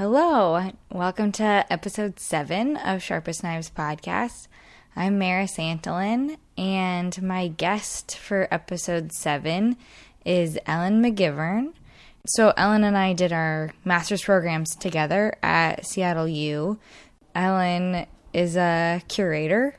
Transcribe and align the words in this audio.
Hello, 0.00 0.70
welcome 0.90 1.30
to 1.32 1.66
episode 1.70 2.18
seven 2.18 2.78
of 2.78 3.02
Sharpest 3.02 3.42
Knives 3.42 3.68
podcast. 3.70 4.48
I'm 4.96 5.18
Mara 5.18 5.44
Santolin, 5.44 6.38
and 6.56 7.22
my 7.22 7.48
guest 7.48 8.16
for 8.16 8.48
episode 8.50 9.12
seven 9.12 9.76
is 10.24 10.58
Ellen 10.64 11.02
McGivern. 11.02 11.74
So, 12.24 12.54
Ellen 12.56 12.82
and 12.82 12.96
I 12.96 13.12
did 13.12 13.30
our 13.30 13.74
master's 13.84 14.22
programs 14.24 14.74
together 14.74 15.36
at 15.42 15.84
Seattle 15.84 16.28
U. 16.28 16.78
Ellen 17.34 18.06
is 18.32 18.56
a 18.56 19.02
curator, 19.06 19.76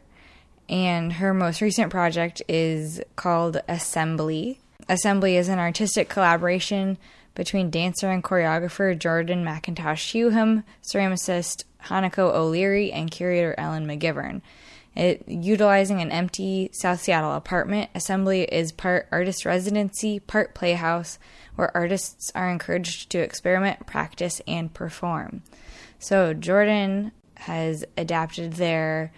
and 0.70 1.14
her 1.14 1.34
most 1.34 1.62
recent 1.62 1.90
project 1.90 2.44
is 2.48 3.02
called 3.16 3.60
Assembly. 3.68 4.60
Assembly 4.88 5.36
is 5.36 5.50
an 5.50 5.58
artistic 5.58 6.10
collaboration 6.10 7.00
between 7.36 7.70
dancer 7.70 8.10
and 8.10 8.24
choreographer 8.24 8.98
Jordan 8.98 9.44
McIntosh 9.44 10.12
Hewham, 10.12 10.64
ceramicist 10.84 11.64
Hanako 11.86 12.34
O'Leary, 12.34 12.92
and 12.92 13.10
curator 13.10 13.56
Ellen 13.58 13.88
McGivern. 13.88 14.42
It, 14.96 15.24
utilizing 15.28 16.02
an 16.02 16.12
empty 16.12 16.70
South 16.74 17.02
Seattle 17.02 17.34
apartment, 17.34 17.90
Assembly 17.96 18.44
is 18.44 18.74
part 18.74 19.08
artist 19.12 19.46
residency, 19.46 20.20
part 20.20 20.54
playhouse, 20.54 21.18
where 21.56 21.76
artists 21.76 22.32
are 22.36 22.50
encouraged 22.50 23.10
to 23.12 23.20
experiment, 23.20 23.86
practice, 23.88 24.42
and 24.48 24.74
perform. 24.74 25.44
So 26.00 26.34
Jordan 26.34 27.14
has 27.36 27.86
adapted 27.98 28.54
their 28.54 29.14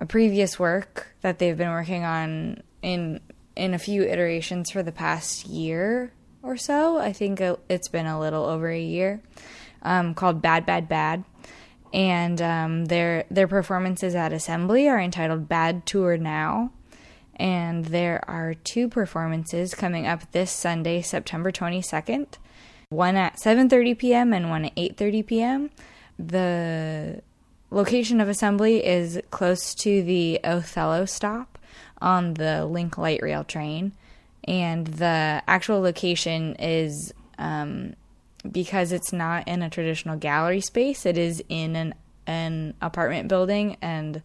a 0.00 0.06
previous 0.06 0.58
work 0.58 1.14
that 1.20 1.38
they've 1.38 1.56
been 1.56 1.70
working 1.70 2.04
on 2.04 2.62
in 2.80 3.20
in 3.54 3.74
a 3.74 3.78
few 3.78 4.02
iterations 4.02 4.70
for 4.70 4.82
the 4.82 4.90
past 4.90 5.46
year 5.46 6.10
or 6.42 6.56
so. 6.56 6.98
I 6.98 7.12
think 7.12 7.40
it's 7.68 7.88
been 7.88 8.06
a 8.06 8.20
little 8.20 8.44
over 8.44 8.68
a 8.68 8.80
year. 8.80 9.20
Um, 9.82 10.14
called 10.14 10.40
Bad 10.40 10.64
Bad 10.64 10.88
Bad, 10.88 11.24
and 11.92 12.40
um, 12.40 12.84
their 12.84 13.24
their 13.30 13.48
performances 13.48 14.14
at 14.14 14.32
Assembly 14.32 14.88
are 14.88 15.00
entitled 15.00 15.48
Bad 15.48 15.86
Tour 15.86 16.16
Now. 16.16 16.70
And 17.36 17.86
there 17.86 18.22
are 18.28 18.54
two 18.54 18.88
performances 18.88 19.74
coming 19.74 20.06
up 20.06 20.30
this 20.32 20.52
Sunday, 20.52 21.02
September 21.02 21.50
22nd. 21.50 22.26
One 22.90 23.16
at 23.16 23.36
7:30 23.36 23.98
p.m. 23.98 24.32
and 24.32 24.50
one 24.50 24.66
at 24.66 24.76
8:30 24.76 25.26
p.m. 25.26 25.70
The 26.18 27.22
location 27.70 28.20
of 28.20 28.28
assembly 28.28 28.84
is 28.84 29.20
close 29.30 29.74
to 29.76 30.02
the 30.02 30.38
Othello 30.44 31.06
stop 31.06 31.58
on 32.00 32.34
the 32.34 32.66
Link 32.66 32.98
light 32.98 33.22
rail 33.22 33.44
train 33.44 33.92
and 34.44 34.86
the 34.86 35.42
actual 35.46 35.80
location 35.80 36.56
is 36.56 37.12
um, 37.38 37.94
because 38.50 38.92
it's 38.92 39.12
not 39.12 39.46
in 39.46 39.62
a 39.62 39.70
traditional 39.70 40.16
gallery 40.16 40.60
space. 40.60 41.06
It 41.06 41.18
is 41.18 41.42
in 41.48 41.76
an 41.76 41.94
an 42.26 42.74
apartment 42.80 43.28
building, 43.28 43.76
and 43.82 44.22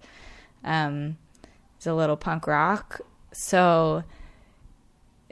um, 0.63 1.17
it's 1.77 1.87
a 1.87 1.93
little 1.93 2.17
punk 2.17 2.47
rock. 2.47 3.01
So 3.33 4.03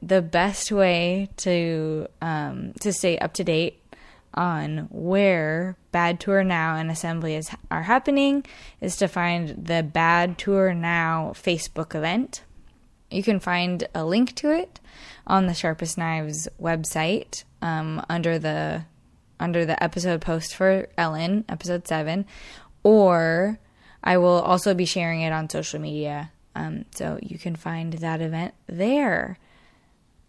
the 0.02 0.22
best 0.22 0.72
way 0.72 1.30
to 1.38 2.08
um, 2.22 2.73
to 2.81 2.94
stay 2.94 3.17
up 3.17 3.33
to 3.33 3.44
date 3.44 3.81
on 4.33 4.88
where 4.92 5.77
Bad 5.92 6.20
Tour 6.20 6.44
Now 6.44 6.75
and 6.75 6.92
Assembly 6.92 7.36
is 7.36 7.49
are 7.72 7.83
happening 7.83 8.45
is 8.81 8.97
to 8.97 9.08
find 9.08 9.49
the 9.66 9.81
Bad 9.81 10.38
Tour 10.38 10.73
Now 10.73 11.31
Facebook 11.36 11.95
event. 11.95 12.44
You 13.16 13.23
can 13.23 13.39
find 13.39 13.88
a 13.95 14.03
link 14.03 14.35
to 14.35 14.52
it 14.52 14.81
on 15.25 15.47
the 15.47 15.53
Sharpest 15.53 15.97
Knives 15.97 16.49
website 16.61 17.45
um, 17.61 18.05
under 18.09 18.38
the 18.38 18.83
under 19.39 19.66
the 19.66 19.81
episode 19.81 20.19
post 20.19 20.53
for 20.53 20.89
Ellen, 20.97 21.45
episode 21.47 21.88
seven, 21.88 22.25
or 22.83 23.58
I 24.03 24.17
will 24.17 24.41
also 24.41 24.73
be 24.73 24.86
sharing 24.86 25.21
it 25.21 25.31
on 25.31 25.49
social 25.49 25.80
media. 25.80 26.31
Um, 26.55 26.83
so 26.93 27.17
you 27.21 27.39
can 27.39 27.55
find 27.55 27.93
that 27.93 28.19
event 28.19 28.53
there. 28.67 29.37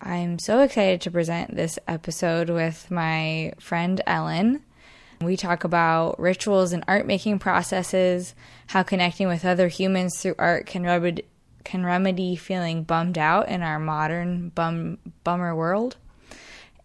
I'm 0.00 0.38
so 0.38 0.60
excited 0.60 1.00
to 1.00 1.10
present 1.10 1.56
this 1.56 1.80
episode 1.88 2.50
with 2.50 2.88
my 2.88 3.52
friend 3.58 4.00
Ellen. 4.06 4.62
We 5.20 5.36
talk 5.36 5.64
about 5.64 6.20
rituals 6.20 6.72
and 6.72 6.84
art 6.86 7.04
making 7.04 7.40
processes, 7.40 8.36
how 8.68 8.84
connecting 8.84 9.26
with 9.26 9.44
other 9.44 9.66
humans 9.66 10.20
through 10.20 10.36
art 10.38 10.66
can 10.66 10.84
can 11.66 11.84
remedy 11.84 12.36
feeling 12.36 12.84
bummed 12.84 13.18
out 13.18 13.48
in 13.48 13.60
our 13.60 13.80
modern 13.80 14.50
bum 14.50 14.98
bummer 15.24 15.54
world 15.54 15.96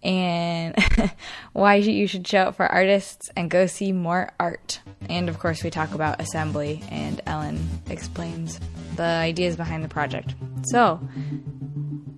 and 0.01 0.75
why 1.53 1.75
you 1.75 2.07
should 2.07 2.27
show 2.27 2.39
up 2.39 2.55
for 2.55 2.65
artists 2.65 3.29
and 3.37 3.51
go 3.51 3.67
see 3.67 3.91
more 3.91 4.31
art. 4.39 4.81
And 5.07 5.29
of 5.29 5.37
course, 5.37 5.63
we 5.63 5.69
talk 5.69 5.93
about 5.93 6.19
assembly, 6.19 6.81
and 6.89 7.21
Ellen 7.27 7.69
explains 7.89 8.59
the 8.95 9.03
ideas 9.03 9.55
behind 9.55 9.83
the 9.83 9.89
project. 9.89 10.33
So, 10.63 10.99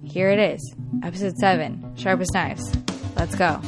here 0.05 0.29
it 0.29 0.39
is 0.39 0.75
episode 1.03 1.35
7 1.37 1.95
Sharpest 1.97 2.33
Knives. 2.33 2.73
Let's 3.17 3.35
go. 3.35 3.61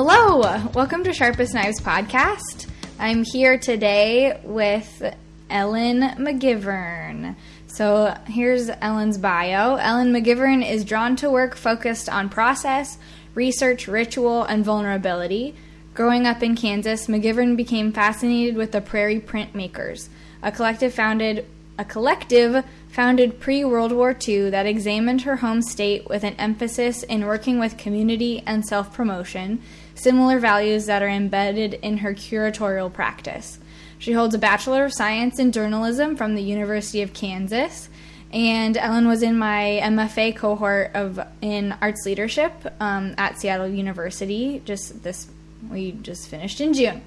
Hello, 0.00 0.42
welcome 0.74 1.02
to 1.02 1.12
Sharpest 1.12 1.54
Knives 1.54 1.80
podcast. 1.80 2.68
I'm 3.00 3.24
here 3.24 3.58
today 3.58 4.40
with 4.44 5.02
Ellen 5.50 6.02
McGivern. 6.18 7.34
So 7.66 8.16
here's 8.28 8.70
Ellen's 8.70 9.18
bio. 9.18 9.74
Ellen 9.74 10.12
McGivern 10.12 10.64
is 10.64 10.84
drawn 10.84 11.16
to 11.16 11.28
work 11.28 11.56
focused 11.56 12.08
on 12.08 12.28
process, 12.28 12.96
research, 13.34 13.88
ritual, 13.88 14.44
and 14.44 14.64
vulnerability. 14.64 15.56
Growing 15.94 16.28
up 16.28 16.44
in 16.44 16.54
Kansas, 16.54 17.08
McGivern 17.08 17.56
became 17.56 17.92
fascinated 17.92 18.54
with 18.54 18.70
the 18.70 18.80
Prairie 18.80 19.18
Printmakers, 19.18 20.10
a 20.44 20.52
collective 20.52 20.94
founded 20.94 21.44
a 21.76 21.84
collective 21.84 22.64
founded 22.88 23.38
pre 23.38 23.64
World 23.64 23.92
War 23.92 24.16
II 24.26 24.50
that 24.50 24.66
examined 24.66 25.22
her 25.22 25.36
home 25.36 25.62
state 25.62 26.08
with 26.08 26.24
an 26.24 26.34
emphasis 26.34 27.04
in 27.04 27.24
working 27.24 27.60
with 27.60 27.78
community 27.78 28.42
and 28.44 28.66
self 28.66 28.92
promotion, 28.92 29.62
similar 29.98 30.38
values 30.38 30.86
that 30.86 31.02
are 31.02 31.08
embedded 31.08 31.74
in 31.74 31.98
her 31.98 32.14
curatorial 32.14 32.92
practice. 32.92 33.58
She 33.98 34.12
holds 34.12 34.34
a 34.34 34.38
Bachelor 34.38 34.84
of 34.84 34.94
Science 34.94 35.38
in 35.38 35.52
Journalism 35.52 36.16
from 36.16 36.34
the 36.34 36.42
University 36.42 37.02
of 37.02 37.12
Kansas. 37.12 37.88
And 38.32 38.76
Ellen 38.76 39.08
was 39.08 39.22
in 39.22 39.38
my 39.38 39.80
MFA 39.82 40.36
cohort 40.36 40.92
of 40.94 41.18
in 41.40 41.74
arts 41.80 42.04
leadership 42.04 42.52
um, 42.78 43.14
at 43.16 43.40
Seattle 43.40 43.66
University. 43.66 44.62
Just 44.64 45.02
this, 45.02 45.28
we 45.70 45.92
just 45.92 46.28
finished 46.28 46.60
in 46.60 46.74
June. 46.74 47.02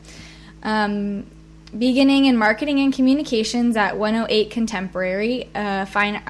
Um, 0.64 1.28
beginning 1.78 2.26
in 2.26 2.38
marketing 2.38 2.80
and 2.80 2.94
communications 2.94 3.78
at 3.78 3.98
108 3.98 4.50
Contemporary, 4.50 5.50
a 5.54 5.86
fine 5.86 6.22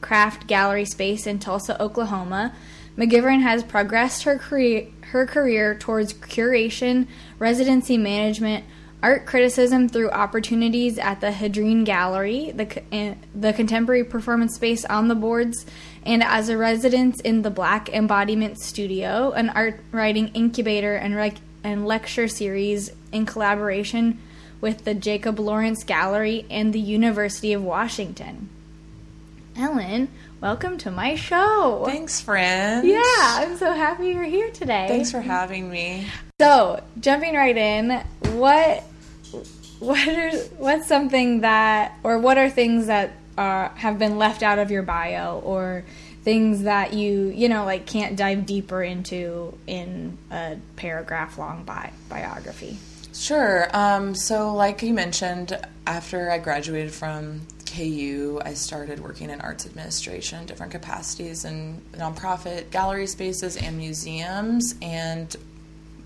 craft 0.00 0.46
gallery 0.46 0.84
space 0.84 1.26
in 1.26 1.38
Tulsa, 1.38 1.80
Oklahoma. 1.80 2.54
McGivern 2.96 3.40
has 3.40 3.62
progressed 3.62 4.24
her 4.24 4.38
career, 4.38 4.88
her 5.12 5.26
career 5.26 5.74
towards 5.74 6.12
curation, 6.12 7.06
residency 7.38 7.96
management, 7.96 8.64
art 9.02 9.26
criticism 9.26 9.88
through 9.88 10.10
opportunities 10.10 10.98
at 10.98 11.20
the 11.20 11.30
Hedreen 11.30 11.84
Gallery, 11.84 12.52
the, 12.52 12.94
eh, 12.94 13.14
the 13.34 13.52
contemporary 13.52 14.04
performance 14.04 14.54
space 14.54 14.84
on 14.84 15.08
the 15.08 15.14
boards, 15.14 15.66
and 16.04 16.22
as 16.22 16.48
a 16.48 16.56
resident 16.56 17.20
in 17.22 17.42
the 17.42 17.50
Black 17.50 17.88
Embodiment 17.88 18.58
Studio, 18.58 19.32
an 19.32 19.50
art 19.50 19.80
writing 19.90 20.28
incubator 20.28 20.94
and, 20.94 21.16
rec- 21.16 21.40
and 21.64 21.86
lecture 21.86 22.28
series 22.28 22.90
in 23.10 23.26
collaboration 23.26 24.18
with 24.60 24.84
the 24.84 24.94
Jacob 24.94 25.40
Lawrence 25.40 25.82
Gallery 25.82 26.46
and 26.48 26.72
the 26.72 26.80
University 26.80 27.52
of 27.52 27.62
Washington. 27.62 28.48
Ellen, 29.56 30.08
welcome 30.42 30.76
to 30.76 30.90
my 30.90 31.14
show. 31.14 31.84
Thanks, 31.86 32.20
friend. 32.20 32.86
Yeah, 32.86 33.00
I'm 33.06 33.56
so 33.56 33.72
happy 33.72 34.08
you're 34.08 34.24
here 34.24 34.50
today. 34.50 34.86
Thanks 34.88 35.12
for 35.12 35.20
having 35.20 35.70
me. 35.70 36.08
So, 36.40 36.82
jumping 36.98 37.34
right 37.34 37.56
in, 37.56 38.04
what 38.32 38.82
what 39.78 40.08
are 40.08 40.30
what's 40.58 40.86
something 40.86 41.40
that 41.42 41.96
or 42.02 42.18
what 42.18 42.38
are 42.38 42.50
things 42.50 42.88
that 42.88 43.12
are 43.38 43.68
have 43.76 43.98
been 43.98 44.18
left 44.18 44.42
out 44.42 44.58
of 44.58 44.70
your 44.70 44.82
bio 44.82 45.38
or 45.44 45.84
things 46.22 46.64
that 46.64 46.92
you 46.92 47.28
you 47.34 47.48
know 47.48 47.64
like 47.64 47.86
can't 47.86 48.16
dive 48.16 48.44
deeper 48.44 48.82
into 48.82 49.56
in 49.66 50.18
a 50.30 50.56
paragraph 50.76 51.38
long 51.38 51.64
bi- 51.64 51.92
biography 52.08 52.78
sure 53.12 53.68
um, 53.76 54.14
so 54.14 54.54
like 54.54 54.82
you 54.82 54.92
mentioned 54.92 55.58
after 55.84 56.30
i 56.30 56.38
graduated 56.38 56.92
from 56.92 57.40
KU, 57.74 58.40
I 58.44 58.54
started 58.54 59.00
working 59.00 59.30
in 59.30 59.40
arts 59.40 59.66
administration, 59.66 60.44
different 60.44 60.72
capacities 60.72 61.44
in 61.44 61.80
nonprofit 61.92 62.70
gallery 62.70 63.06
spaces 63.06 63.56
and 63.56 63.78
museums. 63.78 64.74
And 64.82 65.34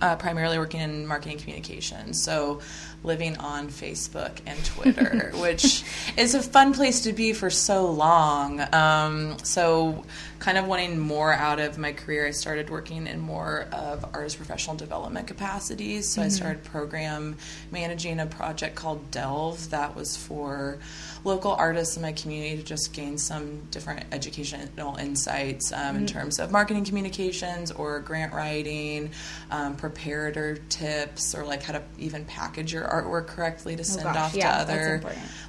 uh, 0.01 0.17
primarily 0.17 0.59
working 0.59 0.81
in 0.81 1.07
marketing 1.07 1.39
communications. 1.39 2.23
So 2.23 2.61
living 3.03 3.37
on 3.39 3.69
Facebook 3.69 4.33
and 4.47 4.63
Twitter, 4.65 5.33
which 5.37 5.85
is 6.17 6.35
a 6.35 6.43
fun 6.43 6.75
place 6.75 7.03
to 7.03 7.13
be 7.13 7.33
for 7.33 7.51
so 7.51 7.91
long. 7.91 8.61
Um, 8.75 9.39
so, 9.43 10.05
kind 10.38 10.59
of 10.59 10.67
wanting 10.67 10.99
more 10.99 11.33
out 11.33 11.59
of 11.61 11.79
my 11.79 11.93
career, 11.93 12.27
I 12.27 12.31
started 12.31 12.71
working 12.71 13.06
in 13.06 13.21
more 13.21 13.67
of 13.73 14.05
artist 14.15 14.37
professional 14.37 14.77
development 14.77 15.27
capacities. 15.27 16.09
So, 16.09 16.21
mm-hmm. 16.21 16.27
I 16.27 16.29
started 16.29 16.65
program 16.65 17.37
managing 17.71 18.21
a 18.21 18.27
project 18.27 18.77
called 18.77 19.11
Delve 19.11 19.71
that 19.71 19.97
was 19.97 20.17
for 20.17 20.79
local 21.25 21.53
artists 21.53 21.97
in 21.97 22.03
my 22.03 22.12
community 22.12 22.56
to 22.56 22.62
just 22.62 22.93
gain 22.93 23.19
some 23.19 23.61
different 23.71 24.05
educational 24.12 24.97
insights 24.97 25.73
um, 25.73 25.79
mm-hmm. 25.79 25.97
in 25.97 26.06
terms 26.06 26.38
of 26.38 26.53
marketing 26.53 26.85
communications 26.85 27.73
or 27.73 28.00
grant 28.00 28.33
writing, 28.33 29.11
um, 29.50 29.77
preparator 29.77 30.61
tips, 30.69 31.35
or 31.35 31.44
like 31.44 31.62
how 31.62 31.73
to 31.73 31.83
even 31.99 32.25
package 32.27 32.73
your 32.73 32.85
artwork 32.85 33.27
correctly 33.27 33.75
to 33.75 33.81
oh, 33.81 33.85
send 33.85 34.06
oh 34.06 34.21
off 34.21 34.35
yeah, 34.35 34.53
to 34.53 34.61
other 34.61 35.03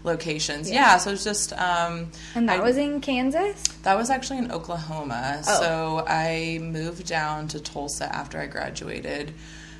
locations. 0.03 0.69
Yeah. 0.69 0.75
yeah. 0.75 0.97
so 0.97 1.11
it's 1.11 1.23
just. 1.23 1.53
Um, 1.53 2.11
and 2.35 2.47
that 2.49 2.59
I, 2.59 2.63
was 2.63 2.77
in 2.77 3.01
Kansas? 3.01 3.67
That 3.83 3.97
was 3.97 4.09
actually 4.09 4.39
in 4.39 4.51
Oklahoma. 4.51 4.76
Oh. 5.47 5.59
So 5.61 6.05
I 6.07 6.59
moved 6.61 7.07
down 7.07 7.47
to 7.49 7.59
Tulsa 7.59 8.13
after 8.13 8.39
I 8.39 8.47
graduated 8.47 9.33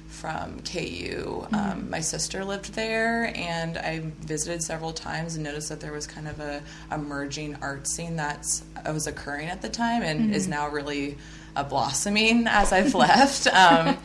from 0.07 0.61
KU. 0.61 1.45
Mm-hmm. 1.45 1.55
Um, 1.55 1.89
my 1.89 1.99
sister 1.99 2.43
lived 2.43 2.73
there, 2.73 3.31
and 3.35 3.77
I 3.77 3.99
visited 4.21 4.63
several 4.63 4.91
times 4.91 5.35
and 5.35 5.43
noticed 5.43 5.69
that 5.69 5.79
there 5.79 5.91
was 5.91 6.07
kind 6.07 6.27
of 6.27 6.39
a 6.39 6.63
emerging 6.91 7.57
art 7.61 7.87
scene 7.87 8.15
that 8.15 8.61
was 8.85 9.07
occurring 9.07 9.49
at 9.49 9.61
the 9.61 9.69
time 9.69 10.01
and 10.01 10.21
mm-hmm. 10.21 10.33
is 10.33 10.47
now 10.47 10.69
really 10.69 11.17
a 11.55 11.63
blossoming 11.63 12.47
as 12.47 12.71
I've 12.71 12.95
left. 12.95 13.47
Um, 13.57 13.97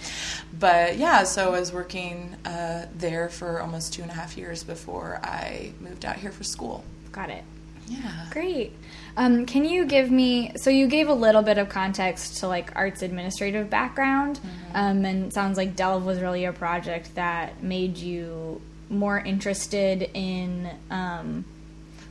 but 0.59 0.97
yeah, 0.97 1.25
so 1.25 1.49
I 1.53 1.61
was 1.61 1.73
working 1.73 2.37
uh, 2.45 2.87
there 2.97 3.29
for 3.29 3.61
almost 3.61 3.93
two 3.93 4.03
and 4.03 4.11
a 4.11 4.15
half 4.15 4.37
years 4.37 4.65
before 4.65 5.21
I 5.23 5.73
moved 5.79 6.05
out 6.05 6.17
here 6.17 6.31
for 6.31 6.43
school. 6.43 6.85
Got 7.11 7.31
it. 7.31 7.45
Yeah. 7.89 8.27
Great. 8.31 8.73
Um, 9.17 9.47
can 9.47 9.65
you 9.65 9.85
give 9.85 10.11
me? 10.11 10.53
So 10.57 10.71
you 10.71 10.87
gave 10.87 11.09
a 11.09 11.15
little 11.15 11.43
bit 11.43 11.59
of 11.59 11.69
context 11.69 12.39
to 12.39 12.49
like 12.49 12.75
arts 12.75 13.03
administrative 13.03 13.69
background, 13.69 14.39
mm-hmm. 14.39 14.77
um, 14.77 15.05
and 15.05 15.33
sounds 15.33 15.57
like 15.57 15.77
Delve 15.77 16.05
was 16.05 16.21
really 16.21 16.45
a 16.45 16.53
project 16.53 17.15
that 17.15 17.63
made 17.63 17.99
you 17.99 18.61
more 18.89 19.19
interested 19.19 20.11
in, 20.15 20.69
um, 20.91 21.45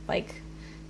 like, 0.06 0.34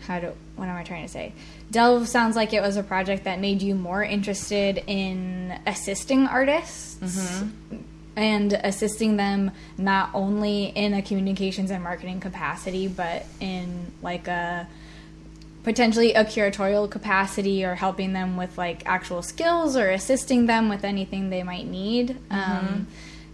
how 0.01 0.21
do 0.21 0.33
what 0.57 0.69
am 0.69 0.77
I 0.77 0.85
trying 0.85 1.07
to 1.07 1.13
say? 1.13 1.33
Delve 1.71 2.07
sounds 2.07 2.37
like 2.37 2.53
it 2.53 2.61
was 2.61 2.77
a 2.77 2.83
project 2.83 3.25
that 3.25 3.41
made 3.41 3.63
you 3.63 3.75
more 3.75 4.03
interested 4.03 4.83
in 4.87 5.59
assisting 5.67 6.27
artists. 6.27 6.97
Mm-hmm 7.01 7.79
and 8.17 8.53
assisting 8.53 9.17
them 9.17 9.51
not 9.79 10.11
only 10.13 10.67
in 10.67 10.93
a 10.93 11.03
communications 11.03 11.71
and 11.71 11.83
marketing 11.83 12.21
capacity 12.21 12.87
but 12.87 13.25
in 13.41 13.91
like 14.03 14.29
a 14.29 14.69
potentially 15.63 16.13
a 16.15 16.25
curatorial 16.25 16.91
capacity 16.91 17.65
or 17.65 17.75
helping 17.75 18.13
them 18.13 18.37
with 18.37 18.59
like 18.59 18.83
actual 18.87 19.23
skills 19.23 19.77
or 19.77 19.91
assisting 19.91 20.47
them 20.47 20.69
with 20.69 20.85
anything 20.85 21.31
they 21.31 21.43
might 21.43 21.67
need. 21.67 22.19
Mm-hmm. 22.31 22.35
Um, 22.35 22.87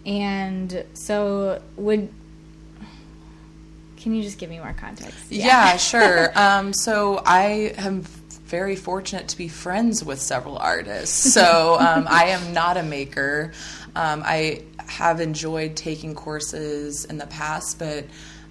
and 0.04 0.84
so, 0.94 1.60
would 1.76 2.08
can 3.98 4.14
you 4.14 4.22
just 4.22 4.38
give 4.38 4.48
me 4.48 4.58
more 4.58 4.74
context? 4.78 5.30
Yeah, 5.30 5.46
yeah 5.46 5.76
sure. 5.76 6.38
um, 6.38 6.72
so 6.72 7.20
I 7.26 7.74
am 7.76 8.02
very 8.46 8.76
fortunate 8.76 9.28
to 9.28 9.36
be 9.36 9.48
friends 9.48 10.02
with 10.02 10.20
several 10.20 10.56
artists. 10.56 11.32
So 11.32 11.76
um, 11.80 12.06
I 12.08 12.26
am 12.26 12.52
not 12.52 12.76
a 12.76 12.82
maker. 12.82 13.52
Um, 13.94 14.22
I 14.24 14.62
have 14.86 15.20
enjoyed 15.20 15.76
taking 15.76 16.14
courses 16.14 17.04
in 17.04 17.18
the 17.18 17.26
past, 17.26 17.78
but 17.78 18.06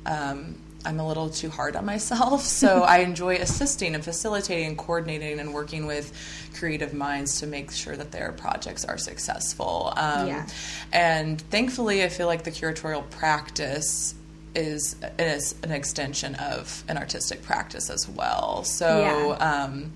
um, 0.06 0.56
I'm 0.86 1.00
a 1.00 1.08
little 1.08 1.30
too 1.30 1.50
hard 1.50 1.76
on 1.76 1.86
myself. 1.86 2.42
So 2.58 2.82
I 2.82 3.00
enjoy 3.00 3.36
assisting 3.36 3.94
and 3.94 4.04
facilitating 4.04 4.66
and 4.68 4.78
coordinating 4.78 5.40
and 5.40 5.54
working 5.54 5.86
with 5.86 6.12
creative 6.58 6.94
minds 6.94 7.40
to 7.42 7.48
make 7.48 7.72
sure 7.72 7.96
that 7.96 8.12
their 8.12 8.32
projects 8.32 8.84
are 8.84 8.98
successful. 8.98 9.94
Um, 9.96 10.28
yeah. 10.28 10.48
And 10.92 11.40
thankfully, 11.40 12.04
I 12.04 12.10
feel 12.10 12.26
like 12.26 12.44
the 12.44 12.52
curatorial 12.52 13.08
practice 13.12 14.16
is, 14.56 14.96
is 15.20 15.56
an 15.62 15.72
extension 15.72 16.36
of 16.36 16.84
an 16.88 16.98
artistic 16.98 17.44
practice 17.44 17.90
as 17.92 18.10
well. 18.10 18.64
So, 18.64 19.38
yeah. 19.38 19.64
Um, 19.64 19.94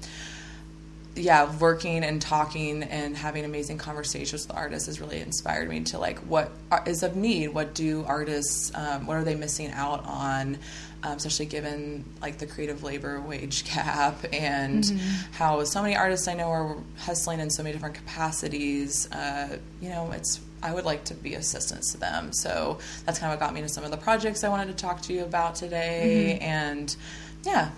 yeah, 1.15 1.53
working 1.57 2.03
and 2.03 2.21
talking 2.21 2.83
and 2.83 3.17
having 3.17 3.43
amazing 3.43 3.77
conversations 3.77 4.47
with 4.47 4.55
artists 4.55 4.87
has 4.87 5.01
really 5.01 5.19
inspired 5.19 5.67
me 5.67 5.81
to 5.81 5.99
like 5.99 6.19
what 6.19 6.51
is 6.85 7.03
of 7.03 7.15
need. 7.15 7.49
What 7.49 7.73
do 7.73 8.05
artists? 8.07 8.71
Um, 8.73 9.05
what 9.05 9.17
are 9.17 9.23
they 9.23 9.35
missing 9.35 9.71
out 9.71 10.05
on? 10.05 10.57
Um, 11.03 11.17
especially 11.17 11.47
given 11.47 12.05
like 12.21 12.37
the 12.37 12.45
creative 12.45 12.83
labor 12.83 13.19
wage 13.19 13.65
cap 13.65 14.23
and 14.31 14.83
mm-hmm. 14.83 15.33
how 15.33 15.63
so 15.63 15.81
many 15.81 15.95
artists 15.95 16.27
I 16.27 16.35
know 16.35 16.49
are 16.49 16.77
hustling 16.99 17.39
in 17.39 17.49
so 17.49 17.63
many 17.63 17.73
different 17.73 17.95
capacities. 17.95 19.11
Uh, 19.11 19.57
you 19.81 19.89
know, 19.89 20.11
it's 20.11 20.39
I 20.63 20.73
would 20.73 20.85
like 20.85 21.05
to 21.05 21.13
be 21.13 21.33
assistance 21.33 21.91
to 21.91 21.97
them. 21.97 22.31
So 22.31 22.77
that's 23.05 23.19
kind 23.19 23.33
of 23.33 23.39
what 23.39 23.45
got 23.45 23.53
me 23.53 23.61
into 23.61 23.73
some 23.73 23.83
of 23.83 23.91
the 23.91 23.97
projects 23.97 24.43
I 24.43 24.49
wanted 24.49 24.67
to 24.67 24.73
talk 24.73 25.01
to 25.03 25.13
you 25.13 25.23
about 25.23 25.55
today. 25.55 26.37
Mm-hmm. 26.39 26.43
And 26.43 26.95
yeah, 27.43 27.71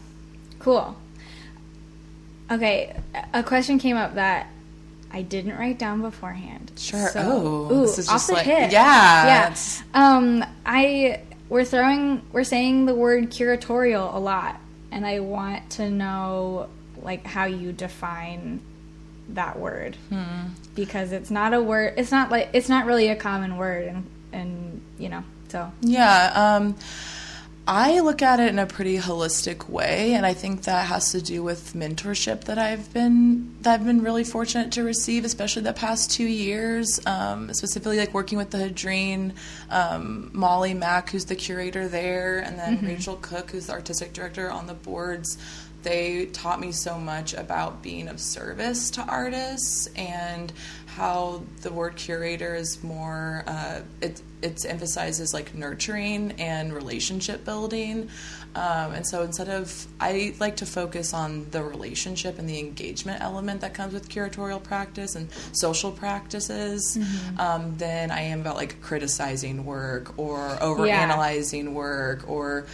cool. 0.59 0.95
Okay, 2.53 2.95
a 3.33 3.43
question 3.43 3.79
came 3.79 3.97
up 3.97 4.15
that 4.15 4.47
I 5.11 5.21
didn't 5.21 5.57
write 5.57 5.79
down 5.79 6.01
beforehand. 6.01 6.71
Sure. 6.75 7.07
So, 7.09 7.21
oh, 7.23 7.73
ooh, 7.73 7.81
this 7.81 7.99
is 7.99 8.07
just 8.07 8.31
like 8.31 8.45
hit. 8.45 8.71
yeah, 8.71 9.25
yeah. 9.25 9.55
Um, 9.93 10.45
I 10.65 11.21
we're 11.49 11.65
throwing 11.65 12.21
we're 12.31 12.43
saying 12.43 12.85
the 12.85 12.95
word 12.95 13.31
curatorial 13.31 14.13
a 14.13 14.17
lot, 14.17 14.59
and 14.91 15.05
I 15.05 15.19
want 15.19 15.69
to 15.71 15.89
know 15.89 16.69
like 17.01 17.25
how 17.25 17.45
you 17.45 17.71
define 17.71 18.61
that 19.29 19.57
word 19.57 19.95
hmm. 20.09 20.47
because 20.75 21.11
it's 21.11 21.31
not 21.31 21.53
a 21.53 21.61
word. 21.61 21.93
It's 21.97 22.11
not 22.11 22.29
like 22.29 22.49
it's 22.53 22.69
not 22.69 22.85
really 22.85 23.09
a 23.09 23.15
common 23.15 23.57
word, 23.57 23.87
and 23.87 24.09
and 24.31 24.81
you 24.97 25.09
know 25.09 25.23
so 25.49 25.71
yeah. 25.81 26.31
Um, 26.35 26.75
I 27.65 28.01
look 28.01 28.21
at 28.21 28.41
it 28.41 28.49
in 28.49 28.59
a 28.59 28.65
pretty 28.65 28.97
holistic 28.97 29.69
way, 29.69 30.15
and 30.15 30.25
I 30.25 30.33
think 30.33 30.63
that 30.63 30.87
has 30.87 31.13
to 31.13 31.21
do 31.21 31.41
with 31.43 31.73
mentorship 31.73 32.43
that 32.45 32.57
I've 32.57 32.93
been 32.93 33.55
that 33.61 33.75
I've 33.75 33.85
been 33.85 34.01
really 34.01 34.25
fortunate 34.25 34.73
to 34.73 34.83
receive, 34.83 35.23
especially 35.23 35.61
the 35.61 35.71
past 35.71 36.11
two 36.11 36.25
years. 36.25 36.99
Um, 37.05 37.53
specifically, 37.53 37.97
like 37.97 38.13
working 38.13 38.37
with 38.37 38.49
the 38.49 38.57
Hedreen, 38.57 39.31
um, 39.69 40.29
Molly 40.33 40.73
Mack, 40.73 41.11
who's 41.11 41.25
the 41.25 41.35
curator 41.35 41.87
there, 41.87 42.39
and 42.39 42.59
then 42.59 42.77
mm-hmm. 42.77 42.87
Rachel 42.87 43.15
Cook, 43.21 43.51
who's 43.51 43.67
the 43.67 43.73
artistic 43.73 44.11
director 44.11 44.51
on 44.51 44.67
the 44.67 44.73
boards. 44.73 45.37
They 45.83 46.27
taught 46.27 46.59
me 46.59 46.71
so 46.71 46.97
much 46.97 47.33
about 47.33 47.81
being 47.83 48.07
of 48.07 48.19
service 48.19 48.89
to 48.91 49.01
artists 49.01 49.87
and 49.95 50.51
how 50.95 51.41
the 51.61 51.71
word 51.71 51.95
curator 51.95 52.53
is 52.53 52.83
more 52.83 53.43
uh, 53.47 53.81
it 54.01 54.21
it 54.43 54.63
emphasizes 54.65 55.33
like 55.33 55.55
nurturing 55.55 56.33
and 56.33 56.71
relationship 56.71 57.43
building 57.45 58.09
um, 58.55 58.93
and 58.93 59.07
so 59.07 59.23
instead 59.23 59.49
of 59.49 59.87
i 59.99 60.35
like 60.39 60.57
to 60.57 60.65
focus 60.65 61.13
on 61.13 61.49
the 61.49 61.63
relationship 61.63 62.37
and 62.37 62.47
the 62.47 62.59
engagement 62.59 63.21
element 63.21 63.61
that 63.61 63.73
comes 63.73 63.93
with 63.93 64.07
curatorial 64.07 64.61
practice 64.61 65.15
and 65.15 65.31
social 65.51 65.91
practices 65.91 66.97
mm-hmm. 66.99 67.39
um, 67.39 67.75
then 67.77 68.11
i 68.11 68.21
am 68.21 68.41
about 68.41 68.55
like 68.55 68.79
criticizing 68.81 69.65
work 69.65 70.17
or 70.19 70.61
over 70.61 70.85
analyzing 70.85 71.65
yeah. 71.65 71.71
work 71.71 72.29
or 72.29 72.67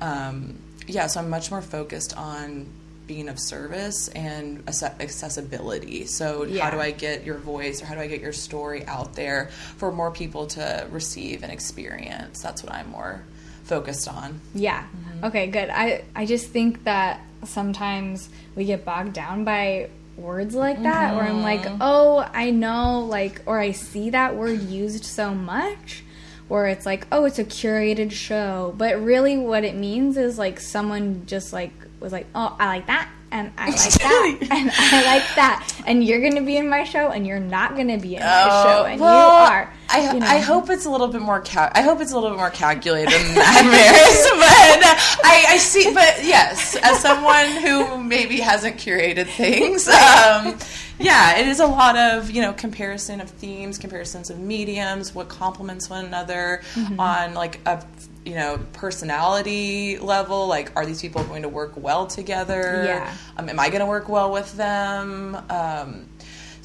um, 0.00 0.58
yeah 0.86 1.06
so 1.06 1.20
i'm 1.20 1.30
much 1.30 1.50
more 1.50 1.62
focused 1.62 2.16
on 2.16 2.66
being 3.06 3.28
of 3.28 3.38
service 3.38 4.08
and 4.08 4.62
accessibility. 4.68 6.06
So, 6.06 6.44
yeah. 6.44 6.64
how 6.64 6.70
do 6.70 6.80
I 6.80 6.90
get 6.90 7.24
your 7.24 7.38
voice 7.38 7.82
or 7.82 7.86
how 7.86 7.94
do 7.94 8.00
I 8.00 8.06
get 8.06 8.20
your 8.20 8.32
story 8.32 8.84
out 8.86 9.14
there 9.14 9.50
for 9.76 9.92
more 9.92 10.10
people 10.10 10.46
to 10.48 10.86
receive 10.90 11.42
and 11.42 11.52
experience? 11.52 12.42
That's 12.42 12.62
what 12.62 12.72
I'm 12.72 12.90
more 12.90 13.22
focused 13.64 14.08
on. 14.08 14.40
Yeah. 14.54 14.82
Mm-hmm. 14.82 15.24
Okay, 15.26 15.46
good. 15.48 15.70
I 15.70 16.04
I 16.14 16.26
just 16.26 16.48
think 16.48 16.84
that 16.84 17.20
sometimes 17.44 18.28
we 18.54 18.64
get 18.64 18.84
bogged 18.84 19.12
down 19.12 19.44
by 19.44 19.90
words 20.16 20.54
like 20.54 20.82
that 20.82 21.08
mm-hmm. 21.08 21.16
where 21.16 21.26
I'm 21.26 21.42
like, 21.42 21.62
mm-hmm. 21.62 21.78
"Oh, 21.80 22.28
I 22.32 22.50
know 22.50 23.00
like 23.00 23.42
or 23.46 23.58
I 23.58 23.72
see 23.72 24.10
that 24.10 24.36
word 24.36 24.62
used 24.62 25.04
so 25.04 25.34
much." 25.34 26.02
Where 26.48 26.66
it's 26.66 26.86
like, 26.86 27.06
oh, 27.10 27.24
it's 27.24 27.38
a 27.38 27.44
curated 27.44 28.12
show. 28.12 28.74
But 28.76 29.02
really, 29.02 29.36
what 29.36 29.64
it 29.64 29.74
means 29.74 30.16
is 30.16 30.38
like 30.38 30.60
someone 30.60 31.26
just 31.26 31.52
like 31.52 31.72
was 32.00 32.12
like, 32.12 32.26
oh, 32.34 32.56
I 32.58 32.66
like 32.66 32.86
that, 32.86 33.08
and 33.36 33.52
I 33.58 33.70
like 33.70 33.92
that, 33.92 34.38
and 34.50 34.70
I 34.74 35.04
like 35.04 35.34
that, 35.36 35.82
and 35.86 36.02
you're 36.04 36.20
going 36.20 36.36
to 36.36 36.40
be 36.42 36.56
in 36.56 36.68
my 36.68 36.84
show, 36.84 37.10
and 37.10 37.26
you're 37.26 37.38
not 37.40 37.74
going 37.74 37.88
to 37.88 37.98
be 37.98 38.16
in 38.16 38.22
my 38.22 38.42
Oh, 38.50 38.62
show, 38.64 38.84
and 38.86 39.00
well, 39.00 39.14
you 39.28 39.52
are. 39.52 39.72
I, 39.88 40.12
you 40.14 40.20
know. 40.20 40.26
I 40.26 40.38
hope 40.38 40.68
it's 40.70 40.84
a 40.86 40.90
little 40.90 41.08
bit 41.08 41.20
more. 41.22 41.40
Cal- 41.40 41.70
I 41.74 41.82
hope 41.82 42.00
it's 42.00 42.10
a 42.12 42.14
little 42.14 42.30
bit 42.30 42.38
more 42.38 42.50
calculated 42.50 43.12
than 43.12 43.34
that, 43.36 43.62
Maris. 43.64 44.26
But 44.36 45.24
I, 45.24 45.44
I 45.50 45.56
see. 45.58 45.92
But 45.94 46.24
yes, 46.24 46.76
as 46.82 47.00
someone 47.00 47.46
who 47.62 48.02
maybe 48.02 48.38
hasn't 48.40 48.76
curated 48.76 49.26
things, 49.26 49.86
um, 49.88 50.58
yeah, 50.98 51.38
it 51.38 51.46
is 51.46 51.60
a 51.60 51.66
lot 51.66 51.96
of 51.96 52.30
you 52.30 52.42
know 52.42 52.52
comparison 52.52 53.20
of 53.20 53.30
themes, 53.30 53.78
comparisons 53.78 54.28
of 54.30 54.38
mediums, 54.38 55.14
what 55.14 55.28
complements 55.28 55.88
one 55.90 56.04
another 56.04 56.62
Mm-hmm. 56.74 56.98
on 57.00 57.34
like 57.34 57.60
a 57.66 57.84
you 58.26 58.34
know 58.34 58.58
personality 58.72 59.98
level. 59.98 60.46
Like, 60.48 60.72
are 60.76 60.84
these 60.84 61.00
people 61.00 61.24
going 61.24 61.42
to 61.42 61.48
work 61.48 61.72
well 61.76 62.06
together? 62.06 62.84
Yeah. 62.84 63.14
Um, 63.36 63.48
am 63.48 63.60
I 63.60 63.68
going 63.68 63.80
to 63.80 63.86
work 63.86 64.08
well 64.08 64.32
with 64.32 64.52
them? 64.56 65.36
Um, 65.48 66.08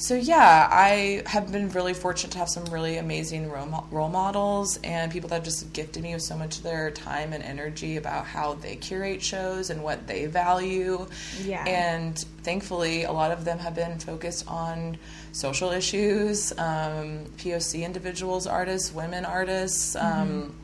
so 0.01 0.15
yeah, 0.15 0.68
I 0.72 1.22
have 1.27 1.51
been 1.51 1.70
really 1.70 1.94
fortunate 1.94 2.32
to 2.32 2.39
have 2.39 2.50
some 2.50 2.65
really 2.65 2.98
amazing 2.98 3.51
role, 3.51 3.86
role 3.91 4.10
models 4.10 4.80
and 4.84 5.12
people 5.12 5.30
that 5.30 5.36
have 5.36 5.44
just 5.44 5.72
gifted 5.74 6.01
me 6.01 6.15
with 6.15 6.24
so 6.24 6.36
much 6.36 6.58
of 6.58 6.63
their 6.63 6.89
time 6.89 7.34
and 7.34 7.44
energy 7.44 7.98
about 7.98 8.25
how 8.25 8.56
they 8.56 8.77
curate 8.77 9.22
shows 9.22 9.70
and 9.70 9.84
what 9.84 10.08
they 10.08 10.25
value. 10.25 11.06
Yeah. 11.44 11.63
And 11.68 12.18
thankfully, 12.41 13.03
a 13.03 13.12
lot 13.12 13.30
of 13.30 13.46
them 13.46 13.60
have 13.60 13.75
been 13.75 14.00
focused 14.00 14.48
on 14.48 14.98
social 15.34 15.70
issues, 15.70 16.51
um, 16.53 17.25
POC 17.38 17.86
individuals, 17.86 18.48
artists, 18.48 18.91
women 18.91 19.24
artists. 19.24 19.96
Um, 19.96 20.56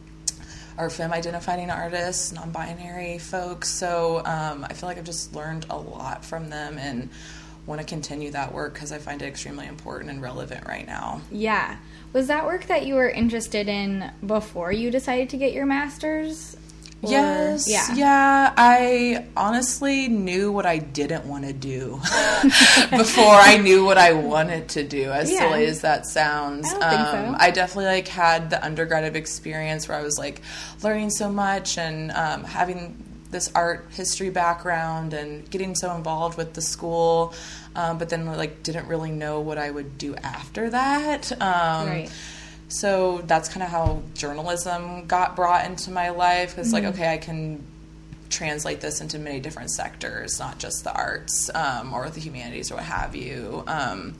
or 0.78 0.90
femme 0.90 1.14
identifying 1.14 1.70
artists, 1.70 2.32
non 2.32 2.52
binary 2.52 3.18
folks. 3.18 3.70
So 3.70 4.22
um, 4.26 4.66
I 4.70 4.74
feel 4.74 4.88
like 4.88 4.98
I've 4.98 5.04
just 5.04 5.34
learned 5.36 5.66
a 5.70 5.78
lot 5.78 6.24
from 6.24 6.50
them 6.50 6.78
and 6.78 7.10
want 7.66 7.82
to 7.82 7.86
continue 7.86 8.32
that 8.32 8.54
work 8.54 8.74
because 8.74 8.92
I 8.92 8.98
find 8.98 9.22
it 9.22 9.26
extremely 9.26 9.68
important 9.68 10.10
and 10.10 10.22
relevant 10.22 10.66
right 10.66 10.88
now. 10.88 11.22
Yeah. 11.32 11.78
Was 12.14 12.28
that 12.28 12.46
work 12.46 12.66
that 12.68 12.86
you 12.86 12.96
were 12.96 13.10
interested 13.10 13.68
in 13.68 14.12
before 14.26 14.72
you 14.72 14.90
decided 14.90 15.30
to 15.32 15.38
get 15.38 15.52
your 15.52 15.66
master's? 15.66 16.56
Or- 17.04 17.12
Yes. 17.12 17.68
Yeah. 17.68 17.94
Yeah. 17.94 18.54
I 18.58 19.26
honestly 19.38 20.08
knew 20.08 20.52
what 20.52 20.66
I 20.66 20.80
didn't 20.80 21.26
want 21.26 21.46
to 21.46 21.54
do 21.54 22.00
before 22.90 23.26
I 23.36 23.58
knew 23.62 23.86
what 23.86 23.98
I 23.98 24.14
wanted 24.14 24.70
to 24.70 24.84
do. 24.84 25.12
As 25.12 25.32
Yeah. 25.32 25.40
silly 25.40 25.66
as 25.66 25.82
that 25.82 26.08
sounds, 26.08 26.68
I 26.74 26.90
think 26.96 27.08
so. 27.10 27.18
um, 27.30 27.36
I 27.40 27.52
definitely 27.52 27.86
like 27.86 28.08
had 28.08 28.50
the 28.50 28.64
undergraduate 28.64 29.16
experience 29.16 29.88
where 29.88 29.98
I 29.98 30.02
was 30.02 30.18
like 30.18 30.42
learning 30.84 31.12
so 31.12 31.30
much 31.32 31.78
and 31.78 32.12
um, 32.12 32.44
having 32.44 33.04
this 33.30 33.52
art 33.54 33.86
history 33.92 34.30
background 34.30 35.14
and 35.14 35.48
getting 35.50 35.76
so 35.76 35.94
involved 35.96 36.38
with 36.38 36.54
the 36.54 36.62
school, 36.62 37.34
um, 37.76 37.98
but 37.98 38.10
then 38.10 38.26
like 38.26 38.64
didn't 38.64 38.88
really 38.88 39.12
know 39.12 39.40
what 39.42 39.58
I 39.58 39.70
would 39.70 39.98
do 39.98 40.16
after 40.16 40.70
that. 40.70 41.32
Um, 41.42 41.88
Right. 41.88 42.10
So 42.70 43.20
that's 43.26 43.50
kind 43.50 43.64
of 43.64 43.70
how 43.70 44.02
journalism 44.14 45.06
got 45.08 45.36
brought 45.36 45.66
into 45.66 45.92
my 45.92 46.10
life. 46.10 46.56
Because 46.56 46.74
like, 46.74 46.84
Mm-hmm. 46.84 46.94
okay, 46.94 47.14
I 47.14 47.18
can 47.18 47.64
translate 48.30 48.82
this 48.82 49.00
into 49.02 49.20
many 49.20 49.40
different 49.40 49.72
sectors, 49.72 50.40
not 50.40 50.60
just 50.60 50.84
the 50.84 50.94
arts 50.94 51.50
um, 51.56 51.94
or 51.94 52.10
the 52.10 52.20
humanities 52.20 52.72
or 52.72 52.76
what 52.76 52.84
have 52.84 53.16
you. 53.16 53.64
Um, 53.68 54.16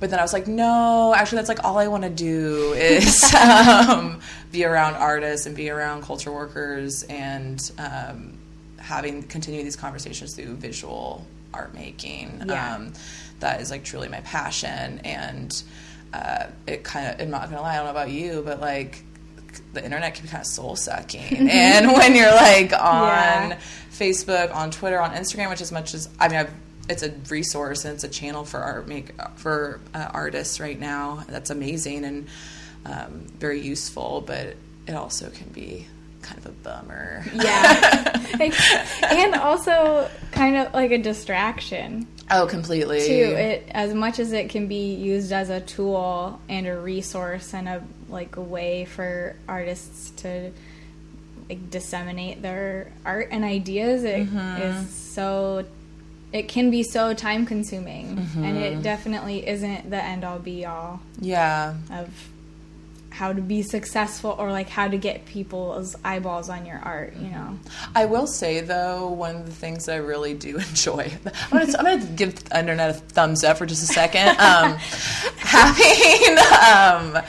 but 0.00 0.10
then 0.10 0.18
I 0.18 0.22
was 0.22 0.32
like, 0.32 0.46
no, 0.46 1.14
actually, 1.14 1.36
that's 1.36 1.48
like 1.48 1.62
all 1.64 1.78
I 1.78 1.86
want 1.88 2.02
to 2.04 2.10
do 2.10 2.72
is 2.72 3.22
um, 3.88 4.20
be 4.50 4.64
around 4.64 4.94
artists 4.94 5.46
and 5.46 5.54
be 5.54 5.70
around 5.70 6.02
culture 6.02 6.32
workers 6.32 7.04
and 7.04 7.60
um, 7.78 8.36
having 8.78 9.22
continue 9.22 9.62
these 9.62 9.76
conversations 9.76 10.34
through 10.34 10.54
visual 10.56 11.24
art 11.52 11.74
making. 11.74 12.42
Yeah. 12.46 12.74
Um, 12.74 12.92
that 13.40 13.60
is 13.60 13.70
like 13.70 13.84
truly 13.84 14.08
my 14.08 14.20
passion 14.20 15.00
and 15.04 15.62
uh, 16.14 16.46
it 16.66 16.84
kind 16.84 17.06
of 17.08 17.20
i'm 17.20 17.30
not 17.30 17.48
gonna 17.50 17.60
lie 17.62 17.72
i 17.74 17.76
don't 17.76 17.84
know 17.86 17.90
about 17.90 18.10
you 18.10 18.42
but 18.44 18.60
like 18.60 19.02
the 19.72 19.84
internet 19.84 20.14
can 20.14 20.24
be 20.24 20.28
kind 20.30 20.40
of 20.42 20.46
soul 20.46 20.76
sucking 20.76 21.48
and 21.50 21.92
when 21.92 22.14
you're 22.14 22.30
like 22.34 22.72
on 22.72 23.50
Yeah. 23.50 23.58
facebook 23.92 24.54
on 24.54 24.70
twitter 24.70 25.00
on 25.00 25.10
instagram 25.12 25.50
which 25.50 25.60
as 25.60 25.72
much 25.72 25.94
as 25.94 26.08
i 26.20 26.28
mean 26.28 26.38
I've, 26.38 26.52
it's 26.88 27.02
a 27.02 27.10
resource 27.30 27.84
and 27.84 27.94
it's 27.94 28.04
a 28.04 28.08
channel 28.08 28.44
for 28.44 28.60
art 28.60 28.86
make 28.88 29.10
for 29.36 29.80
uh, 29.94 30.08
artists 30.12 30.60
right 30.60 30.78
now 30.78 31.24
that's 31.28 31.50
amazing 31.50 32.04
and 32.04 32.26
um, 32.86 33.26
very 33.38 33.60
useful 33.60 34.22
but 34.26 34.54
it 34.86 34.94
also 34.94 35.30
can 35.30 35.48
be 35.48 35.86
kind 36.22 36.38
of 36.38 36.46
a 36.46 36.52
bummer 36.52 37.24
Yeah. 37.34 38.20
And 39.02 39.34
also 39.34 40.08
kind 40.32 40.56
of 40.56 40.72
like 40.74 40.90
a 40.90 40.98
distraction 40.98 42.06
oh 42.30 42.46
completely 42.46 43.00
too. 43.06 43.12
It 43.36 43.68
as 43.70 43.92
much 43.94 44.18
as 44.18 44.32
it 44.32 44.50
can 44.50 44.66
be 44.66 44.94
used 44.94 45.32
as 45.32 45.50
a 45.50 45.60
tool 45.60 46.40
and 46.48 46.66
a 46.66 46.76
resource 46.78 47.54
and 47.54 47.68
a 47.68 47.82
like 48.08 48.36
a 48.36 48.40
way 48.40 48.84
for 48.84 49.36
artists 49.48 50.10
to 50.22 50.50
like 51.48 51.70
disseminate 51.70 52.40
their 52.42 52.90
art 53.04 53.28
and 53.30 53.44
ideas. 53.44 54.04
It 54.04 54.20
is 54.20 54.28
Mm-hmm. 54.28 54.84
so 54.86 55.64
it 56.32 56.48
can 56.48 56.70
be 56.70 56.82
so 56.82 57.14
time 57.14 57.46
consuming 57.46 58.08
and 58.08 58.18
Mm-hmm. 58.18 58.46
it 58.46 58.82
definitely 58.82 59.46
isn't 59.46 59.90
the 59.90 60.02
end 60.02 60.24
all 60.24 60.38
be 60.38 60.64
all 60.66 61.00
yeah 61.20 61.74
of 61.92 62.08
how 63.14 63.32
to 63.32 63.40
be 63.40 63.62
successful 63.62 64.34
or 64.40 64.50
like 64.50 64.68
how 64.68 64.88
to 64.88 64.98
get 64.98 65.24
people's 65.24 65.94
eyeballs 66.04 66.48
on 66.48 66.66
your 66.66 66.80
art, 66.80 67.14
you 67.14 67.30
know. 67.30 67.56
I 67.94 68.06
will 68.06 68.26
say 68.26 68.60
though, 68.60 69.08
one 69.08 69.36
of 69.36 69.46
the 69.46 69.52
things 69.52 69.88
I 69.88 69.96
really 69.96 70.34
do 70.34 70.56
enjoy, 70.68 71.12
I'm 71.24 71.58
gonna, 71.58 71.78
I'm 71.78 71.84
gonna 71.84 72.04
give 72.16 72.34
internet 72.52 72.90
a 72.90 72.94
thumbs 72.94 73.44
up 73.44 73.58
for 73.58 73.66
just 73.66 73.84
a 73.84 73.86
second. 73.86 74.30
Um, 74.40 74.74
having 75.38 76.38
um, 76.66 77.22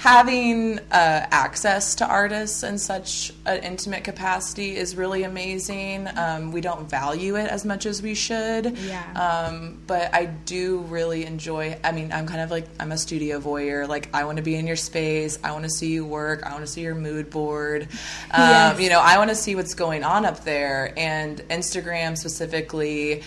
having 0.00 0.78
uh, 0.78 1.26
access 1.30 1.94
to 1.96 2.06
artists 2.06 2.62
in 2.62 2.78
such 2.78 3.30
an 3.44 3.62
intimate 3.62 4.02
capacity 4.02 4.74
is 4.74 4.96
really 4.96 5.24
amazing. 5.24 6.08
Um, 6.16 6.52
we 6.52 6.62
don't 6.62 6.88
value 6.88 7.36
it 7.36 7.50
as 7.50 7.66
much 7.66 7.84
as 7.84 8.00
we 8.00 8.14
should. 8.14 8.78
Yeah. 8.78 9.12
Um, 9.12 9.76
but 9.86 10.14
I 10.14 10.24
do 10.24 10.78
really 10.88 11.26
enjoy. 11.26 11.78
I 11.84 11.92
mean, 11.92 12.12
I'm 12.12 12.26
kind 12.26 12.40
of 12.40 12.50
like 12.50 12.64
I'm 12.80 12.92
a 12.92 12.96
studio 12.96 13.40
voyeur. 13.40 13.86
Like 13.86 14.08
I 14.14 14.24
want 14.24 14.38
to 14.38 14.42
be 14.42 14.54
in 14.54 14.66
your 14.66 14.74
space. 14.74 15.38
I 15.44 15.52
want 15.52 15.64
to 15.64 15.70
see 15.70 15.88
you 15.92 16.06
work. 16.06 16.44
I 16.46 16.52
want 16.52 16.64
to 16.64 16.72
see 16.72 16.80
your 16.80 16.94
mood 16.94 17.28
board. 17.30 17.88
Um, 18.32 18.40
Yes. 18.40 18.80
You 18.80 18.90
know, 18.90 19.00
I 19.00 19.18
want 19.18 19.30
to 19.30 19.36
see 19.36 19.54
what's 19.56 19.74
going 19.74 20.04
on 20.04 20.24
up 20.24 20.44
there. 20.44 20.94
And 20.96 21.38
Instagram 21.48 22.16
specifically, 22.16 23.22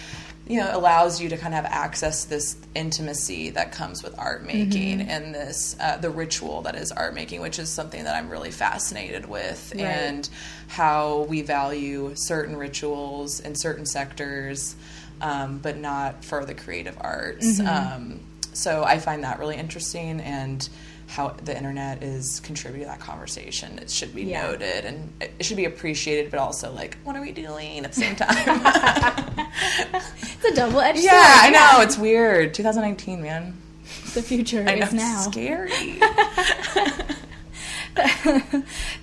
you 0.47 0.59
know, 0.59 0.69
allows 0.73 1.21
you 1.21 1.29
to 1.29 1.37
kind 1.37 1.53
of 1.53 1.63
have 1.63 1.71
access 1.71 2.25
this 2.25 2.57
intimacy 2.75 3.51
that 3.51 3.71
comes 3.71 4.03
with 4.03 4.17
art 4.19 4.45
making 4.45 5.01
and 5.01 5.33
this 5.33 5.75
uh, 5.79 5.95
the 5.97 6.09
ritual 6.09 6.61
that 6.63 6.75
is 6.75 6.91
art 6.91 7.13
making, 7.13 7.39
which 7.39 7.59
is 7.59 7.69
something 7.69 8.03
that 8.03 8.15
I'm 8.15 8.29
really 8.29 8.51
fascinated 8.51 9.25
with. 9.25 9.71
Right. 9.73 9.85
And 9.85 10.29
how 10.67 11.23
we 11.29 11.43
value 11.43 12.11
certain 12.15 12.57
rituals 12.57 13.39
in 13.39 13.55
certain 13.55 13.85
sectors, 13.85 14.75
um, 15.21 15.59
but 15.59 15.77
not 15.77 16.25
for 16.25 16.43
the 16.43 16.53
creative 16.53 16.97
arts. 16.99 17.59
Um, 17.61 18.19
so 18.51 18.83
I 18.83 18.99
find 18.99 19.23
that 19.23 19.39
really 19.39 19.55
interesting 19.55 20.19
and 20.19 20.67
how 21.07 21.29
the 21.29 21.55
internet 21.55 22.01
is 22.03 22.39
contributing 22.39 22.87
to 22.87 22.91
that 22.91 22.99
conversation. 22.99 23.77
It 23.79 23.89
should 23.89 24.15
be 24.15 24.23
Yeah. 24.23 24.43
noted 24.47 24.85
and 24.85 25.11
it 25.21 25.43
should 25.45 25.57
be 25.57 25.65
appreciated, 25.65 26.31
but 26.31 26.39
also 26.39 26.71
like, 26.71 26.97
what 27.03 27.15
are 27.15 27.21
we 27.21 27.31
doing 27.31 27.79
at 27.85 27.91
the 27.93 27.99
same 27.99 28.15
time? 28.17 29.41
It's 30.43 30.45
a 30.45 30.55
double 30.55 30.81
edged 30.81 31.03
yeah, 31.03 31.11
I 31.41 31.49
know. 31.51 31.81
It's 31.81 31.97
weird. 31.97 32.53
2019, 32.53 33.21
man. 33.21 33.55
The 34.13 34.21
future 34.21 34.65
I 34.67 34.75
know. 34.75 34.85
is 34.87 34.93
now. 34.93 35.19
Scary. 35.21 35.71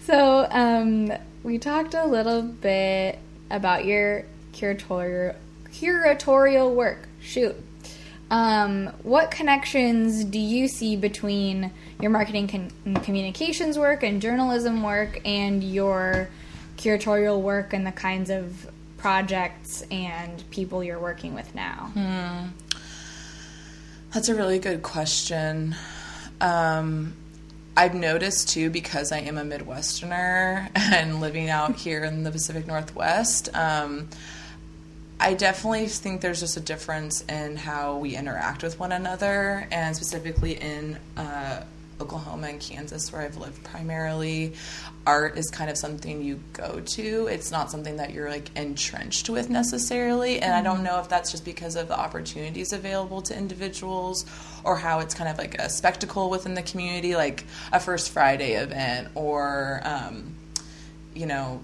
So, 0.07 0.49
um, 0.51 1.13
we 1.45 1.59
talked 1.59 1.95
a 1.95 2.05
little 2.05 2.43
bit 2.43 3.19
about 3.51 3.85
your 3.85 4.25
curatorial 4.53 5.37
curatorial 5.73 6.75
work. 6.75 7.09
Shoot. 7.21 7.55
Um, 8.31 8.87
what 9.03 9.31
connections 9.31 10.25
do 10.25 10.39
you 10.39 10.69
see 10.69 10.97
between 10.97 11.73
your 12.01 12.11
marketing 12.11 12.47
con- 12.47 12.71
and 12.85 13.03
communications 13.03 13.79
work 13.79 14.03
and 14.03 14.23
journalism 14.23 14.83
work 14.83 15.21
and 15.25 15.65
your 15.65 16.29
curatorial 16.77 17.41
work 17.41 17.73
and 17.73 17.87
the 17.87 17.93
kinds 17.93 18.31
of 18.31 18.71
projects 18.97 19.83
and 19.91 20.49
people 20.51 20.85
you're 20.85 21.01
working 21.01 21.35
with 21.35 21.55
now? 21.55 21.91
That's 24.13 24.29
a 24.29 24.35
really 24.35 24.59
good 24.59 24.83
question. 24.83 25.75
Um, 26.41 27.15
I've 27.77 27.95
noticed 27.95 28.49
too, 28.49 28.71
because 28.71 29.13
I 29.13 29.19
am 29.19 29.39
a 29.39 29.43
Midwesterner 29.43 30.69
and 30.75 31.21
living 31.21 31.49
out 31.49 31.77
here 31.77 32.05
in 32.05 32.25
the 32.25 32.31
Pacific 32.31 32.67
Northwest, 32.67 33.49
um, 33.55 34.09
I 35.21 35.35
definitely 35.35 35.87
think 35.87 36.23
there's 36.23 36.41
just 36.41 36.57
a 36.57 36.61
difference 36.61 37.21
in 37.29 37.57
how 37.57 37.99
we 37.99 38.17
interact 38.17 38.63
with 38.63 38.79
one 38.79 38.91
another, 38.91 39.69
and 39.71 39.95
specifically 39.95 40.55
in 40.55 40.99
uh, 41.19 41.63
Oklahoma 42.01 42.49
and 42.49 42.59
Kansas, 42.59 43.13
where 43.13 43.21
I've 43.21 43.37
lived 43.37 43.63
primarily, 43.63 44.55
art 45.07 45.37
is 45.37 45.51
kind 45.51 45.69
of 45.69 45.77
something 45.77 46.23
you 46.23 46.41
go 46.55 46.81
to. 46.81 47.27
It's 47.27 47.51
not 47.51 47.71
something 47.71 47.97
that 47.97 48.13
you're 48.13 48.31
like 48.31 48.49
entrenched 48.57 49.29
with 49.29 49.51
necessarily. 49.51 50.41
And 50.41 50.55
I 50.55 50.63
don't 50.63 50.83
know 50.83 50.99
if 51.01 51.09
that's 51.11 51.31
just 51.31 51.45
because 51.45 51.77
of 51.77 51.89
the 51.89 51.99
opportunities 51.99 52.73
available 52.73 53.21
to 53.23 53.37
individuals 53.37 54.25
or 54.65 54.77
how 54.77 55.01
it's 55.01 55.15
kind 55.15 55.29
of 55.29 55.37
like 55.37 55.57
a 55.59 55.69
spectacle 55.69 56.31
within 56.31 56.55
the 56.55 56.63
community, 56.63 57.15
like 57.15 57.45
a 57.73 57.81
First 57.81 58.11
Friday 58.11 58.53
event 58.55 59.09
or, 59.15 59.83
um, 59.85 60.35
you 61.15 61.27
know, 61.27 61.61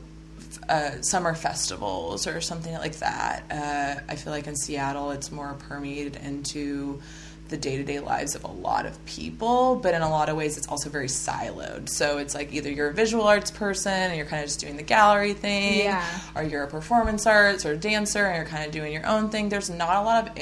uh, 0.69 1.01
summer 1.03 1.35
festivals 1.35 2.27
or 2.27 2.41
something 2.41 2.75
like 2.75 2.97
that. 2.97 3.45
Uh, 3.51 4.01
I 4.11 4.17
feel 4.17 4.33
like 4.33 4.47
in 4.47 4.57
Seattle, 4.57 5.11
it's 5.11 5.31
more 5.33 5.55
permeated 5.69 6.17
into 6.17 7.01
the 7.49 7.57
day 7.57 7.77
to 7.77 7.85
day 7.85 8.01
lives 8.01 8.35
of 8.35 8.43
a 8.43 8.51
lot 8.51 8.87
of 8.87 9.05
people, 9.07 9.77
but 9.77 9.95
in 9.95 10.03
a 10.03 10.11
lot 10.11 10.29
of 10.29 10.37
ways, 10.37 10.59
it's 10.59 10.67
also 10.67 10.91
very 10.91 11.07
siloed. 11.07 11.89
So 11.89 12.19
it's 12.19 12.35
like 12.35 12.53
either 12.53 12.69
you're 12.71 12.89
a 12.89 12.93
visual 12.93 13.25
arts 13.25 13.53
person 13.53 13.93
and 13.93 14.17
you're 14.17 14.27
kind 14.27 14.43
of 14.43 14.49
just 14.49 14.59
doing 14.59 14.77
the 14.77 14.83
gallery 14.83 15.33
thing, 15.33 15.85
Yeah. 15.85 16.05
or 16.35 16.43
you're 16.43 16.65
a 16.65 16.67
performance 16.69 17.25
arts 17.25 17.65
or 17.65 17.77
dancer 17.77 18.27
and 18.27 18.37
you're 18.37 18.47
kind 18.47 18.67
of 18.67 18.73
doing 18.73 18.93
your 18.93 19.07
own 19.07 19.31
thing. 19.31 19.49
There's 19.49 19.71
not 19.71 19.95
a 19.97 20.03
lot 20.03 20.27
of 20.29 20.37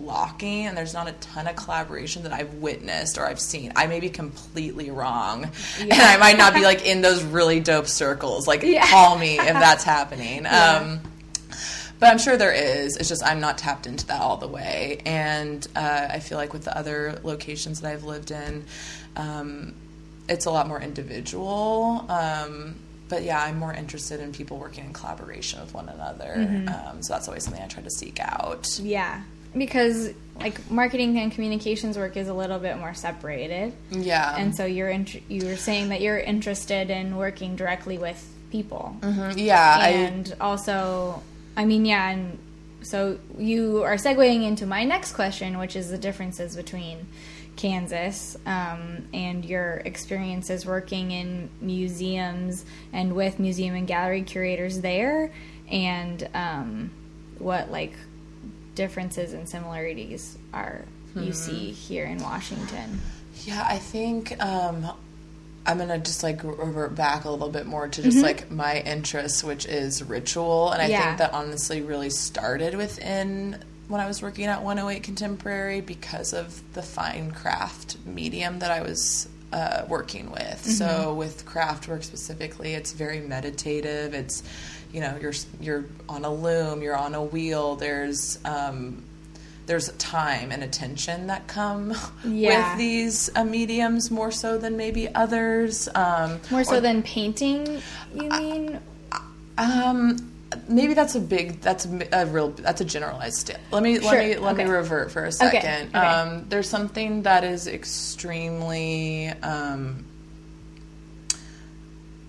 interlocking 0.00 0.66
and 0.66 0.76
there's 0.76 0.94
not 0.94 1.08
a 1.08 1.12
ton 1.12 1.46
of 1.46 1.56
collaboration 1.56 2.22
that 2.22 2.32
I've 2.32 2.54
witnessed 2.54 3.18
or 3.18 3.26
I've 3.26 3.40
seen. 3.40 3.72
I 3.76 3.86
may 3.86 4.00
be 4.00 4.10
completely 4.10 4.90
wrong, 4.90 5.44
and 5.80 5.92
I 5.92 6.16
might 6.18 6.38
not 6.38 6.54
be 6.54 6.62
like 6.62 6.86
in 6.86 7.02
those 7.02 7.22
really 7.22 7.60
dope 7.60 7.86
circles. 7.86 8.46
Like, 8.46 8.62
Yeah. 8.62 8.86
call 8.86 9.18
me 9.18 9.38
if 9.38 9.44
that's 9.46 9.84
happening. 9.84 10.44
Yeah. 10.44 10.76
Um, 10.76 11.00
but 11.98 12.08
I'm 12.10 12.18
sure 12.18 12.36
there 12.38 12.52
is. 12.52 12.96
It's 12.96 13.08
just 13.10 13.22
I'm 13.24 13.40
not 13.40 13.58
tapped 13.58 13.86
into 13.86 14.06
that 14.06 14.20
all 14.22 14.38
the 14.38 14.48
way. 14.48 15.02
And 15.04 15.66
uh, 15.76 16.08
I 16.10 16.20
feel 16.20 16.38
like 16.38 16.52
with 16.54 16.64
the 16.64 16.76
other 16.76 17.20
locations 17.22 17.82
that 17.82 17.92
I've 17.92 18.04
lived 18.04 18.30
in, 18.30 18.64
um, 19.16 19.74
it's 20.26 20.46
a 20.46 20.50
lot 20.50 20.66
more 20.66 20.80
individual. 20.80 22.06
Um, 22.08 22.76
but 23.10 23.22
yeah, 23.22 23.42
I'm 23.42 23.58
more 23.58 23.74
interested 23.74 24.20
in 24.20 24.32
people 24.32 24.56
working 24.56 24.84
in 24.86 24.92
collaboration 24.94 25.60
with 25.60 25.74
one 25.74 25.88
another. 25.90 26.32
Um, 26.68 27.02
so 27.02 27.12
that's 27.12 27.26
always 27.28 27.44
something 27.44 27.60
I 27.62 27.66
try 27.66 27.82
to 27.82 27.90
seek 27.90 28.18
out. 28.20 28.78
Yeah. 28.80 29.22
Because 29.56 30.12
like 30.38 30.70
marketing 30.70 31.18
and 31.18 31.30
communications 31.32 31.98
work 31.98 32.16
is 32.16 32.28
a 32.28 32.34
little 32.34 32.58
bit 32.58 32.78
more 32.78 32.94
separated. 32.94 33.72
Yeah. 33.90 34.36
and 34.36 34.54
so 34.56 34.64
you're 34.64 34.88
int- 34.88 35.22
you're 35.28 35.56
saying 35.56 35.90
that 35.90 36.00
you're 36.00 36.18
interested 36.18 36.88
in 36.90 37.16
working 37.16 37.56
directly 37.56 37.98
with 37.98 38.26
people. 38.50 38.96
Mhm. 39.00 39.34
yeah, 39.36 39.86
and 39.86 40.34
also 40.40 41.22
i 41.56 41.64
mean 41.64 41.84
yeah 41.84 42.10
and 42.10 42.38
so 42.82 43.18
you 43.38 43.82
are 43.84 43.94
segueing 43.96 44.44
into 44.44 44.66
my 44.66 44.82
next 44.84 45.12
question 45.12 45.58
which 45.58 45.76
is 45.76 45.90
the 45.90 45.98
differences 45.98 46.56
between 46.56 47.06
kansas 47.56 48.36
um, 48.46 49.06
and 49.12 49.44
your 49.44 49.82
experiences 49.84 50.64
working 50.66 51.10
in 51.10 51.48
museums 51.60 52.64
and 52.92 53.14
with 53.14 53.38
museum 53.38 53.74
and 53.74 53.86
gallery 53.86 54.22
curators 54.22 54.80
there 54.80 55.30
and 55.70 56.28
um, 56.34 56.90
what 57.38 57.70
like 57.70 57.92
differences 58.84 59.34
and 59.34 59.46
similarities 59.46 60.38
are 60.54 60.86
you 61.14 61.32
see 61.34 61.70
here 61.70 62.06
in 62.06 62.16
washington 62.22 62.98
Yeah, 63.44 63.62
I 63.68 63.76
think 63.78 64.42
um, 64.42 64.90
I'm 65.66 65.76
gonna 65.76 65.98
just 65.98 66.22
like 66.22 66.42
revert 66.42 66.94
back 66.94 67.24
a 67.26 67.30
little 67.30 67.50
bit 67.50 67.66
more 67.66 67.88
to 67.88 68.02
just 68.02 68.22
like 68.22 68.50
my 68.50 68.80
interests, 68.80 69.44
which 69.44 69.66
is 69.66 70.02
ritual, 70.02 70.70
and 70.72 70.80
I 70.80 70.86
Yeah. 70.86 71.04
think 71.06 71.18
that 71.18 71.34
honestly 71.34 71.82
really 71.82 72.08
started 72.10 72.74
within 72.74 73.62
when 73.88 74.00
I 74.00 74.06
was 74.06 74.22
working 74.22 74.46
at 74.46 74.62
108 74.62 75.02
Contemporary 75.02 75.80
because 75.82 76.32
of 76.32 76.62
the 76.72 76.82
fine 76.82 77.32
craft 77.32 77.96
medium 78.06 78.60
that 78.60 78.70
I 78.70 78.80
was 78.82 79.28
uh, 79.52 79.82
working 79.88 80.30
with. 80.30 80.64
So 80.64 81.12
with 81.14 81.44
craft 81.44 81.88
work 81.88 82.04
specifically, 82.04 82.74
it's 82.74 82.92
very 82.92 83.20
meditative. 83.20 84.14
It's 84.14 84.42
you 84.92 85.00
know 85.00 85.16
you're 85.20 85.32
you're 85.60 85.84
on 86.08 86.24
a 86.24 86.32
loom, 86.32 86.82
you're 86.82 86.96
on 86.96 87.14
a 87.14 87.22
wheel. 87.22 87.76
There's 87.76 88.38
um, 88.44 89.02
there's 89.66 89.88
time 89.92 90.50
and 90.50 90.62
attention 90.64 91.28
that 91.28 91.46
come 91.46 91.94
Yeah. 92.24 92.70
with 92.72 92.78
these 92.78 93.30
uh, 93.36 93.44
mediums 93.44 94.10
more 94.10 94.32
so 94.32 94.58
than 94.58 94.76
maybe 94.76 95.12
others. 95.14 95.88
Um, 95.94 96.40
more 96.50 96.64
so 96.64 96.76
or- 96.78 96.80
than 96.80 97.02
painting 97.02 97.80
you 98.14 98.28
mean 98.28 98.80
um, 99.58 100.16
maybe 100.68 100.94
that's 100.94 101.14
a 101.14 101.20
big 101.20 101.60
that's 101.60 101.86
a, 101.86 102.26
real 102.26 102.48
that's 102.50 102.80
a 102.80 102.84
generalized 102.84 103.46
st- 103.46 103.58
let 103.70 103.82
me 103.84 104.00
Sure, 104.00 104.10
let 104.10 104.18
me 104.26 104.36
let 104.38 104.54
okay. 104.54 104.64
me 104.64 104.70
revert 104.70 105.12
for 105.12 105.22
a 105.24 105.28
Okay, 105.28 105.30
second 105.30 105.88
okay. 105.94 105.98
um 105.98 106.46
there's 106.48 106.68
something 106.68 107.22
that 107.22 107.44
is 107.44 107.68
extremely 107.68 109.28
um 109.42 110.04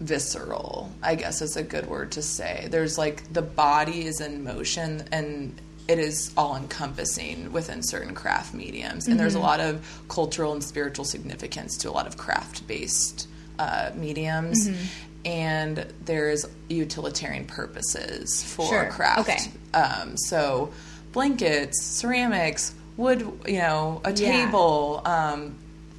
visceral 0.02 0.92
i 1.04 1.14
guess 1.16 1.42
is 1.42 1.56
a 1.56 1.64
good 1.64 1.88
word 1.88 2.12
to 2.12 2.22
say 2.22 2.68
there's 2.72 2.98
like 2.98 3.32
the 3.32 3.42
body 3.42 4.06
is 4.06 4.20
in 4.20 4.44
motion 4.44 5.04
and 5.12 5.54
it 5.88 6.00
is 6.00 6.32
all 6.36 6.56
encompassing 6.56 7.52
within 7.52 7.84
certain 7.84 8.14
craft 8.16 8.54
mediums 8.54 9.08
and 9.08 9.20
there's 9.20 9.36
a 9.36 9.38
Mm-hmm. 9.38 9.46
lot 9.48 9.60
of 9.60 10.04
cultural 10.10 10.54
and 10.54 10.64
spiritual 10.64 11.06
significance 11.06 11.78
to 11.78 11.90
a 11.90 11.94
lot 11.94 12.08
of 12.08 12.18
craft 12.18 12.68
based 12.68 13.28
uh, 13.60 13.92
mediums 13.96 14.68
Mm-hmm. 14.70 14.86
and 15.26 15.86
there's 16.04 16.46
utilitarian 16.68 17.46
purposes 17.46 18.44
for 18.44 18.68
Sure, 18.68 18.90
craft 18.92 19.20
okay. 19.30 19.40
um, 19.74 20.18
so 20.18 20.72
blankets 21.12 21.80
ceramics 21.82 22.74
wood 22.98 23.22
you 23.48 23.58
know 23.60 24.02
a 24.04 24.12
Yeah. 24.12 24.46
table 24.46 25.02
um, 25.06 25.56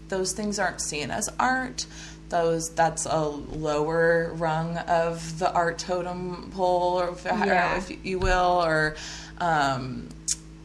those 0.09 0.33
things 0.33 0.59
aren't 0.59 0.81
seen 0.81 1.11
as 1.11 1.29
art 1.39 1.87
those 2.33 2.71
that's 2.71 3.07
a 3.07 3.21
lower 3.27 4.33
rung 4.35 4.77
of 4.79 5.39
the 5.39 5.53
art 5.53 5.79
totem 5.79 6.51
pole 6.53 7.01
or 7.01 7.11
if, 7.11 7.25
Yeah. 7.25 7.75
or 7.75 7.79
if 7.79 8.05
you 8.05 8.19
will 8.19 8.65
or 8.65 8.97
um, 9.39 10.09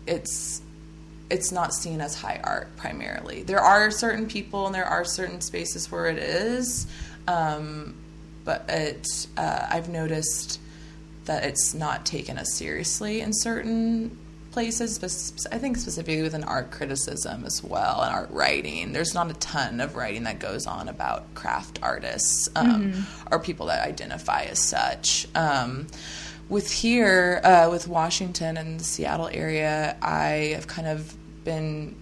it's 0.07 0.61
it's 1.29 1.51
not 1.51 1.73
seen 1.73 1.99
as 2.01 2.15
high 2.15 2.39
art 2.43 2.75
primarily 2.77 3.43
there 3.43 3.59
are 3.59 3.91
certain 3.91 4.25
people 4.27 4.65
and 4.65 4.73
there 4.73 4.85
are 4.85 5.03
certain 5.05 5.41
spaces 5.41 5.91
where 5.91 6.07
it 6.07 6.17
is 6.17 6.87
um, 7.27 7.93
but 8.45 8.63
it 8.69 9.05
uh, 9.37 9.67
i've 9.69 9.89
noticed 9.89 10.59
that 11.25 11.43
it's 11.43 11.73
not 11.73 12.05
taken 12.05 12.37
as 12.37 12.55
seriously 12.55 13.19
in 13.19 13.31
certain 13.33 14.17
places 14.57 14.97
but 14.97 15.53
i 15.53 15.59
think 15.59 15.77
specifically 15.77 16.23
within 16.23 16.43
art 16.43 16.71
criticism 16.71 17.45
as 17.45 17.63
well 17.63 18.01
and 18.01 18.11
art 18.11 18.27
writing. 18.31 18.91
There's 18.91 19.13
not 19.13 19.29
a 19.29 19.35
ton 19.35 19.79
of 19.79 19.95
writing 19.95 20.23
that 20.23 20.39
goes 20.39 20.65
on 20.65 20.89
about 20.89 21.31
craft 21.35 21.77
artists 21.83 22.49
um, 22.55 23.05
or 23.31 23.37
people 23.37 23.67
that 23.67 23.87
identify 23.87 24.45
as 24.45 24.57
such. 24.57 25.27
Um, 25.35 25.85
with 26.49 26.71
here 26.71 27.39
uh, 27.43 27.67
with 27.69 27.87
washington 27.87 28.57
and 28.57 28.79
the 28.79 28.83
seattle 28.83 29.29
area 29.31 29.95
i 30.01 30.55
have 30.55 30.65
kind 30.65 30.87
of 30.87 31.13
been 31.43 31.93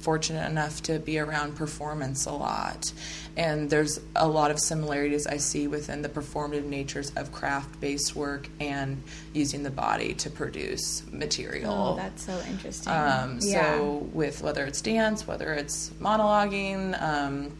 fortunate 0.00 0.48
enough 0.48 0.82
to 0.84 0.98
be 0.98 1.18
around 1.18 1.56
performance 1.56 2.26
a 2.26 2.32
lot. 2.32 2.92
And 3.36 3.70
there's 3.70 4.00
a 4.16 4.26
lot 4.26 4.50
of 4.50 4.58
similarities 4.58 5.26
I 5.26 5.36
see 5.36 5.68
within 5.68 6.02
the 6.02 6.08
performative 6.08 6.64
natures 6.64 7.10
of 7.16 7.30
craft 7.32 7.80
based 7.80 8.16
work 8.16 8.48
and 8.60 9.02
using 9.32 9.62
the 9.62 9.70
body 9.70 10.14
to 10.14 10.30
produce 10.30 11.02
material. 11.12 11.72
oh 11.72 11.96
that's 11.96 12.24
so 12.24 12.40
interesting 12.48 12.92
Um, 12.92 13.38
yeah 13.42 13.76
So, 13.76 14.08
with 14.12 14.42
whether 14.42 14.64
it's 14.64 14.80
dance, 14.80 15.26
whether 15.26 15.52
it's 15.52 15.90
monologuing, 16.00 17.00
um, 17.00 17.52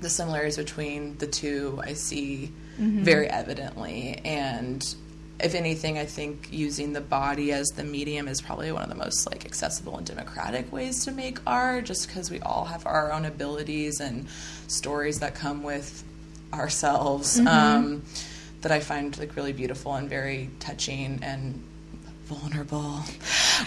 the 0.00 0.08
similarities 0.10 0.56
between 0.56 1.16
the 1.18 1.26
two 1.26 1.80
I 1.84 1.94
see 1.94 2.52
Mm-hmm. 2.80 3.02
very 3.02 3.26
evidently. 3.28 4.20
And 4.24 4.94
if 5.40 5.54
anything, 5.54 5.98
I 5.98 6.04
think 6.04 6.48
using 6.50 6.92
the 6.92 7.00
body 7.00 7.52
as 7.52 7.68
the 7.68 7.84
medium 7.84 8.28
is 8.28 8.40
probably 8.40 8.72
one 8.72 8.82
of 8.82 8.88
the 8.88 8.94
most 8.94 9.26
like 9.30 9.44
accessible 9.44 9.96
and 9.96 10.06
democratic 10.06 10.72
ways 10.72 11.04
to 11.04 11.12
make 11.12 11.38
art, 11.46 11.84
just 11.84 12.08
because 12.08 12.30
we 12.30 12.40
all 12.40 12.64
have 12.64 12.86
our 12.86 13.12
own 13.12 13.24
abilities 13.24 14.00
and 14.00 14.26
stories 14.66 15.20
that 15.20 15.34
come 15.34 15.62
with 15.62 16.04
ourselves. 16.52 17.38
Mm-hmm. 17.38 17.48
Um, 17.48 18.02
that 18.62 18.72
I 18.72 18.80
find 18.80 19.16
like 19.18 19.36
really 19.36 19.52
beautiful 19.52 19.94
and 19.94 20.08
very 20.08 20.50
touching 20.58 21.20
and 21.22 21.62
vulnerable, 22.24 23.04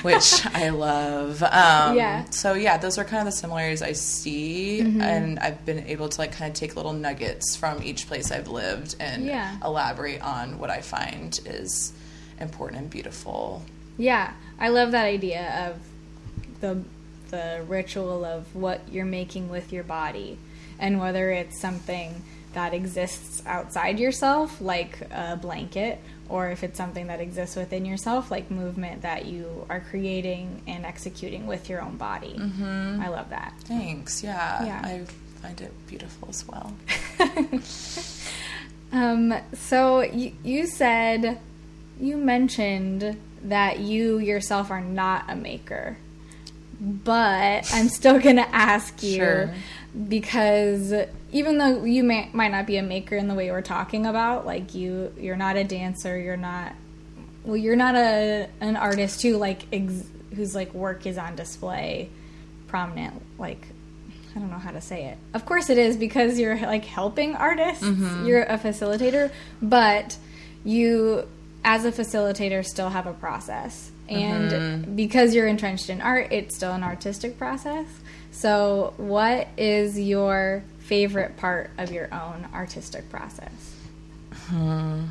which 0.02 0.46
I 0.46 0.70
love. 0.70 1.42
Um, 1.44 1.96
Yeah. 1.96 2.26
So 2.30 2.54
yeah, 2.54 2.78
those 2.78 2.98
are 2.98 3.04
kind 3.04 3.20
of 3.28 3.34
the 3.34 3.38
similarities 3.38 3.82
I 3.82 3.92
see, 3.94 4.82
Mm-hmm. 4.84 5.02
and 5.02 5.40
I've 5.40 5.66
been 5.66 5.86
able 5.88 6.10
to 6.10 6.18
like 6.22 6.32
kind 6.32 6.50
of 6.52 6.56
take 6.58 6.76
little 6.76 6.94
nuggets 6.94 7.56
from 7.56 7.84
each 7.84 8.08
place 8.08 8.32
I've 8.32 8.48
lived 8.48 8.96
and 9.00 9.26
Yeah. 9.26 9.56
elaborate 9.64 10.22
on 10.22 10.58
what 10.60 10.70
I 10.70 10.82
find 10.82 11.40
is 11.46 11.94
important 12.40 12.82
and 12.82 12.90
beautiful. 12.90 13.64
Yeah, 13.98 14.34
I 14.60 14.70
love 14.70 14.92
that 14.92 15.06
idea 15.06 15.70
of 15.70 15.80
the 16.62 16.84
the 17.30 17.64
ritual 17.68 18.26
of 18.26 18.54
what 18.56 18.82
you're 18.92 19.06
making 19.06 19.50
with 19.50 19.72
your 19.72 19.84
body, 19.84 20.38
and 20.80 21.00
whether 21.00 21.32
it's 21.32 21.60
something 21.62 22.22
that 22.54 22.74
exists 22.74 23.42
outside 23.46 24.00
yourself, 24.00 24.60
like 24.60 25.00
a 25.12 25.38
blanket, 25.42 26.00
or 26.32 26.50
if 26.50 26.64
it's 26.64 26.78
something 26.78 27.08
that 27.08 27.20
exists 27.20 27.58
within 27.58 27.86
yourself, 27.86 28.32
like 28.32 28.50
movement 28.50 29.02
that 29.02 29.26
you 29.26 29.66
are 29.70 29.82
creating 29.82 30.62
and 30.66 30.86
executing 30.86 31.46
with 31.46 31.70
your 31.70 31.82
own 31.82 31.98
body. 31.98 32.36
Mm-hmm. 32.40 33.02
I 33.02 33.10
love 33.10 33.30
that. 33.30 33.54
Thanks. 33.66 34.24
Yeah. 34.24 34.66
Yeah. 34.66 34.82
I 34.84 35.06
find 35.42 35.60
it 35.60 35.74
beautiful 35.88 36.30
as 36.30 36.48
well. 36.48 36.74
um, 38.94 39.34
so 39.54 40.02
you, 40.02 40.32
you 40.42 40.68
said, 40.68 41.40
you 42.00 42.16
mentioned 42.16 43.18
that 43.44 43.80
you 43.80 44.18
yourself 44.18 44.72
are 44.72 44.82
not 44.82 45.26
a 45.28 45.36
maker. 45.36 45.98
But 46.80 47.70
I'm 47.74 47.90
still 47.90 48.20
going 48.20 48.38
to 48.38 48.56
ask 48.56 49.04
you 49.04 49.16
sure. 49.18 49.54
because 50.08 50.94
even 51.32 51.58
though 51.58 51.84
you 51.84 52.04
may, 52.04 52.30
might 52.34 52.52
not 52.52 52.68
be 52.68 52.78
a 52.78 52.84
maker 52.84 53.16
in 53.16 53.28
the 53.28 53.34
way 53.34 53.52
we're 53.52 53.62
talking 53.62 54.06
about, 54.06 54.46
like 54.46 54.76
you 54.76 55.14
you're 55.18 55.36
not 55.36 55.56
a 55.56 55.64
dancer, 55.64 56.18
you're 56.20 56.38
not 56.38 56.74
well, 57.44 57.58
you're 57.58 57.76
not 57.76 57.96
a 57.96 58.48
an 58.60 58.76
artist 58.76 59.22
who 59.22 59.38
like 59.38 59.64
ex, 59.74 60.04
whose 60.36 60.56
like 60.56 60.74
work 60.74 61.06
is 61.06 61.18
on 61.18 61.36
display 61.36 62.10
prominent 62.68 63.22
like 63.38 63.68
I 64.36 64.40
don't 64.40 64.50
know 64.50 64.58
how 64.58 64.72
to 64.72 64.82
say 64.82 65.06
it. 65.06 65.18
Of 65.34 65.46
course 65.46 65.70
it 65.70 65.78
is 65.78 65.98
because 65.98 66.40
you're 66.40 66.58
like 66.58 66.86
helping 66.86 67.36
artists. 67.36 67.84
Mm-hmm. 67.84 68.26
You're 68.26 68.44
a 68.44 68.58
facilitator, 68.58 69.32
but 69.62 70.18
you 70.64 71.28
as 71.64 71.86
a 71.86 71.92
facilitator 71.92 72.66
still 72.66 72.90
have 72.90 73.08
a 73.08 73.14
process. 73.14 73.92
And 74.10 74.52
mm-hmm. 74.52 74.96
because 74.96 75.34
you're 75.34 75.48
entrenched 75.48 75.90
in 75.90 76.02
art, 76.02 76.28
it's 76.32 76.56
still 76.56 76.74
an 76.74 76.84
artistic 76.84 77.38
process. 77.38 77.88
So, 78.32 78.94
what 78.98 79.48
is 79.58 80.00
your 80.00 80.64
favorite 80.92 81.38
part 81.38 81.72
of 81.78 81.90
your 81.90 82.14
own 82.14 82.46
artistic 82.54 83.10
process? 83.10 83.78
Hmm. 84.48 85.06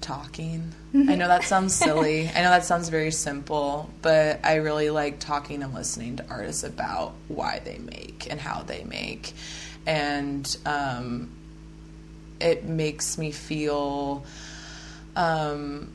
Talking. 0.00 0.72
I 0.94 1.14
know 1.14 1.28
that 1.28 1.44
sounds 1.44 1.72
silly. 1.72 2.28
I 2.28 2.42
know 2.42 2.50
that 2.50 2.64
sounds 2.64 2.88
very 2.88 3.12
simple, 3.12 3.88
but 4.02 4.40
I 4.44 4.56
really 4.56 4.90
like 4.90 5.20
talking 5.20 5.62
and 5.62 5.72
listening 5.72 6.16
to 6.16 6.28
artists 6.28 6.64
about 6.64 7.14
why 7.28 7.60
they 7.64 7.78
make 7.78 8.26
and 8.28 8.40
how 8.40 8.64
they 8.64 8.82
make. 8.82 9.34
And 9.86 10.44
um, 10.66 11.30
it 12.40 12.64
makes 12.64 13.16
me 13.16 13.30
feel 13.30 14.24
um, 15.14 15.92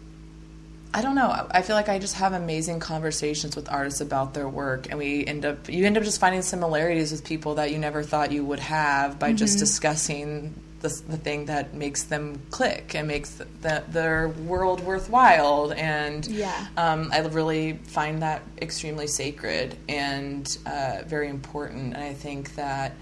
I 0.94 1.02
don't 1.02 1.16
know. 1.16 1.48
I 1.52 1.62
feel 1.62 1.76
like 1.76 1.88
I 1.88 2.00
just 2.00 2.16
have 2.16 2.34
amazing 2.34 2.80
conversations 2.80 3.56
with 3.56 3.70
artists 3.70 4.02
about 4.02 4.34
their 4.34 4.50
work, 4.50 4.88
and 4.90 4.98
we 4.98 5.26
end 5.26 5.46
up 5.46 5.70
you 5.70 5.86
end 5.86 5.98
up 5.98 6.04
just 6.04 6.20
finding 6.20 6.42
similarities 6.42 7.12
with 7.12 7.24
people 7.24 7.56
that 7.56 7.72
you 7.72 7.78
never 7.78 8.02
thought 8.02 8.32
you 8.32 8.44
would 8.44 8.60
have 8.60 9.20
by 9.20 9.30
mm-hmm. 9.30 9.38
just 9.38 9.60
discussing 9.60 10.56
the, 10.82 10.90
the 11.08 11.18
thing 11.18 11.46
that 11.46 11.74
makes 11.74 12.04
them 12.04 12.42
click 12.52 12.96
and 12.96 13.08
makes 13.08 13.32
the, 13.32 13.46
the, 13.62 13.84
their 13.90 14.30
world 14.30 14.82
worthwhile. 14.82 15.74
And 15.74 16.26
yeah. 16.26 16.68
um, 16.78 17.10
I 17.12 17.20
really 17.20 17.74
find 17.74 18.22
that 18.22 18.42
extremely 18.62 19.08
sacred 19.08 19.76
and 19.88 20.58
uh, 20.66 21.04
very 21.06 21.30
important. 21.30 21.96
And 21.96 22.04
I 22.04 22.14
think 22.14 22.56
that 22.56 22.94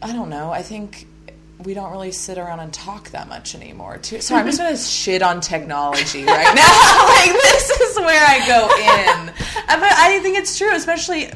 I 0.00 0.12
don't 0.12 0.28
know. 0.28 0.50
I 0.50 0.62
think 0.62 1.06
we 1.64 1.74
don't 1.74 1.90
really 1.92 2.12
sit 2.12 2.38
around 2.38 2.60
and 2.60 2.72
talk 2.72 3.10
that 3.10 3.28
much 3.28 3.54
anymore. 3.54 3.98
Too. 3.98 4.20
So 4.20 4.34
I'm 4.34 4.46
just 4.46 4.58
gonna 4.58 4.76
shit 4.76 5.22
on 5.22 5.40
technology 5.40 6.24
right 6.24 6.54
now. 6.54 7.06
like 7.32 7.42
this 7.42 7.70
is 7.70 7.96
where 7.96 8.24
I 8.26 8.46
go 8.46 8.68
in. 8.76 9.28
Uh, 9.28 9.80
but 9.80 9.92
I 9.92 10.20
think 10.22 10.38
it's 10.38 10.56
true, 10.58 10.74
especially 10.74 11.30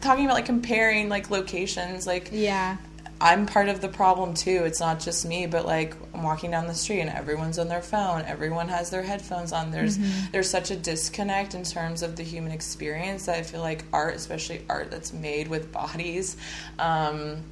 talking 0.00 0.24
about 0.24 0.34
like 0.34 0.46
comparing 0.46 1.08
like 1.08 1.30
locations. 1.30 2.06
Like 2.06 2.30
yeah, 2.32 2.76
I'm 3.20 3.46
part 3.46 3.68
of 3.68 3.80
the 3.80 3.88
problem 3.88 4.34
too. 4.34 4.62
It's 4.64 4.80
not 4.80 5.00
just 5.00 5.26
me, 5.26 5.46
but 5.46 5.66
like 5.66 5.96
I'm 6.14 6.22
walking 6.22 6.50
down 6.50 6.66
the 6.66 6.74
street 6.74 7.00
and 7.00 7.10
everyone's 7.10 7.58
on 7.58 7.68
their 7.68 7.82
phone. 7.82 8.22
Everyone 8.22 8.68
has 8.68 8.90
their 8.90 9.02
headphones 9.02 9.52
on. 9.52 9.70
There's 9.70 9.98
mm-hmm. 9.98 10.30
there's 10.32 10.48
such 10.48 10.70
a 10.70 10.76
disconnect 10.76 11.54
in 11.54 11.64
terms 11.64 12.02
of 12.02 12.16
the 12.16 12.22
human 12.22 12.52
experience 12.52 13.26
that 13.26 13.36
I 13.36 13.42
feel 13.42 13.60
like 13.60 13.84
art, 13.92 14.14
especially 14.14 14.64
art 14.68 14.90
that's 14.90 15.12
made 15.12 15.48
with 15.48 15.72
bodies. 15.72 16.36
Um, 16.78 17.42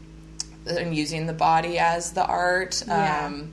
and 0.66 0.96
using 0.96 1.26
the 1.26 1.32
body 1.32 1.78
as 1.78 2.12
the 2.12 2.24
art 2.24 2.82
yeah. 2.86 3.26
um, 3.26 3.52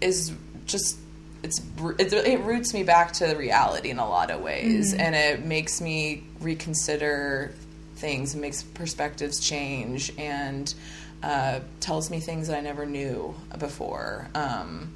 is 0.00 0.32
just 0.66 0.98
it's 1.42 1.60
it, 1.98 2.40
roots 2.40 2.72
me 2.72 2.82
back 2.82 3.12
to 3.12 3.34
reality 3.34 3.90
in 3.90 3.98
a 3.98 4.08
lot 4.08 4.30
of 4.30 4.40
ways, 4.40 4.92
mm-hmm. 4.92 5.00
and 5.00 5.14
it 5.14 5.44
makes 5.44 5.80
me 5.80 6.24
reconsider 6.40 7.54
things, 7.96 8.32
and 8.32 8.40
makes 8.40 8.62
perspectives 8.62 9.40
change, 9.40 10.10
and 10.16 10.74
uh, 11.22 11.60
tells 11.80 12.10
me 12.10 12.18
things 12.18 12.48
that 12.48 12.56
I 12.56 12.60
never 12.60 12.86
knew 12.86 13.34
before. 13.58 14.28
Um, 14.34 14.92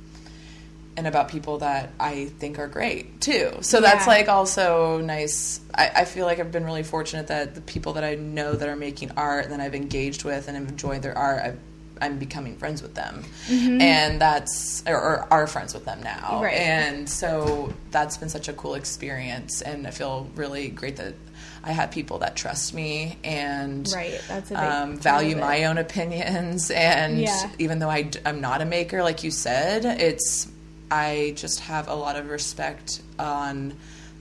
and 0.98 1.06
about 1.06 1.28
people 1.28 1.58
that 1.58 1.92
I 2.00 2.24
think 2.24 2.58
are 2.58 2.66
great 2.66 3.20
too. 3.20 3.52
So 3.60 3.78
yeah. 3.78 3.82
that's 3.82 4.08
like 4.08 4.28
also 4.28 5.00
nice. 5.00 5.60
I, 5.72 5.90
I, 5.98 6.04
feel 6.04 6.26
like 6.26 6.40
I've 6.40 6.50
been 6.50 6.64
really 6.64 6.82
fortunate 6.82 7.28
that 7.28 7.54
the 7.54 7.60
people 7.60 7.92
that 7.92 8.02
I 8.02 8.16
know 8.16 8.52
that 8.54 8.68
are 8.68 8.74
making 8.74 9.12
art 9.16 9.44
and 9.44 9.52
that 9.52 9.60
I've 9.60 9.76
engaged 9.76 10.24
with 10.24 10.48
and 10.48 10.56
have 10.56 10.68
enjoyed 10.68 11.02
their 11.02 11.16
art, 11.16 11.40
I've, 11.40 11.58
I'm 12.00 12.18
becoming 12.18 12.56
friends 12.56 12.82
with 12.82 12.94
them, 12.94 13.24
mm-hmm. 13.46 13.80
and 13.80 14.20
that's 14.20 14.84
or, 14.86 14.96
or, 14.96 15.28
are 15.32 15.46
friends 15.46 15.72
with 15.72 15.84
them 15.84 16.02
now. 16.02 16.40
Right. 16.42 16.54
And 16.54 17.08
so 17.08 17.72
that's 17.92 18.16
been 18.16 18.28
such 18.28 18.48
a 18.48 18.52
cool 18.52 18.74
experience, 18.74 19.62
and 19.62 19.86
I 19.86 19.90
feel 19.90 20.28
really 20.34 20.68
great 20.68 20.96
that 20.96 21.14
I 21.62 21.72
have 21.72 21.90
people 21.90 22.18
that 22.18 22.36
trust 22.36 22.74
me 22.74 23.18
and 23.24 23.88
right. 23.94 24.20
That's 24.28 24.50
um, 24.52 24.96
value 24.96 25.36
my 25.36 25.64
own 25.64 25.78
opinions. 25.78 26.70
And 26.70 27.20
yeah. 27.20 27.50
even 27.58 27.78
though 27.80 27.90
I, 27.90 28.10
I'm 28.24 28.40
not 28.40 28.62
a 28.62 28.64
maker, 28.64 29.02
like 29.02 29.24
you 29.24 29.32
said, 29.32 29.84
it's 29.84 30.48
I 30.90 31.34
just 31.36 31.60
have 31.60 31.88
a 31.88 31.94
lot 31.94 32.16
of 32.16 32.28
respect 32.28 33.02
on 33.18 33.74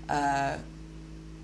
uh, 0.10 0.58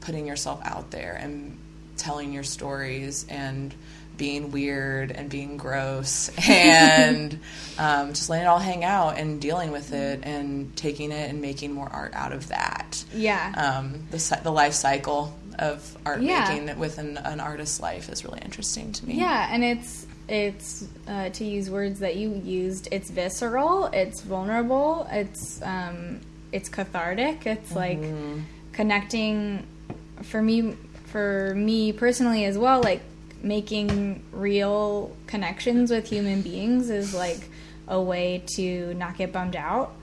putting 0.01 0.27
yourself 0.27 0.61
out 0.63 0.91
there 0.91 1.13
and 1.13 1.57
telling 1.97 2.33
your 2.33 2.43
stories 2.43 3.25
and 3.29 3.73
being 4.17 4.51
weird 4.51 5.11
and 5.11 5.29
being 5.29 5.57
gross 5.57 6.29
and 6.47 7.39
um, 7.77 8.09
just 8.09 8.29
letting 8.29 8.45
it 8.45 8.47
all 8.47 8.59
hang 8.59 8.83
out 8.83 9.17
and 9.17 9.41
dealing 9.41 9.71
with 9.71 9.91
it 9.91 10.19
and 10.23 10.75
taking 10.75 11.11
it 11.11 11.29
and 11.29 11.41
making 11.41 11.71
more 11.71 11.89
art 11.89 12.13
out 12.13 12.31
of 12.31 12.49
that. 12.49 13.03
Yeah. 13.13 13.53
Um, 13.55 14.03
the, 14.11 14.39
the 14.43 14.51
life 14.51 14.73
cycle 14.73 15.33
of 15.57 15.97
art 16.05 16.21
yeah. 16.21 16.49
making 16.49 16.77
within 16.79 17.17
an 17.17 17.39
artist's 17.39 17.79
life 17.79 18.09
is 18.09 18.23
really 18.23 18.39
interesting 18.41 18.91
to 18.91 19.05
me. 19.05 19.15
Yeah, 19.15 19.47
and 19.51 19.63
it's 19.63 20.05
it's 20.27 20.87
uh, 21.07 21.29
to 21.29 21.43
use 21.43 21.69
words 21.69 21.99
that 21.99 22.15
you 22.15 22.33
used. 22.33 22.87
It's 22.91 23.09
visceral. 23.09 23.85
It's 23.87 24.21
vulnerable. 24.21 25.07
It's 25.11 25.61
um, 25.61 26.21
it's 26.51 26.69
cathartic. 26.69 27.45
It's 27.45 27.71
mm-hmm. 27.71 28.35
like 28.35 28.43
connecting. 28.73 29.67
For 30.21 30.41
me, 30.41 30.77
for 31.05 31.53
me 31.55 31.91
personally 31.91 32.45
as 32.45 32.57
well, 32.57 32.81
like 32.81 33.01
making 33.41 34.23
real 34.31 35.15
connections 35.27 35.91
with 35.91 36.07
human 36.07 36.41
beings 36.41 36.89
is 36.89 37.13
like 37.13 37.49
a 37.87 38.01
way 38.01 38.41
to 38.55 38.93
not 38.93 39.17
get 39.17 39.33
bummed 39.33 39.57
out 39.57 39.93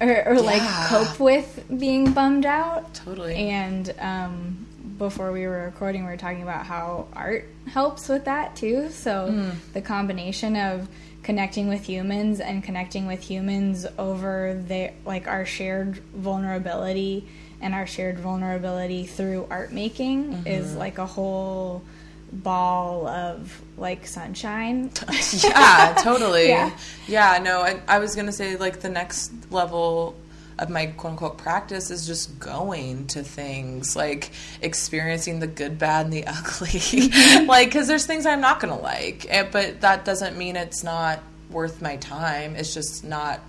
or, 0.00 0.28
or 0.28 0.34
yeah. 0.34 0.40
like 0.40 0.88
cope 0.88 1.20
with 1.20 1.64
being 1.78 2.12
bummed 2.12 2.46
out. 2.46 2.92
Totally. 2.94 3.36
And 3.36 3.94
um, 4.00 4.66
before 5.00 5.32
we 5.32 5.46
were 5.46 5.64
recording, 5.64 6.04
we 6.04 6.10
were 6.10 6.16
talking 6.18 6.42
about 6.42 6.66
how 6.66 7.08
art 7.14 7.48
helps 7.66 8.06
with 8.06 8.26
that 8.26 8.54
too. 8.54 8.90
So 8.90 9.30
mm. 9.30 9.54
the 9.72 9.80
combination 9.80 10.56
of 10.56 10.88
connecting 11.22 11.68
with 11.68 11.82
humans 11.82 12.38
and 12.38 12.62
connecting 12.62 13.06
with 13.06 13.22
humans 13.22 13.86
over 13.98 14.62
their 14.66 14.92
like 15.06 15.26
our 15.26 15.46
shared 15.46 15.96
vulnerability 16.14 17.26
and 17.62 17.74
our 17.74 17.86
shared 17.86 18.18
vulnerability 18.18 19.06
through 19.06 19.46
art 19.50 19.72
making 19.72 20.34
mm-hmm. 20.34 20.46
is 20.46 20.76
like 20.76 20.98
a 20.98 21.06
whole 21.06 21.82
ball 22.30 23.08
of 23.08 23.62
like 23.78 24.06
sunshine. 24.06 24.90
yeah, 25.32 25.96
totally. 26.02 26.48
Yeah. 26.48 26.70
yeah, 27.08 27.38
no, 27.42 27.62
I, 27.62 27.80
I 27.88 27.98
was 28.00 28.14
gonna 28.14 28.32
say 28.32 28.56
like 28.56 28.80
the 28.80 28.90
next 28.90 29.32
level 29.50 30.14
of 30.60 30.68
my 30.68 30.86
quote 30.86 31.12
unquote 31.12 31.38
practice 31.38 31.90
is 31.90 32.06
just 32.06 32.38
going 32.38 33.06
to 33.08 33.22
things 33.22 33.96
like 33.96 34.30
experiencing 34.60 35.40
the 35.40 35.46
good, 35.46 35.78
bad, 35.78 36.06
and 36.06 36.12
the 36.12 36.24
ugly. 36.26 37.46
like, 37.46 37.68
because 37.68 37.88
there's 37.88 38.06
things 38.06 38.26
I'm 38.26 38.40
not 38.40 38.60
going 38.60 38.76
to 38.76 38.80
like, 38.80 39.26
eh, 39.28 39.48
but 39.50 39.80
that 39.80 40.04
doesn't 40.04 40.36
mean 40.36 40.56
it's 40.56 40.84
not 40.84 41.20
worth 41.50 41.82
my 41.82 41.96
time. 41.96 42.54
It's 42.54 42.74
just 42.74 43.02
not. 43.02 43.40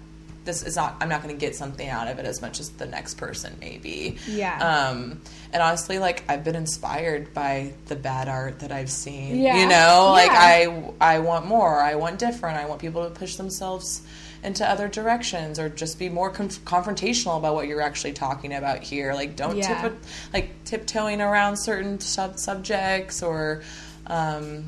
This 0.44 0.64
is 0.64 0.76
not. 0.76 0.96
I'm 1.00 1.10
not 1.10 1.22
going 1.22 1.36
to 1.36 1.40
get 1.40 1.56
something 1.56 1.88
out 1.88 2.08
of 2.08 2.18
it 2.18 2.26
as 2.26 2.42
much 2.42 2.60
as 2.60 2.70
the 2.70 2.88
next 2.88 3.16
person 3.16 3.56
maybe. 3.60 4.18
Yeah. 4.26 4.58
Um, 4.58 5.22
and 5.54 5.62
honestly, 5.62 6.00
like 6.00 6.24
I've 6.28 6.44
been 6.44 6.56
inspired 6.56 7.32
by 7.34 7.74
the 7.88 7.96
bad 7.96 8.28
art 8.28 8.62
that 8.62 8.72
I've 8.72 8.90
seen. 8.90 9.40
Yeah. 9.40 9.62
You 9.62 9.68
know, 9.68 10.10
like 10.14 10.32
yeah. 10.32 10.90
I 11.02 11.16
I 11.16 11.20
want 11.20 11.46
more. 11.46 11.80
I 11.80 11.94
want 11.94 12.18
different. 12.18 12.58
I 12.58 12.66
want 12.66 12.82
people 12.82 13.04
to 13.04 13.12
push 13.12 13.36
themselves 13.36 14.02
into 14.44 14.68
other 14.68 14.88
directions 14.88 15.60
or 15.60 15.70
just 15.70 16.00
be 16.00 16.10
more 16.10 16.30
conf- 16.30 16.64
confrontational 16.66 17.38
about 17.38 17.54
what 17.54 17.68
you're 17.68 17.82
actually 17.82 18.14
talking 18.14 18.54
about 18.54 18.80
here. 18.80 19.14
Like, 19.14 19.36
don't 19.36 19.58
yeah. 19.58 19.82
tip 19.82 20.04
like 20.34 20.64
tiptoeing 20.66 21.22
around 21.22 21.58
certain 21.58 22.00
sub- 22.00 22.40
subjects 22.40 23.22
or, 23.22 23.62
um, 24.08 24.66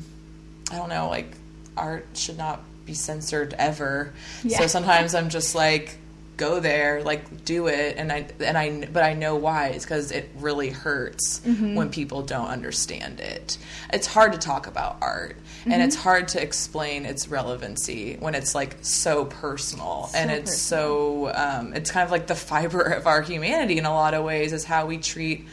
I 0.70 0.76
don't 0.76 0.88
know, 0.88 1.08
like 1.08 1.36
art 1.76 2.06
should 2.14 2.38
not 2.38 2.62
be 2.86 2.94
censored 2.94 3.54
ever. 3.58 4.12
Yeah. 4.42 4.58
So 4.58 4.66
sometimes 4.66 5.14
I'm 5.14 5.28
just 5.28 5.54
like 5.54 5.98
go 6.36 6.58
there, 6.60 7.02
like 7.02 7.44
do 7.44 7.68
it 7.68 7.96
and 7.96 8.10
I 8.10 8.26
and 8.40 8.58
I 8.58 8.86
but 8.92 9.02
I 9.04 9.14
know 9.14 9.36
why. 9.36 9.68
It's 9.68 9.86
cuz 9.86 10.10
it 10.10 10.30
really 10.38 10.70
hurts 10.70 11.40
Mm-hmm. 11.46 11.74
when 11.76 11.90
people 11.90 12.22
don't 12.22 12.48
understand 12.48 13.20
it. 13.20 13.56
It's 13.92 14.06
hard 14.06 14.32
to 14.32 14.38
talk 14.38 14.66
about 14.66 14.96
art 15.00 15.36
and 15.64 15.72
Mm-hmm. 15.74 15.82
it's 15.82 15.96
hard 15.96 16.28
to 16.28 16.42
explain 16.42 17.06
its 17.06 17.28
relevancy 17.28 18.16
when 18.20 18.34
it's 18.34 18.54
like 18.54 18.76
so 18.82 19.24
personal 19.26 20.10
and 20.14 20.30
So 20.30 20.36
it's 20.36 20.56
so 20.58 21.32
um, 21.34 21.72
it's 21.74 21.90
kind 21.90 22.04
of 22.04 22.10
like 22.10 22.26
the 22.26 22.34
fiber 22.52 22.80
of 22.82 23.06
our 23.06 23.22
humanity 23.22 23.78
in 23.78 23.86
a 23.86 23.92
lot 23.92 24.12
of 24.14 24.24
ways 24.24 24.52
is 24.52 24.64
how 24.64 24.86
we 24.86 24.98
treat 24.98 25.46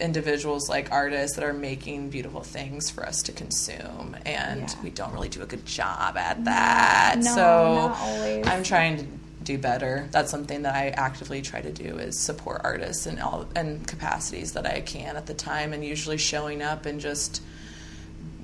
individuals 0.00 0.68
like 0.68 0.90
artists 0.90 1.36
that 1.36 1.44
are 1.44 1.52
making 1.52 2.10
beautiful 2.10 2.42
things 2.42 2.90
for 2.90 3.06
us 3.06 3.22
to 3.22 3.32
consume 3.32 4.16
and 4.26 4.60
Yeah. 4.62 4.74
we 4.82 4.90
don't 4.90 5.12
really 5.12 5.28
do 5.28 5.42
a 5.42 5.46
good 5.46 5.64
job 5.64 6.16
at 6.16 6.44
that 6.44 7.16
no, 7.18 7.34
so 7.34 8.42
i'm 8.50 8.62
trying 8.64 8.96
to 8.98 9.04
do 9.44 9.58
better 9.58 10.08
that's 10.12 10.30
something 10.30 10.62
that 10.62 10.74
i 10.74 10.88
actively 10.90 11.42
try 11.42 11.60
to 11.60 11.72
do 11.72 11.98
is 11.98 12.18
support 12.18 12.60
artists 12.64 13.06
in 13.06 13.18
all 13.18 13.46
and 13.56 13.86
capacities 13.86 14.52
that 14.52 14.66
i 14.66 14.80
can 14.80 15.16
at 15.16 15.26
the 15.26 15.34
time 15.34 15.72
and 15.72 15.84
usually 15.84 16.16
showing 16.18 16.62
up 16.62 16.86
and 16.86 17.00
just 17.00 17.42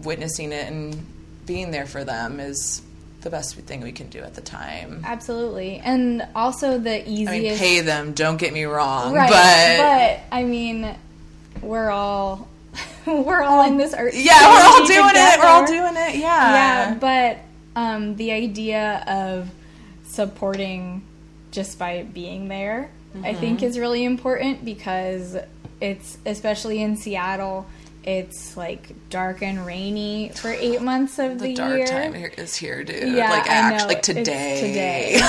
witnessing 0.02 0.52
it 0.52 0.66
and 0.68 1.04
being 1.46 1.70
there 1.70 1.86
for 1.86 2.04
them 2.04 2.40
is 2.40 2.82
the 3.22 3.30
best 3.30 3.56
thing 3.56 3.80
we 3.80 3.90
can 3.92 4.08
do 4.08 4.20
at 4.20 4.34
the 4.34 4.40
time 4.40 5.02
Absolutely. 5.04 5.80
And 5.82 6.24
also 6.36 6.78
the 6.78 7.02
easiest 7.08 7.32
i 7.32 7.38
mean 7.40 7.58
pay 7.58 7.80
them 7.80 8.12
don't 8.12 8.36
get 8.36 8.52
me 8.52 8.64
wrong 8.64 9.12
Right. 9.12 9.28
but, 9.28 10.20
but 10.30 10.36
I 10.36 10.44
mean 10.44 10.94
we're 11.60 11.90
all 11.90 12.46
we're 13.06 13.42
all 13.42 13.66
in 13.66 13.76
this 13.76 13.92
art 13.92 14.14
yeah 14.14 14.52
we're 14.52 14.66
all 14.68 14.86
doing 14.86 15.10
it 15.14 15.38
we're 15.40 15.46
all 15.46 15.66
doing 15.66 15.94
it 15.96 16.16
yeah 16.16 16.52
yeah 16.52 16.94
but 16.94 17.38
um, 17.74 18.14
the 18.16 18.30
idea 18.32 19.02
of 19.08 19.48
supporting 20.18 21.00
just 21.52 21.78
by 21.78 22.02
being 22.02 22.48
there 22.48 22.90
i 22.90 23.18
Mm-hmm. 23.18 23.40
think 23.40 23.62
is 23.62 23.78
really 23.78 24.04
important 24.04 24.64
because 24.64 25.36
it's 25.80 26.18
especially 26.26 26.82
in 26.82 26.96
seattle 26.96 27.66
it's 28.02 28.56
like 28.56 28.84
dark 29.10 29.42
and 29.42 29.64
rainy 29.64 30.30
for 30.34 30.48
eight 30.50 30.82
months 30.82 31.18
of 31.20 31.38
the, 31.38 31.48
year. 31.50 31.54
the 31.56 31.62
dark 31.62 31.76
year 31.78 31.86
time 31.86 32.14
here 32.14 32.32
is 32.38 32.56
here, 32.56 32.82
dude. 32.82 33.14
Yeah, 33.14 33.28
like 33.30 33.50
I 33.50 33.68
know. 33.68 33.74
actually, 33.76 33.88
like 33.94 33.98
It's 33.98 34.06
today. 34.06 35.20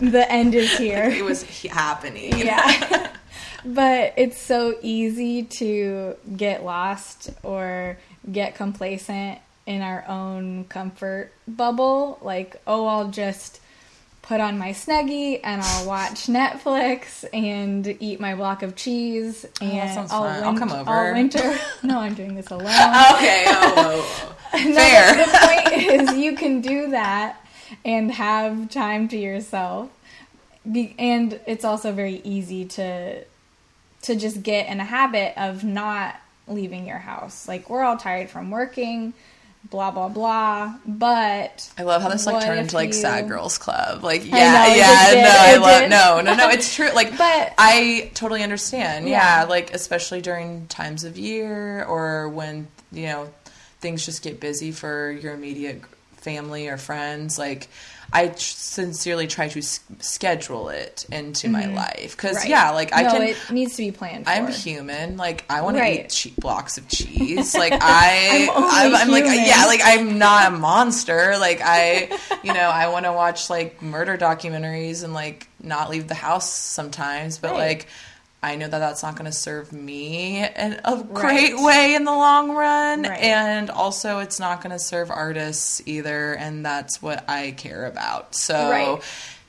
the 0.10 0.26
end 0.30 0.54
is 0.54 0.70
here 0.76 1.04
it 1.04 1.24
was 1.24 1.42
happening. 1.64 2.36
yeah. 2.38 3.10
but 3.64 4.12
it's 4.16 4.38
so 4.40 4.76
easy 4.82 5.44
to 5.44 6.14
get 6.36 6.62
lost 6.64 7.30
or 7.42 7.96
get 8.30 8.54
complacent 8.54 9.38
in 9.64 9.80
our 9.80 10.04
own 10.08 10.64
comfort 10.64 11.32
bubble. 11.46 12.18
Like, 12.20 12.60
oh, 12.66 12.86
I'll 12.86 13.08
just 13.10 13.60
put 14.28 14.42
on 14.42 14.58
my 14.58 14.72
snuggie 14.72 15.40
and 15.42 15.62
I'll 15.62 15.86
watch 15.86 16.26
Netflix 16.26 17.24
and 17.32 17.96
eat 17.98 18.20
my 18.20 18.34
block 18.34 18.62
of 18.62 18.76
cheese 18.76 19.46
oh, 19.62 19.64
and 19.64 19.90
sounds 19.90 20.12
I'll, 20.12 20.24
fun. 20.24 20.44
I'll 20.44 20.58
come 20.58 20.70
over. 20.70 21.14
winter. 21.14 21.58
no, 21.82 21.98
I'm 21.98 22.12
doing 22.12 22.34
this 22.34 22.50
alone. 22.50 22.66
okay. 22.66 23.44
Oh, 23.46 23.74
oh, 23.76 24.34
oh. 24.52 24.58
No, 24.68 24.74
fair. 24.74 25.14
The, 25.14 25.30
the 25.30 25.38
point 25.38 25.82
is, 25.82 26.16
you 26.18 26.36
can 26.36 26.60
do 26.60 26.90
that 26.90 27.42
and 27.84 28.10
have 28.12 28.70
time 28.70 29.08
to 29.08 29.16
yourself, 29.16 29.90
Be, 30.70 30.94
and 30.98 31.40
it's 31.46 31.64
also 31.64 31.92
very 31.92 32.20
easy 32.24 32.64
to 32.66 33.24
to 34.02 34.14
just 34.14 34.42
get 34.42 34.68
in 34.68 34.78
a 34.78 34.84
habit 34.84 35.38
of 35.38 35.64
not 35.64 36.16
leaving 36.46 36.86
your 36.86 36.98
house. 36.98 37.48
Like 37.48 37.68
we're 37.68 37.82
all 37.82 37.96
tired 37.96 38.30
from 38.30 38.50
working, 38.50 39.12
blah 39.64 39.90
blah 39.90 40.08
blah. 40.08 40.74
But 40.86 41.70
I 41.78 41.82
love 41.82 42.02
how 42.02 42.08
this 42.08 42.26
like 42.26 42.44
turned 42.44 42.60
into 42.60 42.74
like 42.76 42.88
you- 42.88 42.92
sad 42.94 43.28
girls 43.28 43.58
club. 43.58 44.02
Like 44.02 44.24
yeah, 44.24 44.66
it 44.72 44.76
yeah, 44.78 45.10
did, 45.10 45.22
no, 45.22 45.30
I 45.30 45.56
love 45.80 45.90
no, 45.90 46.20
no, 46.20 46.36
no. 46.36 46.48
It's 46.50 46.74
true. 46.74 46.90
Like, 46.94 47.10
But- 47.18 47.54
I 47.58 48.10
totally 48.14 48.42
understand. 48.42 49.08
Yeah. 49.08 49.42
Yeah. 49.42 49.48
like 49.48 49.74
especially 49.74 50.20
during 50.22 50.66
times 50.68 51.04
of 51.04 51.18
year 51.18 51.84
or 51.84 52.28
when 52.28 52.68
you 52.92 53.06
know 53.06 53.28
things 53.80 54.04
just 54.04 54.22
get 54.22 54.40
busy 54.40 54.72
for 54.72 55.10
your 55.12 55.34
immediate 55.34 55.82
family 56.16 56.68
or 56.68 56.76
friends. 56.78 57.38
Like, 57.38 57.68
I 58.12 58.28
tr- 58.28 58.36
sincerely 58.38 59.26
try 59.26 59.48
to 59.48 59.58
s- 59.58 59.80
schedule 60.00 60.70
it 60.70 61.04
into 61.12 61.48
my 61.48 61.66
life 61.66 62.16
because 62.16 62.30
Mm-hmm. 62.36 62.36
right. 62.38 62.48
yeah, 62.48 62.70
like 62.70 62.94
I 62.94 63.02
no, 63.02 63.10
can. 63.10 63.22
it 63.22 63.36
needs 63.50 63.76
to 63.76 63.82
be 63.82 63.90
planned. 63.92 64.24
For. 64.24 64.30
I'm 64.30 64.46
human. 64.50 65.16
Like 65.18 65.44
I 65.50 65.60
want 65.60 65.76
Right. 65.76 65.98
to 65.98 66.04
eat 66.28 66.32
che- 66.32 66.40
blocks 66.40 66.78
of 66.78 66.88
cheese. 66.88 67.54
Like 67.58 67.74
I, 67.74 68.48
I'm 68.54 68.94
I'm, 68.94 69.02
I'm 69.02 69.10
like 69.10 69.24
yeah. 69.24 69.64
Like 69.66 69.80
I'm 69.84 70.18
not 70.18 70.52
a 70.52 70.56
monster. 70.56 71.36
Like 71.38 71.60
I, 71.62 72.08
you 72.42 72.54
know, 72.54 72.60
I 72.70 72.88
want 72.88 73.04
to 73.04 73.12
watch 73.12 73.50
like 73.50 73.82
murder 73.82 74.16
documentaries 74.16 75.04
and 75.04 75.12
like 75.12 75.46
not 75.62 75.90
leave 75.90 76.08
the 76.08 76.14
house 76.14 76.50
sometimes. 76.50 77.38
But 77.38 77.50
Right. 77.52 77.58
like 77.58 77.86
I 78.42 78.54
know 78.54 78.68
that 78.68 78.78
that's 78.78 79.02
not 79.02 79.16
going 79.16 79.30
to 79.30 79.36
serve 79.36 79.72
me 79.72 80.38
in 80.44 80.80
a 80.84 81.02
great 81.12 81.58
way 81.58 81.94
in 81.96 82.04
the 82.04 82.12
long 82.12 82.52
run, 82.52 83.02
Right. 83.02 83.20
and 83.20 83.68
also 83.68 84.20
it's 84.20 84.38
not 84.38 84.62
going 84.62 84.70
to 84.70 84.78
serve 84.78 85.10
artists 85.10 85.82
either. 85.86 86.34
And 86.34 86.64
that's 86.64 87.02
what 87.02 87.28
I 87.28 87.50
care 87.52 87.84
about. 87.86 88.34
So 88.36 88.70
Right. 88.70 89.02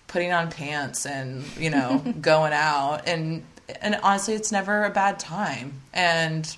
putting 0.08 0.32
on 0.32 0.49
pants 0.49 1.06
and 1.06 1.43
you 1.58 1.69
know 1.69 1.99
going 2.21 2.52
out 2.54 3.08
and 3.08 3.43
and 3.82 3.95
honestly 4.02 4.34
it's 4.34 4.52
never 4.52 4.84
a 4.84 4.89
bad 4.89 5.19
time 5.19 5.73
and 5.93 6.58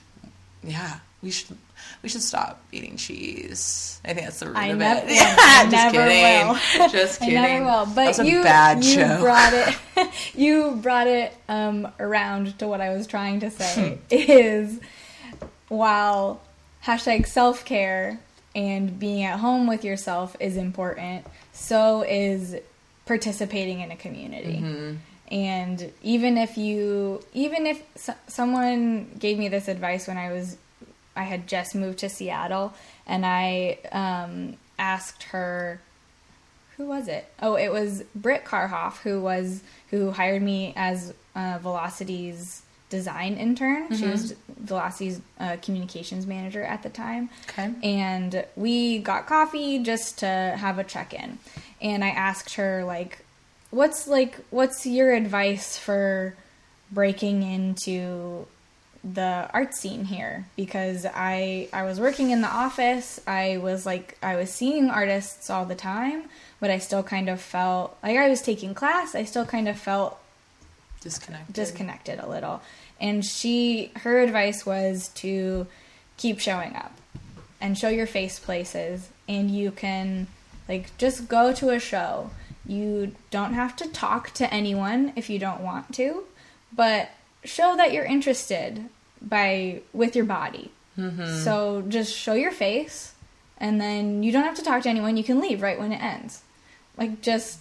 yeah 0.63 0.99
we 1.21 1.31
should 1.31 1.57
we 2.01 2.09
should 2.09 2.21
stop 2.21 2.61
eating 2.71 2.97
cheese 2.97 3.99
i 4.05 4.13
think 4.13 4.25
that's 4.25 4.39
the 4.39 4.47
root 4.47 4.57
I 4.57 4.67
of 4.67 4.77
never, 4.77 5.07
it 5.07 5.17
I 5.21 5.67
just 5.69 5.71
never 5.71 6.07
kidding 6.07 6.47
will. 6.47 6.89
just 6.89 7.19
kidding. 7.19 7.37
I 7.37 7.41
never 7.59 7.65
will. 7.65 7.85
But 7.93 8.17
that 8.17 8.25
you, 8.25 8.43
bad 8.43 8.83
you 8.83 8.95
joke 8.95 9.19
brought 9.21 9.53
it. 9.53 9.77
you 10.35 10.79
brought 10.81 11.07
it 11.07 11.33
um, 11.47 11.87
around 11.99 12.57
to 12.59 12.67
what 12.67 12.81
I 12.81 12.93
was 12.93 13.07
trying 13.07 13.41
to 13.41 13.51
say. 13.51 13.99
Hmm. 14.09 14.15
is 14.15 14.79
while 15.67 16.41
hashtag 16.85 17.27
self 17.27 17.65
care 17.65 18.19
and 18.55 18.99
being 18.99 19.23
at 19.23 19.39
home 19.39 19.67
with 19.67 19.83
yourself 19.83 20.35
is 20.39 20.57
important, 20.57 21.25
so 21.53 22.03
is 22.03 22.55
participating 23.05 23.79
in 23.79 23.91
a 23.91 23.95
community. 23.95 24.57
Mm-hmm. 24.57 24.95
And 25.33 25.91
even 26.03 26.37
if 26.37 26.57
you, 26.57 27.23
even 27.33 27.65
if 27.65 27.81
so- 27.95 28.15
someone 28.27 29.09
gave 29.17 29.37
me 29.37 29.47
this 29.47 29.69
advice 29.69 30.07
when 30.07 30.17
I 30.17 30.33
was, 30.33 30.57
I 31.15 31.24
had 31.24 31.47
just 31.47 31.76
moved 31.76 32.00
to 32.00 32.10
Seattle, 32.10 32.74
and 33.06 33.26
I 33.26 33.80
um, 33.91 34.58
asked 34.80 35.24
her, 35.24 35.82
who 36.78 36.86
was 36.86 37.08
it? 37.08 37.32
Oh, 37.41 37.56
it 37.56 37.71
was 37.71 38.04
Britt 38.15 38.45
Karhoff, 38.45 38.97
who 39.02 39.21
was 39.21 39.62
who 39.89 40.12
hired 40.12 40.41
me 40.41 40.74
as 40.76 41.13
uh, 41.36 41.60
Velocity's 41.62 42.63
design 42.89 43.36
intern. 43.36 43.95
She 43.95 44.06
was 44.06 44.36
Velocity's 44.60 45.21
uh, 45.39 45.58
communications 45.62 46.26
manager 46.26 46.63
at 46.63 46.84
the 46.84 46.89
time. 46.89 47.30
Okay. 47.50 47.71
And 47.84 48.45
we 48.56 49.00
got 49.00 49.28
coffee 49.28 49.80
just 49.80 50.19
to 50.19 50.28
have 50.28 50.80
a 50.80 50.84
check 50.84 51.13
in. 51.13 51.39
And 51.82 52.04
I 52.04 52.10
asked 52.10 52.56
her 52.56 52.84
like, 52.84 53.26
"What's 53.69 54.08
like 54.08 54.38
what's 54.50 54.86
your 54.86 55.13
advice 55.13 55.78
for 55.78 56.36
breaking 56.91 57.43
into 57.43 58.45
the 59.03 59.49
art 59.51 59.73
scene 59.73 60.05
here 60.05 60.45
because 60.55 61.05
I 61.11 61.69
I 61.73 61.83
was 61.83 61.99
working 61.99 62.29
in 62.29 62.41
the 62.41 62.47
office. 62.47 63.19
I 63.25 63.57
was 63.57 63.85
like 63.85 64.17
I 64.21 64.35
was 64.35 64.51
seeing 64.51 64.89
artists 64.89 65.49
all 65.49 65.65
the 65.65 65.75
time, 65.75 66.23
but 66.59 66.69
I 66.69 66.77
still 66.77 67.03
kind 67.03 67.29
of 67.29 67.41
felt 67.41 67.97
like 68.03 68.17
I 68.17 68.29
was 68.29 68.41
taking 68.41 68.73
class. 68.73 69.15
I 69.15 69.23
still 69.23 69.45
kind 69.45 69.67
of 69.67 69.77
felt 69.77 70.19
disconnected 71.01 71.53
disconnected 71.53 72.19
a 72.19 72.29
little. 72.29 72.61
And 72.99 73.25
she 73.25 73.91
her 73.97 74.19
advice 74.19 74.65
was 74.65 75.09
to 75.15 75.65
keep 76.17 76.39
showing 76.39 76.75
up 76.75 76.93
and 77.59 77.77
show 77.77 77.89
your 77.89 78.07
face 78.07 78.39
places 78.39 79.09
and 79.27 79.49
you 79.49 79.71
can 79.71 80.27
like 80.69 80.95
just 80.99 81.27
go 81.27 81.53
to 81.53 81.69
a 81.69 81.79
show. 81.79 82.29
You 82.67 83.15
don't 83.31 83.53
have 83.53 83.75
to 83.77 83.87
talk 83.89 84.31
to 84.35 84.53
anyone 84.53 85.13
if 85.15 85.27
you 85.27 85.39
don't 85.39 85.61
want 85.61 85.93
to, 85.95 86.23
but 86.71 87.09
show 87.43 87.75
that 87.77 87.91
you're 87.93 88.06
interested 88.06 88.86
by 89.21 89.82
with 89.93 90.15
your 90.15 90.25
body. 90.25 90.71
So 91.43 91.84
just 91.88 92.15
show 92.15 92.34
your 92.34 92.51
face 92.51 93.13
and 93.58 93.82
then 93.82 94.21
you 94.21 94.32
don't 94.32 94.43
have 94.43 94.56
to 94.58 94.62
talk 94.63 94.84
to 94.84 94.89
anyone. 94.89 95.17
You 95.17 95.23
can 95.23 95.39
leave 95.41 95.63
right 95.63 95.80
when 95.80 95.91
it 95.91 95.99
ends. 96.01 96.43
Like 96.95 97.21
just 97.21 97.58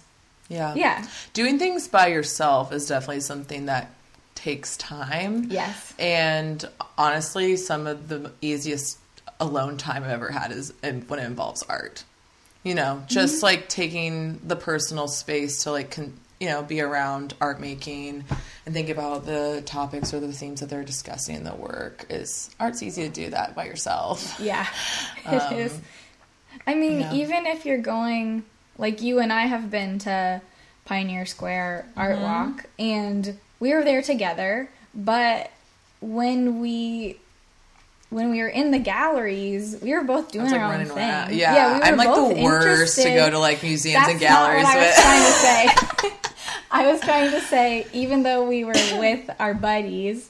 yeah 0.47 0.75
yeah. 0.75 1.07
doing 1.33 1.57
things 1.57 1.87
by 1.87 2.07
yourself 2.07 2.71
is 2.71 2.85
definitely 2.87 3.21
something 3.21 3.65
that 3.65 3.89
takes 4.35 4.77
time 4.77 5.47
Yes. 5.49 5.93
And 5.97 6.63
honestly, 6.99 7.55
some 7.55 7.87
of 7.87 8.09
the 8.09 8.31
easiest 8.41 8.99
alone 9.39 9.77
time 9.77 10.03
I've 10.03 10.11
ever 10.11 10.29
had 10.31 10.51
is 10.51 10.71
when 10.81 11.19
it 11.19 11.25
involves 11.25 11.63
art. 11.63 12.03
You 12.63 12.75
know, 12.75 13.01
just 13.07 13.37
Mm-hmm. 13.37 13.43
like 13.45 13.69
taking 13.69 14.39
the 14.45 14.55
personal 14.55 15.07
space 15.07 15.63
to 15.63 15.71
like, 15.71 15.89
con- 15.91 16.13
you 16.39 16.47
know, 16.47 16.61
be 16.61 16.79
around 16.81 17.33
art 17.41 17.59
making 17.59 18.23
and 18.65 18.73
think 18.75 18.89
about 18.89 19.25
the 19.25 19.61
topics 19.65 20.13
or 20.13 20.19
the 20.19 20.31
themes 20.31 20.59
that 20.59 20.69
they're 20.69 20.83
discussing 20.83 21.35
in 21.35 21.43
the 21.43 21.55
work 21.55 22.05
is 22.09 22.49
art's 22.59 22.83
easy 22.83 23.03
to 23.03 23.09
do 23.09 23.29
that 23.31 23.55
by 23.55 23.65
yourself. 23.65 24.39
Yeah, 24.39 24.65
it 25.25 25.51
is. 25.57 25.73
Um, 25.73 25.81
I 26.67 26.75
mean, 26.75 26.99
Yeah. 27.01 27.13
even 27.13 27.45
if 27.47 27.65
you're 27.65 27.77
going, 27.79 28.43
like 28.77 29.01
you 29.01 29.19
and 29.19 29.31
I 29.33 29.41
have 29.47 29.71
been 29.71 29.99
to 29.99 30.41
Pioneer 30.85 31.25
Square 31.25 31.87
Art 31.95 32.15
Mm-hmm. 32.15 32.23
Walk, 32.23 32.65
and 32.77 33.37
we 33.59 33.73
were 33.73 33.83
there 33.83 34.01
together. 34.01 34.69
But 34.93 35.49
when 36.01 36.59
we 36.59 37.17
when 38.09 38.29
we 38.29 38.41
were 38.41 38.49
in 38.49 38.71
the 38.71 38.79
galleries, 38.79 39.77
we 39.81 39.93
were 39.93 40.03
both 40.03 40.31
doing 40.33 40.43
was 40.43 40.51
like 40.51 40.61
our 40.61 40.73
own 40.73 40.85
thing. 40.85 40.97
around. 40.97 41.33
Yeah, 41.33 41.73
we 41.73 41.79
were 41.79 41.85
I'm 41.85 41.95
like 41.97 42.13
the 42.35 42.43
worst 42.43 42.97
to 43.01 43.09
go 43.09 43.29
to 43.29 43.39
like 43.39 43.63
museums 43.63 43.95
That's 44.01 44.11
and 44.11 44.19
galleries 44.19 44.63
not 44.63 44.75
what. 44.75 44.83
I 44.83 44.87
was 44.87 44.95
trying 44.97 46.09
to 46.11 46.11
say. 46.11 46.29
I 46.71 46.91
was 46.91 47.01
trying 47.01 47.31
to 47.31 47.41
say, 47.41 47.85
even 47.93 48.23
though 48.23 48.47
we 48.47 48.63
were 48.63 48.71
with 48.97 49.29
our 49.39 49.53
buddies, 49.53 50.29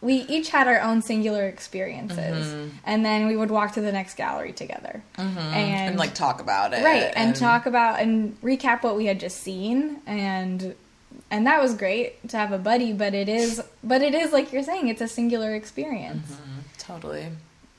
we 0.00 0.14
each 0.28 0.50
had 0.50 0.68
our 0.68 0.80
own 0.80 1.02
singular 1.02 1.46
experiences, 1.46 2.70
and 2.84 3.04
then 3.04 3.26
we 3.26 3.36
would 3.36 3.50
walk 3.50 3.72
to 3.74 3.80
the 3.80 3.90
next 3.92 4.16
gallery 4.16 4.52
together, 4.52 5.02
and, 5.16 5.28
Mm-hmm. 5.36 5.40
and 5.54 5.98
like 5.98 6.14
talk 6.14 6.40
about 6.40 6.72
it, 6.72 6.84
right, 6.84 7.12
and, 7.16 7.34
talk 7.34 7.66
about 7.66 8.00
and 8.00 8.40
recap 8.42 8.82
what 8.84 8.96
we 8.96 9.06
had 9.06 9.18
just 9.18 9.38
seen, 9.40 10.00
and 10.06 10.74
and 11.30 11.46
that 11.46 11.60
was 11.60 11.74
great 11.74 12.26
to 12.28 12.36
have 12.36 12.52
a 12.52 12.58
buddy. 12.58 12.92
But 12.92 13.12
it 13.12 13.28
is, 13.28 13.60
but 13.82 14.02
it 14.02 14.14
is 14.14 14.32
like 14.32 14.52
you're 14.52 14.62
saying, 14.62 14.86
it's 14.88 15.00
a 15.00 15.08
singular 15.08 15.54
experience 15.54 16.36
totally. 16.78 17.26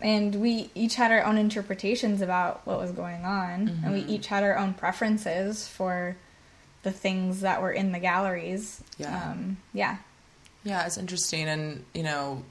and 0.01 0.35
we 0.35 0.69
each 0.75 0.95
had 0.95 1.11
our 1.11 1.23
own 1.25 1.37
interpretations 1.37 2.21
about 2.21 2.65
what 2.67 2.77
was 2.79 2.91
going 2.91 3.23
on 3.25 3.51
and 3.51 3.69
Mm-hmm. 3.69 3.93
we 3.93 3.99
each 4.01 4.27
had 4.27 4.43
our 4.43 4.55
own 4.57 4.73
preferences 4.73 5.67
for 5.67 6.15
the 6.83 6.91
things 6.91 7.41
that 7.41 7.61
were 7.61 7.71
in 7.71 7.91
the 7.91 7.99
galleries 7.99 8.81
Yeah. 8.97 9.31
um, 9.31 9.57
yeah 9.73 9.97
Yeah, 10.63 10.85
it's 10.85 10.97
interesting, 10.97 11.47
and 11.47 11.83
you 11.93 12.03
know, 12.03 12.43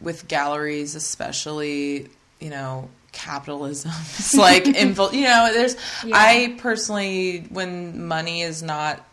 with 0.00 0.28
galleries 0.28 0.94
especially, 0.94 2.08
you 2.40 2.50
know, 2.50 2.88
capitalism 3.12 3.90
is 4.18 4.34
like 4.34 4.64
infil- 4.82 5.12
You 5.12 5.22
know, 5.24 5.50
there's. 5.52 5.76
Yeah. 6.04 6.16
I 6.16 6.54
personally, 6.58 7.46
when 7.50 8.06
money 8.06 8.42
is 8.42 8.62
not 8.62 9.04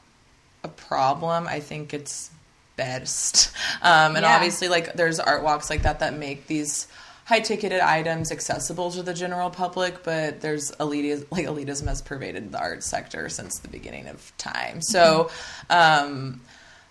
a 0.63 0.67
problem, 0.67 1.47
I 1.47 1.59
think 1.59 1.93
it's 1.93 2.29
best. 2.75 3.51
Um, 3.81 4.15
and 4.15 4.23
Yeah. 4.23 4.35
obviously, 4.35 4.67
like 4.69 4.93
there's 4.93 5.19
art 5.19 5.43
walks 5.43 5.69
like 5.69 5.83
that 5.83 5.99
that 5.99 6.17
make 6.17 6.47
these 6.47 6.87
high 7.25 7.39
ticketed 7.39 7.79
items 7.79 8.31
accessible 8.31 8.91
to 8.91 9.03
the 9.03 9.13
general 9.13 9.49
public, 9.49 10.03
but 10.03 10.41
there's 10.41 10.71
elitism, 10.73 11.25
like 11.31 11.45
elitism 11.45 11.87
has 11.87 12.01
pervaded 12.01 12.51
the 12.51 12.59
art 12.59 12.83
sector 12.83 13.29
since 13.29 13.59
the 13.59 13.67
beginning 13.67 14.07
of 14.07 14.31
time. 14.37 14.81
So, 14.81 15.29
um, 15.69 16.41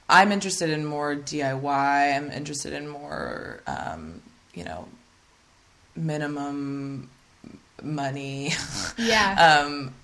I'm 0.08 0.32
interested 0.32 0.68
in 0.70 0.84
more 0.84 1.14
DIY. 1.14 2.16
I'm 2.16 2.30
interested 2.30 2.72
in 2.72 2.88
more, 2.88 3.62
um, 3.66 4.20
you 4.52 4.64
know, 4.64 4.86
minimum 5.96 7.08
money. 7.82 8.52
yeah 8.98 9.62
um, 9.64 9.94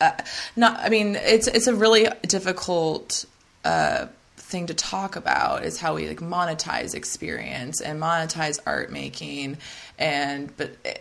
uh, 0.00 0.12
not. 0.56 0.80
I 0.80 0.88
mean, 0.88 1.16
it's 1.16 1.46
it's 1.46 1.66
a 1.66 1.74
really 1.74 2.08
difficult 2.26 3.26
uh, 3.64 4.06
thing 4.40 4.66
to 4.66 4.74
talk 4.74 5.16
about. 5.16 5.64
Is 5.64 5.78
how 5.78 5.94
we 5.94 6.08
like 6.08 6.20
monetize 6.20 6.94
experience 6.94 7.80
and 7.80 8.00
monetize 8.00 8.58
art 8.66 8.90
making, 8.90 9.58
and 9.98 10.54
but. 10.56 10.76
eh, 10.84 10.94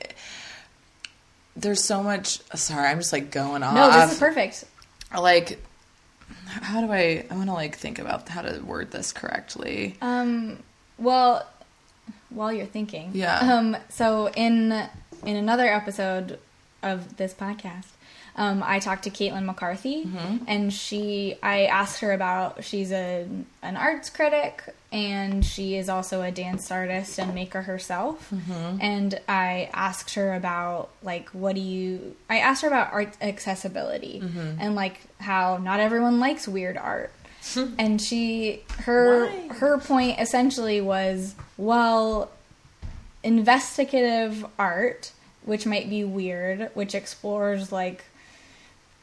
there's 1.55 1.83
so 1.83 2.01
much. 2.01 2.39
Sorry, 2.55 2.87
I'm 2.87 2.99
just 2.99 3.11
like 3.11 3.31
going 3.31 3.63
off. 3.63 3.73
no 3.73 3.91
this 3.91 4.13
is 4.13 4.19
perfect 4.19 4.63
Like, 5.17 5.61
how 6.47 6.79
do 6.81 6.91
I? 6.91 7.25
I 7.29 7.35
want 7.35 7.47
to 7.49 7.53
like 7.53 7.75
think 7.75 7.99
about 7.99 8.29
how 8.29 8.41
to 8.43 8.59
word 8.61 8.91
this 8.91 9.11
correctly. 9.11 9.97
um, 10.01 10.59
well 10.97 11.45
while 12.29 12.53
you're 12.53 12.65
thinking 12.67 13.09
Yeah. 13.13 13.39
um, 13.39 13.75
so 13.89 14.29
in 14.35 14.71
in 15.25 15.35
another 15.35 15.65
episode 15.67 16.39
of 16.83 17.17
this 17.17 17.33
podcast 17.33 17.87
um, 18.39 18.63
I 18.65 18.79
talked 18.79 19.03
to 19.03 19.11
Caitlin 19.11 19.43
McCarthy, 19.45 20.05
Mm-hmm. 20.05 20.45
and 20.47 20.73
she. 20.73 21.35
I 21.43 21.65
asked 21.65 21.99
her 21.99 22.11
about. 22.13 22.63
She's 22.63 22.91
a 22.91 23.27
an 23.61 23.77
arts 23.77 24.09
critic, 24.09 24.63
and 24.91 25.45
she 25.45 25.75
is 25.75 25.89
also 25.89 26.21
a 26.23 26.31
dance 26.31 26.71
artist 26.71 27.19
and 27.19 27.35
maker 27.35 27.61
herself. 27.63 28.31
Mm-hmm. 28.31 28.77
And 28.81 29.19
I 29.27 29.69
asked 29.73 30.15
her 30.15 30.33
about 30.33 30.89
like, 31.03 31.29
what 31.29 31.53
do 31.55 31.61
you? 31.61 32.15
I 32.29 32.39
asked 32.39 32.61
her 32.63 32.67
about 32.69 32.91
art 32.93 33.15
accessibility 33.21 34.21
Mm-hmm. 34.23 34.61
and 34.61 34.73
like 34.73 35.01
how 35.19 35.57
not 35.57 35.79
everyone 35.79 36.19
likes 36.19 36.47
weird 36.47 36.77
art. 36.77 37.11
and 37.77 38.01
she 38.01 38.63
her 38.79 39.27
Why? 39.27 39.47
her 39.59 39.77
point 39.79 40.19
essentially 40.19 40.81
was 40.81 41.35
well 41.57 42.29
investigative 43.23 44.45
art 44.57 45.11
which 45.45 45.65
might 45.65 45.89
be 45.89 46.03
weird 46.03 46.69
which 46.73 46.93
explores 46.95 47.71
like 47.71 48.03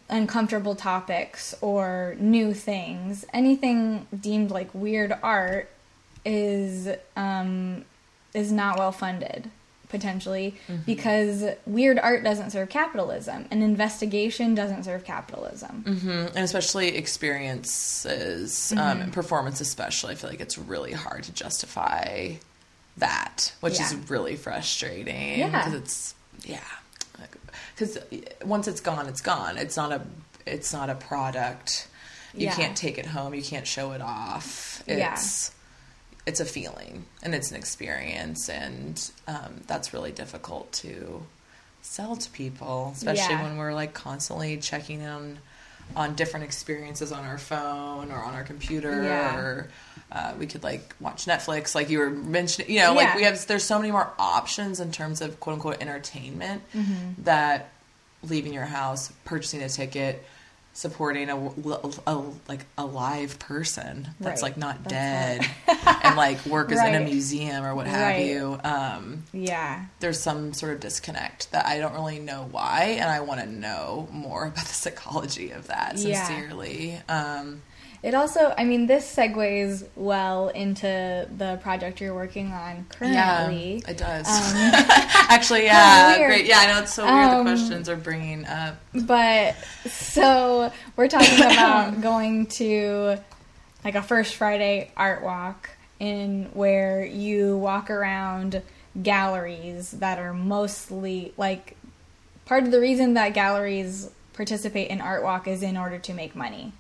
uncomfortable 0.09 0.75
topics 0.77 1.55
or 1.61 2.15
new 2.19 2.55
things 2.55 3.25
anything 3.33 4.07
deemed 4.21 4.51
like 4.51 4.73
weird 4.75 5.13
art 5.23 5.69
is 6.25 6.89
um 7.17 7.85
is 8.35 8.53
not 8.53 8.79
well 8.79 8.93
funded 8.93 9.51
potentially 9.89 10.55
because 10.85 11.45
weird 11.65 11.97
art 11.99 12.25
doesn't 12.25 12.51
serve 12.51 12.69
capitalism 12.69 13.47
and 13.53 13.63
investigation 13.63 14.55
doesn't 14.55 14.83
serve 14.85 15.05
capitalism 15.05 15.83
hmm 15.83 16.09
And 16.35 16.39
especially 16.39 16.97
experiences, 16.97 18.73
um, 18.77 19.01
and 19.03 19.13
performance, 19.13 19.61
especially. 19.61 20.13
I 20.13 20.17
feel 20.17 20.31
like 20.31 20.41
it's 20.41 20.59
really 20.59 20.93
hard 20.93 21.23
to 21.25 21.33
justify 21.33 22.33
that, 22.97 23.53
which 23.61 23.79
Yeah. 23.79 23.87
is 23.87 23.95
really 24.11 24.37
frustrating. 24.37 25.39
Yeah. 25.39 25.51
because 25.51 25.75
it's 25.75 26.15
yeah, 26.45 26.59
because 27.77 27.99
once 28.45 28.67
it's 28.69 28.81
gone, 28.81 29.07
it's 29.07 29.21
gone. 29.21 29.59
It's 29.59 29.77
not 29.77 29.93
a 29.93 30.03
it's 30.47 30.73
not 30.73 30.89
a 30.91 30.95
product. 30.95 31.89
You 32.35 32.47
Yeah. 32.47 32.55
can't 32.55 32.77
take 32.77 32.99
it 32.99 33.07
home. 33.07 33.35
You 33.35 33.43
can't 33.43 33.67
show 33.67 33.93
it 33.93 34.01
off. 34.01 34.83
Yeah. 34.87 35.13
It's 35.13 35.53
it's 36.27 36.41
a 36.41 36.45
feeling 36.45 37.05
and 37.23 37.35
it's 37.35 37.51
an 37.51 37.57
experience, 37.57 38.49
and 38.49 39.11
um, 39.29 39.61
that's 39.67 39.93
really 39.93 40.13
difficult 40.13 40.73
to 40.73 41.25
sell 41.83 42.17
to 42.17 42.31
people, 42.31 42.93
especially 42.97 43.35
Yeah. 43.35 43.43
when 43.45 43.57
we're 43.59 43.75
like 43.75 43.95
constantly 43.95 44.57
checking 44.57 45.01
in 45.01 45.39
on 45.95 46.15
different 46.17 46.45
experiences 46.45 47.13
on 47.13 47.25
our 47.25 47.39
phone 47.39 48.11
or 48.11 48.17
on 48.25 48.35
our 48.35 48.43
computer 48.43 49.05
Yeah. 49.05 49.37
or 49.37 49.71
uh, 50.13 50.33
we 50.39 50.47
could 50.47 50.63
like 50.63 50.95
watch 51.01 51.27
Netflix 51.27 51.75
like 51.75 51.91
you 51.91 51.99
were 51.99 52.11
mentioning 52.11 52.71
you 52.71 52.81
know 52.81 52.95
like 52.95 53.15
we 53.17 53.23
have 53.25 53.45
there's 53.47 53.65
so 53.65 53.79
many 53.79 53.91
more 53.91 54.11
options 54.19 54.81
in 54.81 54.93
terms 54.93 55.21
of 55.21 55.41
quote 55.41 55.55
unquote 55.55 55.81
entertainment 55.83 56.63
Mm-hmm. 56.75 57.23
that 57.25 57.71
leaving 58.23 58.53
your 58.55 58.65
house 58.65 59.13
purchasing 59.25 59.63
a 59.63 59.69
ticket 59.69 60.25
supporting 60.73 61.31
a, 61.31 61.37
a- 62.07 62.23
like 62.49 62.67
a 62.77 62.85
live 62.85 63.39
person 63.39 64.09
that's 64.21 64.43
Right. 64.43 64.51
like 64.51 64.57
not 64.59 64.85
That's 64.85 64.93
dead 64.93 65.47
and 66.05 66.17
like 66.17 66.45
work 66.45 66.71
is 66.71 66.79
in 66.79 66.95
a 66.95 67.01
museum 67.13 67.65
or 67.65 67.75
what 67.75 67.87
have 67.87 67.99
Right. 68.15 68.27
you 68.27 68.61
um 68.63 69.23
yeah 69.33 69.87
there's 70.01 70.21
some 70.21 70.53
sort 70.53 70.75
of 70.75 70.81
disconnect 70.81 71.51
that 71.53 71.65
I 71.67 71.79
don't 71.79 71.95
really 71.95 72.19
know 72.19 72.47
why, 72.51 72.97
and 73.01 73.09
I 73.09 73.21
want 73.21 73.41
to 73.41 73.47
know 73.47 74.07
more 74.13 74.47
about 74.47 74.67
the 74.67 74.75
psychology 74.75 75.51
of 75.53 75.69
that. 75.69 75.97
Yeah. 75.97 76.25
Sincerely, 76.27 77.01
um, 77.09 77.63
It 78.07 78.15
also, 78.15 78.55
I 78.57 78.63
mean, 78.63 78.87
this 78.87 79.17
segues 79.17 79.85
well 79.97 80.51
into 80.51 81.29
the 81.37 81.59
project 81.61 82.01
you're 82.01 82.15
working 82.15 82.53
on 82.53 82.87
currently. 82.89 83.83
yeah, 83.85 83.91
it 83.91 83.97
does. 83.97 84.29
Um, 84.29 84.55
Actually, 85.29 85.65
yeah, 85.65 86.17
great. 86.25 86.47
Yeah, 86.47 86.59
I 86.61 86.67
know 86.73 86.83
it's 86.83 86.95
so 86.95 87.05
weird. 87.05 87.17
Um, 87.17 87.45
the 87.45 87.51
questions 87.51 87.89
are 87.89 87.97
bringing 87.97 88.47
up. 88.47 88.77
But 88.95 89.57
so 89.91 90.73
we're 90.95 91.09
talking 91.09 91.37
about 91.53 92.01
going 92.01 92.47
to 92.47 93.19
like 93.85 93.97
a 93.97 94.03
First 94.03 94.37
Friday 94.37 94.93
art 94.97 95.25
walk 95.25 95.71
in 95.99 96.45
where 96.55 97.05
you 97.05 97.57
walk 97.59 97.91
around 97.91 98.63
galleries 99.03 99.91
that 99.91 100.21
are 100.21 100.33
mostly 100.33 101.35
like 101.37 101.77
part 102.45 102.63
of 102.63 102.71
the 102.71 102.79
reason 102.79 103.15
that 103.15 103.35
galleries 103.35 104.13
participate 104.33 104.91
in 104.91 105.01
art 105.01 105.25
walk 105.25 105.49
is 105.49 105.61
in 105.61 105.77
order 105.77 105.99
to 105.99 106.15
make 106.15 106.37
money 106.37 106.73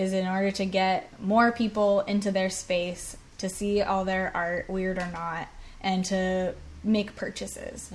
is 0.00 0.12
in 0.12 0.26
order 0.26 0.50
to 0.50 0.64
get 0.64 1.08
more 1.22 1.52
people 1.52 2.00
into 2.00 2.30
their 2.30 2.50
space 2.50 3.16
to 3.38 3.48
see 3.48 3.82
all 3.82 4.04
their 4.04 4.30
art 4.34 4.68
weird 4.68 4.98
or 4.98 5.08
not 5.12 5.48
and 5.80 6.04
to 6.06 6.54
make 6.84 7.14
purchases 7.16 7.90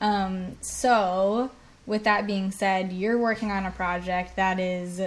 um, 0.00 0.56
so, 0.60 1.50
with 1.86 2.04
that 2.04 2.26
being 2.26 2.50
said, 2.50 2.92
you're 2.92 3.16
working 3.18 3.50
on 3.50 3.64
a 3.64 3.70
project 3.70 4.36
that 4.36 4.58
is 4.60 5.00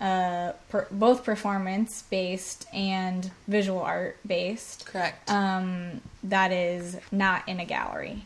uh, 0.00 0.52
per- 0.70 0.86
both 0.90 1.24
performance 1.24 2.02
based 2.08 2.66
and 2.72 3.30
visual 3.48 3.80
art 3.80 4.16
based. 4.26 4.86
Correct. 4.86 5.30
Um, 5.30 6.00
that 6.24 6.52
is 6.52 6.96
not 7.12 7.46
in 7.48 7.60
a 7.60 7.66
gallery. 7.66 8.24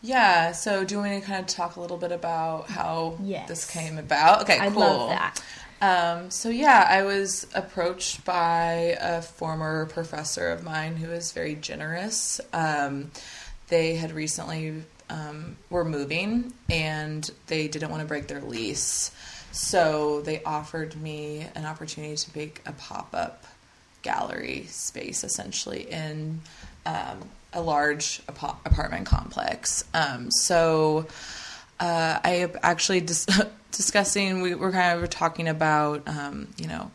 yeah. 0.00 0.52
So, 0.52 0.84
do 0.84 0.94
you 0.94 1.00
want 1.02 1.20
to 1.22 1.26
kind 1.28 1.40
of 1.40 1.46
talk 1.46 1.76
a 1.76 1.80
little 1.80 1.98
bit 1.98 2.12
about 2.12 2.68
how 2.70 3.18
Yes. 3.22 3.46
this 3.48 3.70
came 3.70 3.98
about? 3.98 4.42
Okay, 4.42 4.58
I 4.58 4.70
cool. 4.70 4.80
love 4.80 5.10
that. 5.10 5.42
Um, 5.80 6.30
so 6.30 6.48
yeah, 6.48 6.86
I 6.88 7.02
was 7.02 7.46
approached 7.54 8.24
by 8.24 8.96
a 9.00 9.20
former 9.20 9.86
professor 9.86 10.48
of 10.48 10.64
mine 10.64 10.96
who 10.96 11.10
is 11.10 11.32
very 11.32 11.54
generous. 11.54 12.40
Um, 12.52 13.10
they 13.68 13.96
had 13.96 14.12
recently 14.12 14.82
um, 15.10 15.56
were 15.70 15.84
moving 15.84 16.52
and 16.70 17.28
they 17.46 17.68
didn't 17.68 17.90
want 17.90 18.00
to 18.02 18.06
break 18.08 18.28
their 18.28 18.40
lease. 18.40 19.10
So 19.52 20.20
they 20.22 20.42
offered 20.42 21.00
me 21.00 21.46
an 21.54 21.64
opportunity 21.64 22.16
to 22.16 22.30
make 22.36 22.62
a 22.66 22.72
pop 22.72 23.10
up 23.12 23.44
gallery 24.02 24.66
space 24.68 25.24
essentially 25.24 25.90
in 25.90 26.40
um, 26.86 27.28
a 27.52 27.60
large 27.60 28.20
ap- 28.28 28.66
apartment 28.66 29.06
complex. 29.06 29.84
Um, 29.94 30.30
so 30.30 31.06
uh, 31.80 32.18
I 32.22 32.50
actually 32.62 33.00
dis- 33.00 33.26
discussing, 33.76 34.40
we 34.40 34.54
were 34.54 34.72
kind 34.72 35.02
of 35.02 35.10
talking 35.10 35.48
about, 35.48 36.06
um, 36.06 36.48
you 36.56 36.66
know, 36.66 36.90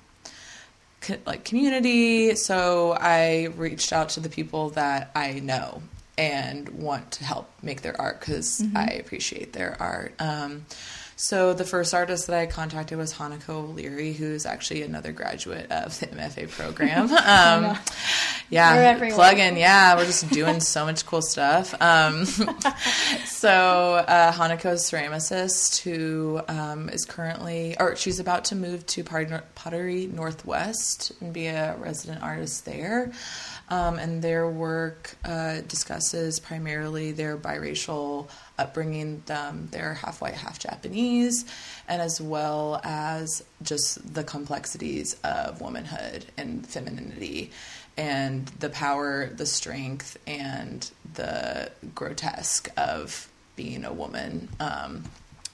co- 1.01 1.17
like 1.25 1.43
community. 1.43 2.36
So 2.36 2.97
I 2.99 3.45
reached 3.55 3.93
out 3.93 4.09
to 4.09 4.19
the 4.19 4.30
people 4.30 4.69
that 4.71 5.11
I 5.15 5.39
know 5.39 5.82
and 6.17 6.67
want 6.69 7.11
to 7.11 7.23
help 7.23 7.49
make 7.63 7.82
their 7.82 7.99
art 7.99 8.19
because 8.19 8.61
I 8.75 8.88
appreciate 8.88 9.53
their 9.53 9.77
art. 9.80 10.13
Um, 10.19 10.65
so 11.22 11.53
the 11.53 11.65
first 11.65 11.93
artist 11.93 12.28
that 12.28 12.39
I 12.39 12.45
contacted 12.45 12.97
was 12.97 13.13
Hanako 13.13 13.49
O'Leary, 13.49 14.13
who's 14.13 14.45
actually 14.45 14.84
another 14.84 15.11
graduate 15.11 15.70
of 15.70 15.99
the 15.99 16.07
MFA 16.07 16.49
program. 16.49 17.09
Um, 17.30 17.78
yeah, 18.49 18.97
plug 19.11 19.38
in. 19.38 19.55
Yeah, 19.55 19.95
we're 19.95 20.05
just 20.05 20.30
doing 20.30 20.59
so 20.61 20.86
much 20.86 21.05
cool 21.05 21.22
stuff. 21.22 21.80
Um, 21.80 22.26
so 23.26 23.95
uh, 24.07 24.32
Hanako's 24.32 24.89
ceramicist, 24.89 25.82
who 25.82 26.41
um, 26.47 26.89
is 26.89 27.05
currently, 27.05 27.76
or 27.80 27.95
she's 27.95 28.20
about 28.20 28.45
to 28.45 28.55
move 28.55 28.86
to 28.88 29.03
Pottery 29.03 30.07
Northwest 30.07 31.11
and 31.22 31.32
be 31.34 31.47
a 31.47 31.76
resident 31.78 32.24
artist 32.24 32.65
there. 32.65 33.11
Um, 33.70 33.99
and 33.99 34.22
their 34.22 34.49
work 34.49 35.15
uh, 35.24 35.61
discusses 35.61 36.39
primarily 36.39 37.11
their 37.11 37.38
biracial 37.38 38.28
upbringing. 38.57 39.24
Um, 39.30 39.67
they're 39.72 39.93
half 39.93 40.22
white, 40.22 40.34
half 40.34 40.57
Japanese, 40.57 41.45
and 41.88 42.01
as 42.01 42.20
well 42.20 42.82
as 42.84 43.43
just 43.61 44.13
the 44.13 44.24
complexities 44.24 45.15
of 45.24 45.61
womanhood 45.61 46.26
and 46.36 46.65
femininity 46.65 47.51
and 47.95 48.47
the 48.59 48.70
power, 48.70 49.28
the 49.28 49.45
strength, 49.45 50.17
and 50.26 50.89
the 51.13 51.70
grotesque 51.93 52.70
of 52.78 53.30
being 53.55 53.84
a 53.84 53.91
woman. 53.91 54.47
Um, 54.59 55.03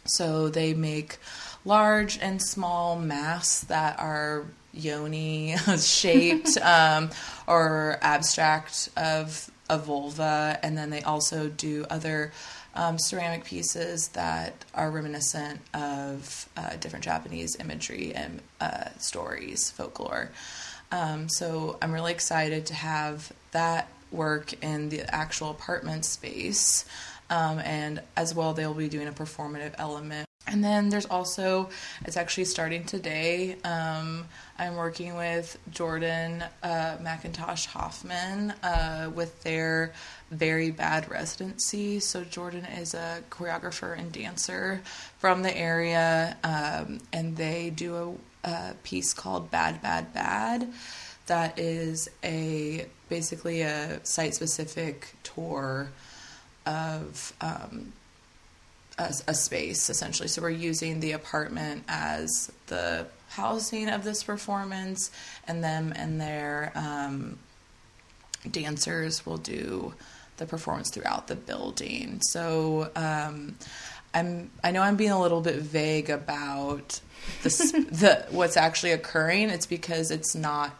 so 0.05 0.49
they 0.49 0.75
make 0.75 1.17
large 1.65 2.19
and 2.19 2.39
small 2.41 2.95
masks 2.97 3.61
that 3.65 3.99
are 3.99 4.45
yoni 4.75 5.55
shaped 5.79 6.57
um, 6.57 7.09
or 7.47 7.97
abstract 8.01 8.89
of 8.97 9.49
a 9.69 9.77
vulva, 9.77 10.59
and 10.61 10.77
then 10.77 10.89
they 10.89 11.01
also 11.01 11.49
do 11.49 11.85
other 11.89 12.31
um, 12.75 12.99
ceramic 12.99 13.45
pieces 13.45 14.09
that 14.09 14.53
are 14.73 14.91
reminiscent 14.91 15.59
of 15.73 16.49
uh, 16.57 16.75
different 16.77 17.05
Japanese 17.05 17.55
imagery 17.59 18.13
and 18.13 18.41
uh, 18.59 18.89
stories, 18.99 19.71
folklore. 19.71 20.29
Um, 20.91 21.29
so 21.29 21.77
I'm 21.81 21.91
really 21.91 22.11
excited 22.11 22.65
to 22.67 22.73
have 22.73 23.31
that 23.51 23.89
work 24.11 24.53
in 24.63 24.89
the 24.89 25.01
actual 25.13 25.49
apartment 25.49 26.05
space. 26.05 26.85
Um, 27.29 27.59
and 27.59 28.01
as 28.15 28.35
well, 28.35 28.53
they'll 28.53 28.73
be 28.73 28.87
doing 28.87 29.07
a 29.07 29.11
performative 29.11 29.73
element. 29.77 30.27
And 30.47 30.63
then 30.63 30.89
there's 30.89 31.07
also, 31.07 31.69
it's 32.05 32.17
actually 32.17 32.45
starting 32.45 32.83
today. 32.83 33.57
Um, 33.63 34.25
I'm 34.59 34.75
working 34.75 35.15
with 35.15 35.57
Jordan 35.71 36.43
uh, 36.61 36.97
McIntosh 37.01 37.65
Hoffman 37.65 38.51
uh, 38.61 39.11
with 39.13 39.41
their 39.43 39.93
Very 40.29 40.69
Bad 40.71 41.09
residency. 41.09 41.99
So, 41.99 42.23
Jordan 42.23 42.65
is 42.65 42.93
a 42.93 43.23
choreographer 43.31 43.97
and 43.97 44.11
dancer 44.11 44.81
from 45.17 45.41
the 45.41 45.55
area, 45.57 46.37
um, 46.43 46.99
and 47.11 47.35
they 47.35 47.71
do 47.71 48.19
a, 48.43 48.49
a 48.49 48.73
piece 48.83 49.13
called 49.13 49.49
Bad, 49.49 49.81
Bad, 49.81 50.13
Bad 50.13 50.67
that 51.27 51.57
is 51.57 52.09
a 52.23 52.85
basically 53.09 53.61
a 53.61 53.99
site 54.05 54.35
specific 54.35 55.15
tour 55.23 55.89
of 56.65 57.33
um, 57.41 57.93
a, 58.97 59.13
a 59.27 59.33
space 59.33 59.89
essentially. 59.89 60.27
So 60.27 60.41
we're 60.41 60.49
using 60.49 60.99
the 60.99 61.11
apartment 61.11 61.83
as 61.87 62.51
the 62.67 63.07
housing 63.29 63.89
of 63.89 64.03
this 64.03 64.23
performance, 64.23 65.11
and 65.47 65.63
them 65.63 65.93
and 65.95 66.19
their 66.19 66.71
um, 66.75 67.37
dancers 68.49 69.25
will 69.25 69.37
do 69.37 69.93
the 70.37 70.45
performance 70.45 70.89
throughout 70.89 71.27
the 71.27 71.35
building. 71.35 72.19
So 72.21 72.91
um, 72.95 73.55
I'm 74.13 74.49
I 74.63 74.71
know 74.71 74.81
I'm 74.81 74.95
being 74.95 75.11
a 75.11 75.21
little 75.21 75.41
bit 75.41 75.57
vague 75.57 76.09
about 76.09 76.99
the 77.43 77.49
the 77.91 78.25
what's 78.29 78.57
actually 78.57 78.91
occurring. 78.91 79.49
It's 79.49 79.65
because 79.65 80.11
it's 80.11 80.35
not 80.35 80.73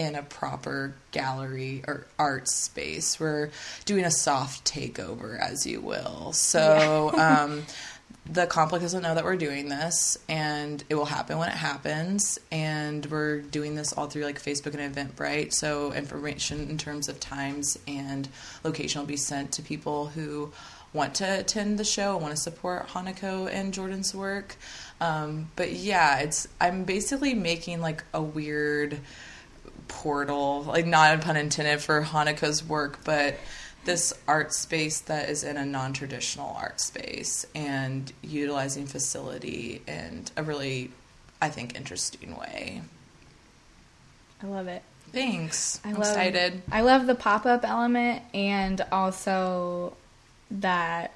in 0.00 0.14
a 0.14 0.22
proper 0.22 0.94
gallery 1.10 1.84
or 1.86 2.06
art 2.18 2.48
space. 2.48 3.20
We're 3.20 3.50
doing 3.84 4.04
a 4.04 4.10
soft 4.10 4.64
takeover, 4.64 5.38
as 5.38 5.66
you 5.66 5.82
will. 5.82 6.32
So 6.32 7.12
um, 7.18 7.64
the 8.24 8.46
complex 8.46 8.82
doesn't 8.82 9.02
know 9.02 9.14
that 9.14 9.24
we're 9.24 9.36
doing 9.36 9.68
this, 9.68 10.16
and 10.26 10.82
it 10.88 10.94
will 10.94 11.04
happen 11.04 11.36
when 11.36 11.50
it 11.50 11.54
happens. 11.54 12.40
And 12.50 13.04
we're 13.06 13.40
doing 13.40 13.74
this 13.74 13.92
all 13.92 14.06
through 14.06 14.24
like 14.24 14.42
Facebook 14.42 14.74
and 14.74 14.94
Eventbrite. 14.94 15.52
So 15.52 15.92
information 15.92 16.70
in 16.70 16.78
terms 16.78 17.10
of 17.10 17.20
times 17.20 17.78
and 17.86 18.26
location 18.64 19.00
will 19.02 19.06
be 19.06 19.18
sent 19.18 19.52
to 19.52 19.62
people 19.62 20.06
who 20.06 20.50
want 20.94 21.14
to 21.16 21.40
attend 21.40 21.78
the 21.78 21.84
show, 21.84 22.16
want 22.16 22.34
to 22.34 22.40
support 22.40 22.88
Hanako 22.88 23.52
and 23.52 23.74
Jordan's 23.74 24.14
work. 24.14 24.56
Um, 24.98 25.50
but 25.56 25.72
yeah, 25.72 26.20
it's 26.20 26.48
I'm 26.58 26.84
basically 26.84 27.34
making 27.34 27.82
like 27.82 28.02
a 28.14 28.22
weird 28.22 28.98
portal, 29.90 30.62
like 30.62 30.86
not 30.86 31.14
a 31.14 31.18
pun 31.18 31.36
intended 31.36 31.80
for 31.80 32.00
Hanako's 32.02 32.64
work, 32.64 33.00
but 33.04 33.36
this 33.84 34.14
art 34.28 34.52
space 34.52 35.00
that 35.00 35.28
is 35.28 35.42
in 35.44 35.56
a 35.56 35.66
non 35.66 35.92
traditional 35.92 36.54
art 36.56 36.80
space 36.80 37.44
and 37.54 38.12
utilizing 38.22 38.86
facility 38.86 39.82
in 39.86 40.24
a 40.36 40.42
really, 40.42 40.90
I 41.42 41.48
think, 41.48 41.76
interesting 41.76 42.36
way. 42.36 42.82
I 44.42 44.46
love 44.46 44.68
it. 44.68 44.82
Thanks. 45.12 45.80
I 45.84 45.92
love, 45.92 46.00
excited. 46.00 46.62
I 46.70 46.82
love 46.82 47.06
the 47.06 47.14
pop 47.14 47.44
up 47.44 47.64
element 47.64 48.22
and 48.32 48.80
also 48.92 49.96
that 50.52 51.12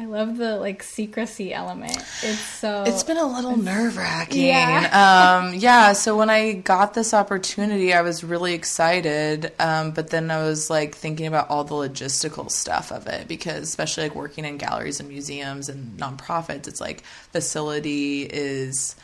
I 0.00 0.06
love 0.06 0.38
the 0.38 0.56
like 0.56 0.82
secrecy 0.82 1.52
element. 1.52 1.94
It's 2.22 2.40
so 2.40 2.84
It's 2.86 3.02
been 3.02 3.18
a 3.18 3.26
little 3.26 3.58
nerve 3.58 3.98
wracking. 3.98 4.46
Yeah. 4.46 5.40
um, 5.44 5.52
yeah. 5.54 5.92
So 5.92 6.16
when 6.16 6.30
I 6.30 6.52
got 6.54 6.94
this 6.94 7.12
opportunity, 7.12 7.92
I 7.92 8.00
was 8.00 8.24
really 8.24 8.54
excited. 8.54 9.52
Um, 9.58 9.90
but 9.90 10.08
then 10.08 10.30
I 10.30 10.38
was 10.42 10.70
like 10.70 10.94
thinking 10.94 11.26
about 11.26 11.50
all 11.50 11.64
the 11.64 11.74
logistical 11.74 12.50
stuff 12.50 12.90
of 12.90 13.08
it 13.08 13.28
because, 13.28 13.62
especially 13.64 14.04
like 14.04 14.14
working 14.14 14.46
in 14.46 14.56
galleries 14.56 15.00
and 15.00 15.08
museums 15.10 15.68
and 15.68 15.98
nonprofits, 15.98 16.66
it's 16.66 16.80
like 16.80 17.02
facility 17.32 18.22
is 18.22 18.96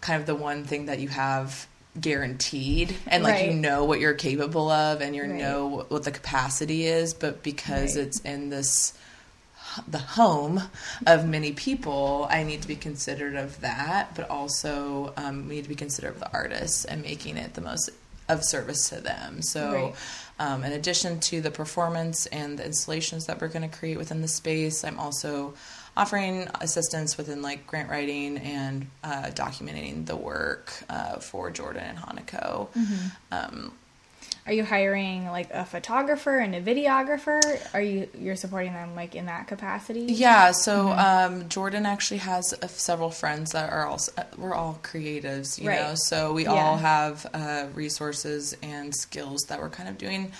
kind 0.00 0.18
of 0.18 0.26
the 0.26 0.34
one 0.34 0.64
thing 0.64 0.86
that 0.86 0.98
you 0.98 1.08
have 1.08 1.66
guaranteed 2.00 2.94
and 3.06 3.22
like 3.22 3.44
you 3.46 3.52
know 3.54 3.84
what 3.84 4.00
you're 4.00 4.12
capable 4.14 4.70
of 4.70 5.00
and 5.00 5.14
you 5.16 5.22
Right. 5.22 5.30
know 5.32 5.86
what 5.88 6.04
the 6.04 6.10
capacity 6.10 6.84
is 6.86 7.14
but 7.14 7.42
because 7.42 7.96
Right. 7.96 8.06
it's 8.06 8.20
in 8.20 8.50
this 8.50 8.92
the 9.88 9.98
home 9.98 10.62
of 11.06 11.26
many 11.26 11.52
people, 11.52 12.26
I 12.30 12.42
need 12.42 12.62
to 12.62 12.68
be 12.68 12.76
considerate 12.76 13.36
of 13.36 13.60
that, 13.60 14.14
but 14.14 14.28
also 14.30 15.12
um, 15.16 15.48
we 15.48 15.56
need 15.56 15.62
to 15.64 15.68
be 15.68 15.74
considerate 15.74 16.14
of 16.14 16.20
the 16.20 16.32
artists 16.32 16.84
and 16.84 17.02
making 17.02 17.36
it 17.36 17.54
the 17.54 17.60
most 17.60 17.90
of 18.28 18.44
service 18.44 18.88
to 18.88 19.00
them. 19.00 19.40
So, 19.42 19.70
Right. 19.72 19.94
um, 20.40 20.64
in 20.64 20.72
addition 20.72 21.20
to 21.20 21.40
the 21.40 21.50
performance 21.50 22.26
and 22.26 22.58
the 22.58 22.64
installations 22.66 23.26
that 23.26 23.40
we're 23.40 23.48
going 23.48 23.68
to 23.68 23.76
create 23.76 23.98
within 23.98 24.20
the 24.20 24.28
space, 24.28 24.82
I'm 24.84 24.98
also 24.98 25.54
offering 25.96 26.48
assistance 26.60 27.16
within 27.16 27.40
like 27.40 27.66
grant 27.66 27.88
writing 27.88 28.36
and 28.38 28.88
uh, 29.04 29.30
documenting 29.32 30.06
the 30.06 30.16
work 30.16 30.72
uh, 30.90 31.16
for 31.18 31.50
Jordan 31.50 31.84
and 31.84 31.98
Hanako. 31.98 32.68
Um, 33.32 33.72
Are 34.46 34.52
you 34.52 34.64
hiring 34.64 35.26
like 35.26 35.50
a 35.52 35.64
photographer 35.64 36.38
and 36.38 36.54
a 36.54 36.62
videographer? 36.62 37.40
Are 37.74 37.80
you 37.82 38.08
you're 38.16 38.36
supporting 38.36 38.72
them 38.72 38.94
like 38.94 39.16
in 39.16 39.26
that 39.26 39.48
capacity? 39.48 40.02
Yeah, 40.02 40.52
so 40.52 40.90
um, 40.92 41.48
Jordan 41.48 41.84
actually 41.84 42.18
has 42.18 42.54
uh, 42.62 42.68
several 42.68 43.10
friends 43.10 43.50
that 43.52 43.72
are 43.72 43.86
also 43.86 44.12
we're 44.38 44.54
all 44.54 44.78
creatives, 44.84 45.58
you 45.60 45.68
Right. 45.68 45.80
know. 45.80 45.94
So 45.96 46.32
we 46.32 46.44
Yeah. 46.44 46.52
all 46.52 46.76
have 46.76 47.26
uh, 47.34 47.66
resources 47.74 48.56
and 48.62 48.94
skills 48.94 49.42
that 49.48 49.60
we're 49.60 49.68
kind 49.68 49.88
of 49.88 49.98
doing 49.98 50.30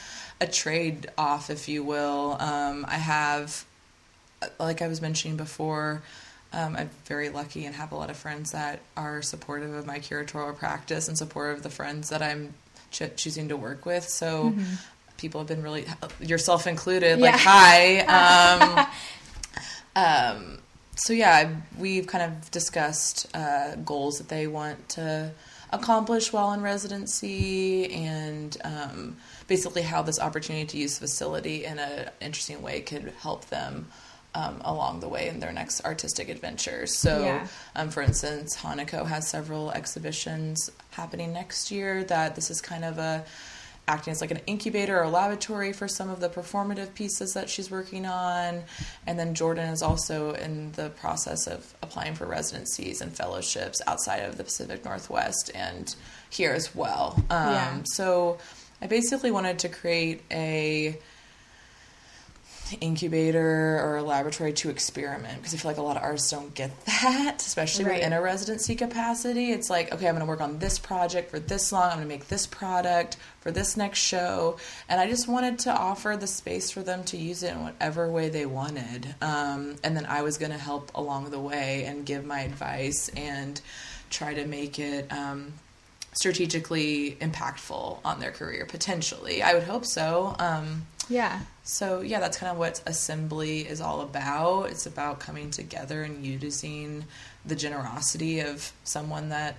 a 0.41 0.47
trade 0.47 1.11
off, 1.19 1.51
if 1.51 1.69
you 1.69 1.83
will. 1.83 2.37
Um, 2.39 2.85
I 2.89 2.99
have, 2.99 3.65
uh, 4.41 4.47
like 4.61 4.83
I 4.83 4.87
was 4.87 5.03
mentioning 5.03 5.37
before. 5.37 6.03
Um, 6.53 6.77
I'm 6.77 6.91
very 7.07 7.29
lucky 7.29 7.65
and 7.67 7.75
have 7.75 7.91
a 7.91 7.97
lot 7.97 8.09
of 8.09 8.17
friends 8.17 8.53
that 8.53 8.79
are 8.97 9.21
supportive 9.21 9.75
of 9.75 9.85
my 9.85 9.99
curatorial 9.99 10.57
practice 10.57 11.09
and 11.09 11.19
supportive 11.19 11.57
of 11.57 11.63
the 11.65 11.71
friends 11.71 12.09
that 12.11 12.23
I'm 12.23 12.55
ch- 12.91 13.15
choosing 13.17 13.49
to 13.49 13.57
work 13.57 13.87
with. 13.87 14.09
So 14.09 14.55
people 15.17 15.41
have 15.41 15.49
been 15.49 15.63
really 15.63 15.87
yourself 16.21 16.67
included 16.67 17.19
Yeah. 17.19 17.31
like 17.33 17.41
hi 17.41 18.87
um, 19.97 20.35
um, 20.37 20.59
so 20.97 21.13
yeah 21.13 21.49
we've 21.79 22.07
kind 22.07 22.25
of 22.25 22.51
discussed 22.51 23.27
uh, 23.35 23.77
goals 23.77 24.19
that 24.19 24.29
they 24.29 24.47
want 24.47 24.89
to 24.91 25.31
accomplish 25.73 26.33
while 26.33 26.53
in 26.53 26.61
residency 26.63 27.93
and 27.93 28.57
um, 28.65 29.17
basically 29.49 29.83
how 29.83 30.03
this 30.03 30.21
opportunity 30.21 30.67
to 30.67 30.79
use 30.79 30.99
the 30.99 31.07
facility 31.07 31.65
in 31.65 31.79
an 31.79 32.11
interesting 32.21 32.63
way 32.63 32.81
could 32.81 33.13
help 33.21 33.47
them 33.47 33.87
um, 34.37 34.61
along 34.65 35.01
the 35.01 35.09
way 35.09 35.29
in 35.29 35.41
their 35.41 35.53
next 35.53 35.85
artistic 35.85 36.29
adventures. 36.29 36.91
So, 36.99 37.13
Yeah. 37.25 37.47
um, 37.75 37.89
for 37.91 38.03
instance, 38.03 38.57
Hanako 38.63 39.07
has 39.07 39.27
several 39.29 39.71
exhibitions 39.73 40.71
happening 40.91 41.33
next 41.33 41.71
year 41.71 42.05
that 42.05 42.35
this 42.37 42.51
is 42.51 42.61
kind 42.61 42.85
of 42.85 42.99
a 42.99 43.25
acting 43.89 44.11
as 44.11 44.21
like 44.21 44.33
an 44.33 44.41
incubator 44.49 45.01
or 45.01 45.09
laboratory 45.09 45.73
for 45.73 45.87
some 45.87 46.11
of 46.11 46.19
the 46.19 46.29
performative 46.29 46.93
pieces 46.95 47.35
that 47.35 47.49
she's 47.49 47.71
working 47.71 48.05
on. 48.05 48.65
And 49.07 49.17
then 49.17 49.33
Jordan 49.33 49.69
is 49.69 49.81
also 49.81 50.33
in 50.35 50.73
the 50.73 50.91
process 50.91 51.47
of 51.47 51.73
applying 51.85 52.15
for 52.17 52.27
residencies 52.27 53.01
and 53.01 53.17
fellowships 53.17 53.81
outside 53.87 54.23
of 54.25 54.37
the 54.39 54.45
Pacific 54.45 54.85
Northwest 54.85 55.53
and 55.55 55.95
here 56.31 56.53
as 56.53 56.75
well. 56.75 57.15
Um, 57.31 57.53
Yeah. 57.53 57.79
So 57.85 58.39
I 58.83 58.89
basically 58.89 59.31
wanted 59.31 59.61
to 59.61 59.69
create 59.69 60.21
a 60.33 60.99
incubator 62.81 63.81
or 63.83 63.97
a 63.97 64.03
laboratory 64.03 64.53
to 64.53 64.71
experiment 64.71 65.37
because 65.39 65.55
I 65.55 65.57
feel 65.59 65.71
like 65.71 65.79
a 65.79 65.83
lot 65.83 65.97
of 65.97 66.03
artists 66.03 66.31
don't 66.31 66.55
get 66.55 66.71
that, 66.87 67.37
especially 67.41 67.85
Right. 67.85 67.95
within 67.97 68.13
a 68.13 68.21
residency 68.21 68.75
capacity. 68.75 69.53
It's 69.53 69.71
like, 69.71 69.93
okay, 69.93 70.09
I'm 70.09 70.15
going 70.15 70.27
to 70.27 70.29
work 70.29 70.41
on 70.41 70.59
this 70.59 70.79
project 70.79 71.31
for 71.31 71.39
this 71.39 71.73
long, 71.73 71.85
I'm 71.85 71.97
going 71.99 72.09
to 72.09 72.15
make 72.15 72.29
this 72.29 72.47
product 72.47 73.17
for 73.41 73.51
this 73.51 73.77
next 73.77 73.99
show. 74.01 74.57
And 74.89 75.01
I 75.01 75.09
just 75.09 75.29
wanted 75.29 75.59
to 75.61 75.71
offer 75.71 76.17
the 76.19 76.27
space 76.27 76.71
for 76.71 76.83
them 76.83 77.05
to 77.05 77.17
use 77.17 77.43
it 77.43 77.53
in 77.53 77.63
whatever 77.63 78.11
way 78.11 78.29
they 78.29 78.47
wanted. 78.47 79.15
Um, 79.23 79.77
and 79.85 79.97
then 79.97 80.07
I 80.07 80.23
was 80.23 80.37
going 80.39 80.53
to 80.53 80.59
help 80.59 80.91
along 80.95 81.31
the 81.31 81.41
way 81.41 81.85
and 81.85 82.05
give 82.05 82.25
my 82.25 82.41
advice 82.41 83.09
and 83.17 83.61
try 84.11 84.35
to 84.35 84.47
make 84.47 84.79
it. 84.79 85.11
Um, 85.13 85.53
strategically 86.27 87.13
impactful 87.21 87.99
on 88.03 88.21
their 88.21 88.31
career 88.31 88.65
potentially 88.67 89.43
i 89.43 89.53
would 89.53 89.63
hope 89.65 89.85
so 89.85 90.35
um, 90.39 90.87
Yeah. 91.09 91.41
so 91.63 92.01
yeah, 92.01 92.21
that's 92.21 92.37
kind 92.39 92.51
of 92.51 92.59
what 92.59 92.83
assembly 92.87 93.61
is 93.61 93.81
all 93.81 94.01
about. 94.01 94.71
It's 94.71 94.87
about 94.87 95.21
coming 95.21 95.51
together 95.51 96.03
and 96.03 96.25
using 96.25 97.05
the 97.45 97.57
generosity 97.57 98.41
of 98.41 98.73
someone 98.85 99.29
that 99.29 99.57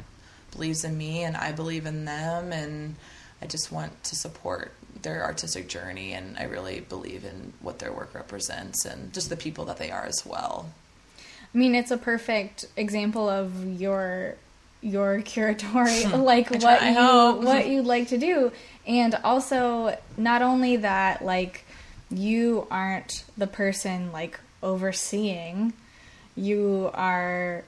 believes 0.51 0.83
in 0.83 0.97
me 0.97 1.23
and 1.23 1.37
I 1.37 1.51
believe 1.51 1.85
in 1.85 2.05
them 2.05 2.51
and 2.51 2.95
I 3.41 3.45
just 3.45 3.71
want 3.71 4.03
to 4.05 4.15
support 4.15 4.73
their 5.01 5.23
artistic 5.23 5.67
journey 5.67 6.13
and 6.13 6.37
I 6.37 6.43
really 6.43 6.79
believe 6.81 7.23
in 7.23 7.53
what 7.61 7.79
their 7.79 7.91
work 7.91 8.13
represents 8.13 8.85
and 8.85 9.13
just 9.13 9.29
the 9.29 9.37
people 9.37 9.65
that 9.65 9.77
they 9.77 9.91
are 9.91 10.05
as 10.05 10.25
well. 10.25 10.71
I 11.53 11.57
mean, 11.57 11.75
it's 11.75 11.91
a 11.91 11.97
perfect 11.97 12.65
example 12.75 13.29
of 13.29 13.79
your 13.79 14.35
your 14.81 15.21
curatory, 15.21 16.05
like 16.05 16.49
what 16.49 16.83
you 16.83 16.93
hope. 16.93 17.41
what 17.43 17.67
you'd 17.67 17.85
like 17.85 18.09
to 18.09 18.17
do, 18.17 18.51
and 18.85 19.15
also 19.23 19.97
not 20.17 20.41
only 20.41 20.77
that, 20.77 21.23
like 21.23 21.65
you 22.09 22.67
aren't 22.71 23.23
the 23.37 23.47
person 23.47 24.11
like 24.11 24.39
overseeing, 24.63 25.73
you 26.35 26.89
are 26.93 27.63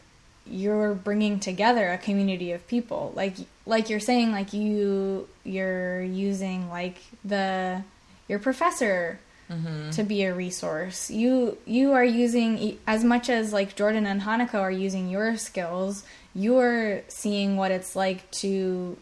you're 0.46 0.96
bringing 0.96 1.40
together 1.40 1.90
a 1.92 1.98
community 1.98 2.52
of 2.52 2.68
people. 2.68 3.14
Like 3.16 3.36
like 3.66 3.90
you're 3.90 4.00
saying 4.00 4.32
like 4.32 4.54
you 4.54 5.28
you're 5.44 6.02
using 6.02 6.70
like 6.70 6.98
the 7.24 7.84
your 8.28 8.40
professor 8.40 9.20
Mm-hmm. 9.50 9.90
to 9.92 10.04
be 10.04 10.24
a 10.24 10.34
resource. 10.34 11.10
You 11.10 11.58
you 11.66 11.94
are 11.94 12.06
using 12.06 12.78
as 12.86 13.04
much 13.04 13.30
as 13.30 13.52
like 13.52 13.76
jordan 13.76 14.06
and 14.06 14.22
hanako 14.22 14.60
are 14.60 14.70
using 14.70 15.10
your 15.10 15.38
skills 15.38 16.04
you're 16.36 17.02
seeing 17.08 17.58
what 17.58 17.72
it's 17.72 17.96
like 17.96 18.30
to 18.32 18.98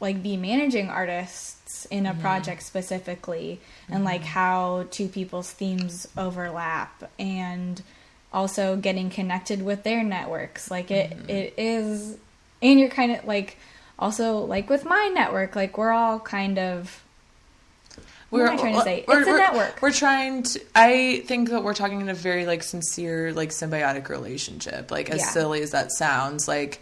like 0.00 0.22
be 0.22 0.36
managing 0.36 0.88
artists 0.88 1.84
in 1.86 2.06
a 2.06 2.10
mm-hmm. 2.10 2.20
project 2.20 2.62
specifically 2.62 3.60
and 3.88 4.04
like 4.04 4.22
mm-hmm. 4.22 4.30
how 4.30 4.86
two 4.90 5.08
people's 5.08 5.50
themes 5.50 6.08
overlap 6.16 7.10
and 7.18 7.82
also 8.32 8.76
getting 8.76 9.08
connected 9.08 9.62
with 9.62 9.84
their 9.84 10.02
networks. 10.02 10.70
Like 10.70 10.90
it 10.90 11.16
it 11.28 11.54
is 11.56 12.16
and 12.60 12.80
you're 12.80 12.88
kind 12.88 13.12
of 13.12 13.24
like 13.24 13.56
also 13.98 14.38
like 14.38 14.68
with 14.68 14.84
my 14.84 15.10
network 15.14 15.56
like 15.56 15.76
we're 15.78 15.90
all 15.90 16.18
kind 16.18 16.58
of 16.58 17.02
what 18.30 18.42
am 18.42 18.48
I 18.50 18.56
trying 18.56 18.74
to 18.74 18.82
say? 18.82 19.04
we're- 19.08 19.20
It's 19.20 19.28
a 19.28 19.32
we're- 19.32 19.42
network. 19.42 19.80
We're 19.82 19.92
trying 19.92 20.42
to. 20.44 20.60
I 20.74 21.22
think 21.26 21.50
that 21.50 21.62
we're 21.62 21.74
talking 21.74 22.00
in 22.00 22.08
a 22.08 22.14
very 22.14 22.46
like 22.46 22.62
sincere, 22.62 23.32
like 23.32 23.50
symbiotic 23.50 24.08
relationship. 24.08 24.90
Like 24.90 25.10
as 25.10 25.20
Yeah. 25.20 25.28
silly 25.30 25.62
as 25.62 25.70
that 25.70 25.92
sounds, 25.92 26.46
like 26.48 26.80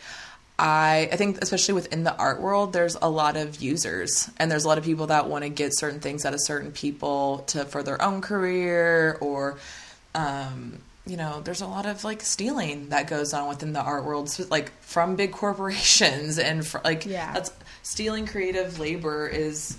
I 0.59 1.09
I 1.13 1.17
think 1.17 1.39
especially 1.43 1.75
within 1.75 2.03
the 2.05 2.17
art 2.17 2.41
world, 2.41 2.73
there's 2.73 2.97
a 3.01 3.09
lot 3.11 3.37
of 3.37 3.61
users, 3.63 4.31
and 4.39 4.51
there's 4.51 4.65
a 4.65 4.69
lot 4.69 4.79
of 4.79 4.85
people 4.85 5.09
that 5.09 5.29
want 5.29 5.45
to 5.45 5.51
get 5.51 5.77
certain 5.79 6.01
things 6.01 6.25
out 6.25 6.33
of 6.35 6.41
certain 6.41 6.73
people 6.73 7.39
to 7.49 7.65
for 7.67 7.83
their 7.83 8.01
own 8.03 8.21
career 8.23 9.19
or. 9.21 9.59
Um, 10.15 10.79
you 11.09 11.17
know, 11.17 11.41
there's 11.45 11.61
a 11.61 11.67
lot 11.69 11.87
of 11.87 12.03
like 12.03 12.21
stealing 12.23 12.89
that 12.89 13.07
goes 13.07 13.33
on 13.33 13.49
within 13.49 13.73
the 13.73 13.81
art 13.81 14.05
world, 14.05 14.29
so, 14.29 14.45
like 14.51 14.73
from 14.81 15.15
big 15.15 15.31
corporations 15.31 16.37
and 16.39 16.67
fr- 16.67 16.79
like 16.85 17.07
Yeah. 17.07 17.33
that's 17.33 17.53
stealing 17.85 18.27
creative 18.27 18.81
labor 18.81 19.29
is 19.29 19.77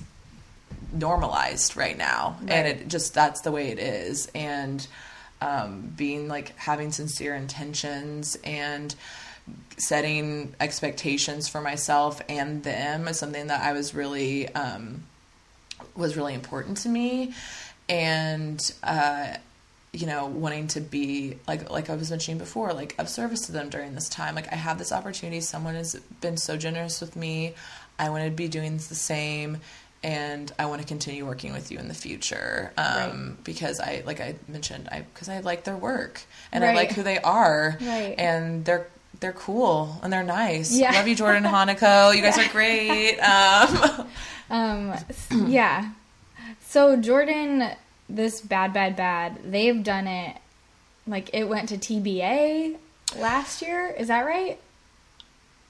normalized 0.91 1.75
right 1.75 1.97
now. 1.97 2.37
And 2.47 2.67
it 2.67 2.87
just 2.87 3.13
that's 3.13 3.41
the 3.41 3.51
way 3.51 3.69
it 3.69 3.79
is. 3.79 4.27
And 4.33 4.85
um, 5.41 5.93
being 5.95 6.27
like 6.27 6.55
having 6.57 6.91
sincere 6.91 7.35
intentions 7.35 8.37
and 8.43 8.93
setting 9.77 10.55
expectations 10.59 11.47
for 11.47 11.61
myself 11.61 12.21
and 12.27 12.63
them 12.63 13.07
is 13.07 13.17
something 13.17 13.47
that 13.47 13.61
i 13.61 13.71
was 13.71 13.93
really 13.93 14.49
um, 14.55 15.03
was 15.95 16.17
really 16.17 16.33
important 16.33 16.77
to 16.77 16.89
me. 16.89 17.33
And 17.87 18.59
uh, 18.83 19.35
you 19.93 20.05
know 20.05 20.25
wanting 20.25 20.67
to 20.67 20.81
be 20.81 21.37
like 21.47 21.69
like 21.71 21.89
i 21.89 21.95
was 21.95 22.09
mentioning 22.11 22.37
before 22.37 22.73
like 22.73 22.93
of 22.99 23.09
service 23.09 23.45
to 23.47 23.51
them 23.51 23.69
during 23.69 23.95
this 23.95 24.09
time. 24.09 24.35
Like 24.35 24.51
i 24.51 24.55
have 24.55 24.77
this 24.77 24.91
opportunity. 24.91 25.41
Someone 25.41 25.75
has 25.75 25.95
been 26.21 26.37
so 26.37 26.57
generous 26.57 26.99
with 27.01 27.15
me. 27.15 27.53
I 27.99 28.09
want 28.09 28.25
to 28.25 28.31
be 28.31 28.47
doing 28.47 28.77
the 28.77 28.95
same 28.95 29.57
and 30.07 30.51
i 30.57 30.65
want 30.65 30.81
to 30.81 30.87
continue 30.87 31.25
working 31.25 31.51
with 31.53 31.69
you 31.71 31.77
in 31.77 31.87
the 31.89 31.93
future 31.93 32.71
um, 32.77 33.37
because 33.43 33.79
i 33.79 34.01
like 34.05 34.19
i 34.21 34.33
mentioned 34.47 34.87
i 34.91 35.01
because 35.13 35.27
i 35.29 35.39
like 35.41 35.63
their 35.65 35.75
work 35.77 36.21
and 36.51 36.63
i 36.63 36.73
like 36.73 36.91
who 36.93 37.03
they 37.03 37.19
are 37.19 37.77
Right. 37.81 38.15
and 38.17 38.63
they're 38.65 38.87
they're 39.19 39.33
cool 39.33 39.99
and 40.01 40.11
they're 40.13 40.23
nice 40.23 40.71
Yeah. 40.71 40.91
love 40.93 41.07
you 41.07 41.15
jordan 41.15 41.43
hanako 41.43 42.15
you 42.15 42.21
guys 42.21 42.37
are 42.37 42.51
great 42.51 43.19
um, 43.19 44.07
Um, 44.49 44.93
yeah. 45.47 45.89
So 46.61 46.95
Jordan, 46.95 47.69
this 48.07 48.39
bad, 48.39 48.71
bad, 48.71 48.95
bad. 48.95 49.39
They've 49.43 49.83
done 49.83 50.07
it. 50.07 50.37
Like 51.05 51.29
it 51.33 51.49
went 51.49 51.67
to 51.67 51.77
TBA 51.77 52.77
last 53.17 53.61
year. 53.61 53.93
Is 53.97 54.07
that 54.07 54.21
right? 54.25 54.57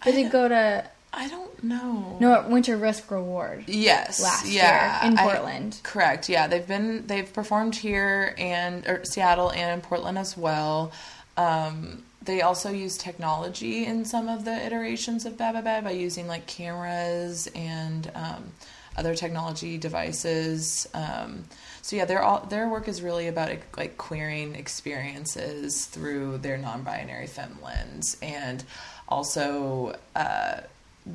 Did 0.03 0.13
it 0.13 0.31
go 0.31 0.47
to? 0.47 0.85
I 1.13 1.27
don't 1.29 1.63
know 1.63 2.17
No, 2.19 2.33
it 2.39 2.47
went 2.47 2.65
to 2.65 2.75
Risk 2.77 3.09
Reward. 3.11 3.63
Yes. 3.67 4.21
last 4.21 4.45
yeah, 4.47 5.03
year 5.03 5.11
in 5.11 5.17
I- 5.17 5.23
Portland. 5.23 5.79
correct. 5.83 6.29
Yeah, 6.29 6.47
they've 6.47 6.67
been 6.67 7.07
they've 7.07 7.31
performed 7.31 7.75
here 7.75 8.35
and 8.37 8.85
or 8.87 9.03
Seattle 9.05 9.51
and 9.51 9.71
in 9.73 9.81
Portland 9.81 10.17
as 10.17 10.37
well. 10.37 10.91
Um, 11.37 12.03
they 12.21 12.41
also 12.41 12.71
use 12.71 12.97
technology 12.97 13.85
in 13.85 14.03
some 14.05 14.27
of 14.27 14.43
the 14.45 14.53
iterations 14.65 15.25
of 15.25 15.33
Bababab 15.37 15.83
by 15.85 15.91
using 15.91 16.27
like 16.27 16.45
cameras 16.45 17.47
and 17.55 18.11
um, 18.13 18.51
other 18.97 19.15
technology 19.15 19.77
devices. 19.77 20.87
Um, 20.93 21.45
so 21.81 21.95
yeah, 21.95 22.05
their 22.05 22.21
all 22.21 22.41
their 22.45 22.67
work 22.67 22.87
is 22.87 23.01
really 23.01 23.27
about 23.27 23.49
like 23.77 23.97
queering 23.97 24.55
experiences 24.55 25.85
through 25.85 26.39
their 26.39 26.57
non-binary 26.57 27.27
femme 27.27 27.57
lens 27.63 28.17
and 28.21 28.63
also. 29.07 29.95
Uh, 30.15 30.61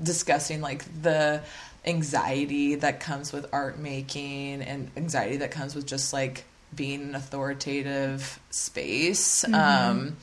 discussing 0.03 0.61
like 0.61 0.85
the 1.03 1.43
anxiety 1.85 2.77
that 2.77 3.01
comes 3.01 3.33
with 3.33 3.47
art 3.53 3.79
making 3.79 4.63
and 4.63 4.91
anxiety 4.97 5.39
that 5.39 5.51
comes 5.51 5.75
with 5.75 5.87
just 5.87 6.13
like 6.13 6.45
being 6.75 7.03
an 7.03 7.15
authoritative 7.15 8.39
space. 8.51 9.45
Um, 9.53 10.17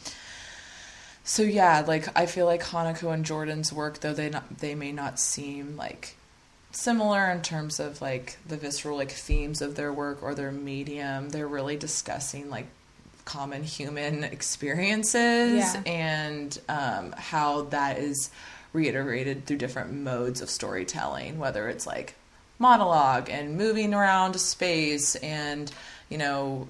so 1.24 1.43
yeah, 1.43 1.84
like 1.86 2.07
I 2.17 2.26
feel 2.26 2.45
like 2.45 2.63
Hanako 2.63 3.13
and 3.13 3.24
Jordan's 3.26 3.72
work, 3.72 3.99
though 3.99 4.13
they 4.13 4.30
not 4.30 4.59
they 4.59 4.74
may 4.76 4.91
not 4.91 5.20
seem 5.20 5.76
like 5.78 6.15
similar 6.72 7.30
in 7.30 7.41
terms 7.41 7.80
of 7.80 8.01
like 8.01 8.38
the 8.47 8.57
visceral 8.57 8.97
like 8.97 9.11
themes 9.11 9.61
of 9.61 9.76
their 9.76 9.91
work 9.93 10.24
or 10.24 10.34
their 10.34 10.51
medium, 10.51 11.30
they're 11.30 11.47
really 11.47 11.78
discussing 11.78 12.49
like 12.49 12.67
common 13.26 13.63
human 13.63 14.24
experiences 14.24 15.76
Yeah. 15.76 15.82
and 15.86 16.59
um, 16.67 17.11
how 17.15 17.63
that 17.65 17.99
is 17.99 18.32
reiterated 18.74 19.45
through 19.45 19.57
different 19.57 19.91
modes 19.91 20.41
of 20.41 20.49
storytelling, 20.49 21.39
whether 21.39 21.67
it's 21.70 21.88
like 21.88 22.15
monologue 22.59 23.30
and 23.30 23.57
moving 23.57 23.93
around 23.93 24.39
space 24.39 25.15
and 25.15 25.72
you 26.09 26.17
know 26.17 26.67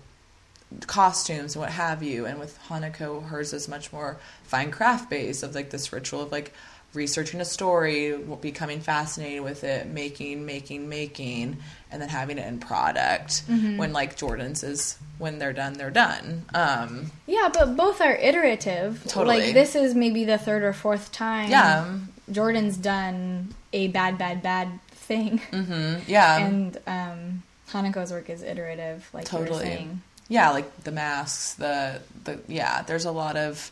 costumes 0.87 1.55
and 1.55 1.61
what 1.61 1.71
have 1.71 2.03
you. 2.03 2.25
And 2.25 2.39
with 2.39 2.59
Hanako, 2.67 3.25
hers 3.27 3.53
is 3.53 3.67
much 3.67 3.91
more 3.91 4.17
fine 4.43 4.71
craft 4.71 5.09
based 5.09 5.43
of 5.43 5.55
like 5.55 5.69
this 5.69 5.91
ritual 5.91 6.21
of 6.21 6.31
like 6.31 6.53
researching 6.93 7.39
a 7.39 7.45
story, 7.45 8.17
becoming 8.41 8.79
fascinated 8.79 9.43
with 9.43 9.63
it, 9.63 9.87
making, 9.87 10.45
making, 10.45 10.89
making, 10.89 11.57
and 11.91 12.01
then 12.01 12.09
having 12.09 12.37
it 12.37 12.47
in 12.47 12.59
product. 12.59 13.47
Mm-hmm. 13.47 13.77
When 13.77 13.93
like 13.93 14.17
Jordan's 14.17 14.63
is 14.63 14.97
when 15.17 15.39
they're 15.39 15.53
done, 15.53 15.73
they're 15.73 15.91
done. 15.91 16.45
Um, 16.53 17.11
yeah, 17.27 17.49
but 17.53 17.75
both 17.75 18.01
are 18.01 18.15
iterative. 18.15 19.03
Totally. 19.07 19.39
Like 19.41 19.53
this 19.53 19.75
is 19.75 19.93
maybe 19.93 20.25
the 20.25 20.37
third 20.37 20.63
or 20.63 20.73
fourth 20.73 21.11
time. 21.11 21.49
Yeah. 21.49 21.97
Jordan's 22.31 22.77
done 22.77 23.53
a 23.73 23.87
bad, 23.87 24.17
bad, 24.17 24.41
bad 24.41 24.79
thing. 24.91 25.39
Mm-hmm. 25.51 26.03
Yeah. 26.07 26.37
And 26.37 26.77
um, 26.87 27.43
Hanako's 27.71 28.11
work 28.11 28.29
is 28.29 28.43
iterative, 28.43 29.09
like 29.13 29.25
totally. 29.25 29.47
you 29.47 29.53
were 29.53 29.59
saying. 29.59 30.01
Yeah, 30.29 30.51
like 30.51 30.83
the 30.83 30.91
masks, 30.91 31.55
the 31.55 32.01
the 32.23 32.39
yeah. 32.47 32.83
There's 32.83 33.05
a 33.05 33.11
lot 33.11 33.35
of 33.35 33.71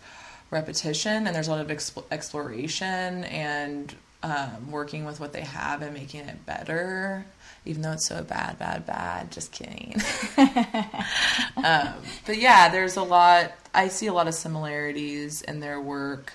repetition 0.50 1.28
and 1.28 1.36
there's 1.36 1.48
a 1.48 1.52
lot 1.52 1.62
of 1.62 1.68
exp- 1.68 2.04
exploration 2.12 3.24
and 3.26 3.94
um, 4.24 4.72
working 4.72 5.06
with 5.06 5.20
what 5.20 5.34
they 5.34 5.42
have 5.42 5.82
and 5.82 5.94
making 5.94 6.22
it 6.22 6.46
better 6.46 7.26
even 7.66 7.82
though 7.82 7.92
it's 7.92 8.08
so 8.08 8.24
bad 8.24 8.58
bad 8.58 8.86
bad 8.86 9.30
just 9.30 9.52
kidding 9.52 9.96
um, 10.38 11.94
but 12.26 12.38
yeah 12.38 12.70
there's 12.70 12.96
a 12.96 13.04
lot 13.04 13.52
i 13.74 13.88
see 13.88 14.08
a 14.08 14.14
lot 14.14 14.28
of 14.28 14.34
similarities 14.34 15.42
in 15.42 15.60
their 15.60 15.80
work 15.80 16.34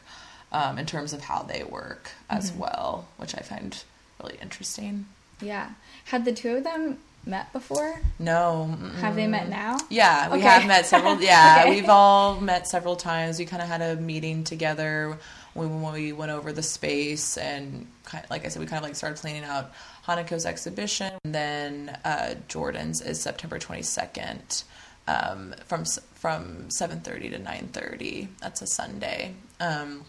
um, 0.52 0.78
in 0.78 0.84
terms 0.84 1.12
of 1.14 1.22
how 1.22 1.42
they 1.42 1.64
work 1.64 2.10
as 2.28 2.50
mm-hmm. 2.50 2.60
well 2.60 3.08
which 3.16 3.34
i 3.34 3.40
find 3.40 3.82
really 4.22 4.38
interesting 4.42 5.06
yeah 5.40 5.70
had 6.04 6.24
the 6.24 6.32
two 6.32 6.56
of 6.56 6.64
them 6.64 6.98
met 7.24 7.52
before? 7.52 8.00
No. 8.18 8.70
Mm-mm. 8.70 8.94
Have 8.96 9.16
they 9.16 9.26
met 9.26 9.48
now? 9.48 9.78
Yeah, 9.90 10.30
we 10.30 10.38
okay. 10.38 10.46
have 10.46 10.66
met 10.66 10.86
several. 10.86 11.12
Yeah, 11.20 11.60
okay. 11.60 11.70
we've 11.70 11.88
all 11.88 12.40
met 12.40 12.66
several 12.66 12.96
times. 12.96 13.38
We 13.38 13.44
kind 13.44 13.62
of 13.62 13.68
had 13.68 13.82
a 13.82 13.96
meeting 13.96 14.44
together 14.44 15.18
when 15.54 15.82
we 15.92 16.12
went 16.12 16.32
over 16.32 16.52
the 16.52 16.62
space, 16.62 17.36
and 17.36 17.86
kind 18.04 18.24
of, 18.24 18.30
like 18.30 18.44
I 18.44 18.48
said, 18.48 18.60
we 18.60 18.66
kind 18.66 18.78
of 18.82 18.88
like 18.88 18.96
started 18.96 19.20
planning 19.20 19.44
out 19.44 19.72
Hanako's 20.06 20.46
exhibition. 20.46 21.12
And 21.24 21.34
then 21.34 21.98
uh, 22.04 22.34
Jordan's 22.48 23.00
is 23.00 23.20
September 23.20 23.58
twenty 23.58 23.82
second. 23.82 24.64
Um, 25.08 25.54
from 25.66 25.84
from 26.14 26.70
seven 26.70 27.00
thirty 27.00 27.28
to 27.30 27.38
nine 27.38 27.68
thirty. 27.72 28.28
That's 28.40 28.62
a 28.62 28.66
Sunday. 28.66 29.34
Um, 29.60 30.04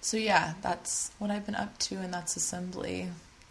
so 0.00 0.16
yeah, 0.16 0.54
that's 0.62 1.10
what 1.18 1.30
I've 1.30 1.46
been 1.46 1.54
up 1.54 1.78
to, 1.78 1.96
and 1.96 2.12
that's 2.12 2.36
assembly. 2.36 3.08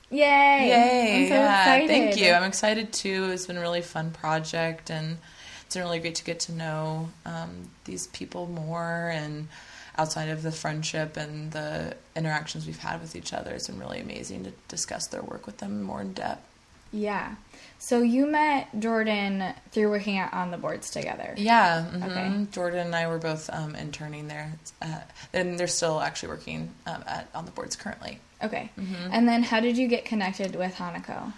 Yay! 0.10 0.68
Yay! 0.70 1.24
I'm 1.24 1.28
so 1.28 1.34
yeah, 1.36 1.62
excited. 1.62 1.88
thank 1.88 2.18
you. 2.18 2.32
I'm 2.32 2.44
excited 2.44 2.94
too. 2.94 3.30
It's 3.32 3.46
been 3.46 3.58
a 3.58 3.62
really 3.62 3.82
fun 3.82 4.12
project, 4.12 4.90
and 4.90 5.18
it's 5.66 5.76
been 5.76 5.84
really 5.84 6.00
great 6.00 6.16
to 6.16 6.24
get 6.24 6.40
to 6.42 6.54
know 6.54 7.10
um, 7.26 7.70
these 7.84 8.08
people 8.08 8.48
more. 8.48 9.12
And 9.14 9.50
outside 9.98 10.30
of 10.30 10.44
the 10.44 10.52
friendship 10.52 11.18
and 11.18 11.52
the 11.52 11.96
interactions 12.16 12.66
we've 12.66 12.78
had 12.78 13.02
with 13.02 13.16
each 13.16 13.34
other, 13.34 13.52
it's 13.52 13.68
been 13.68 13.80
really 13.80 14.00
amazing 14.00 14.46
to 14.46 14.52
discuss 14.70 15.08
their 15.08 15.22
work 15.22 15.46
with 15.46 15.58
them 15.58 15.84
more 15.84 16.02
in 16.02 16.14
depth. 16.14 16.48
Yeah. 16.94 17.36
So 17.80 18.02
you 18.02 18.28
met 18.28 18.80
Jordan 18.80 19.54
through 19.72 19.90
working 19.90 20.18
out 20.18 20.34
on 20.34 20.52
the 20.52 20.58
boards 20.58 20.90
together. 20.90 21.34
Yeah. 21.38 21.86
Mm-hmm. 21.86 22.04
Okay. 22.04 22.48
Jordan 22.52 22.88
and 22.88 22.96
I 22.96 23.08
were 23.08 23.18
both 23.18 23.50
um, 23.52 23.76
interning 23.76 24.30
there, 24.30 24.54
uh, 24.82 25.02
and 25.34 25.60
they're 25.60 25.68
still 25.68 26.00
actually 26.00 26.30
working 26.30 26.74
um, 26.86 27.04
at, 27.06 27.30
on 27.36 27.46
the 27.46 27.52
boards 27.52 27.76
currently. 27.76 28.20
Okay. 28.44 28.70
Mm-hmm. 28.78 29.10
And 29.12 29.28
then 29.28 29.44
how 29.44 29.60
did 29.60 29.78
you 29.78 29.88
get 29.88 30.06
connected 30.06 30.56
with 30.56 30.76
Hanako? 30.76 31.34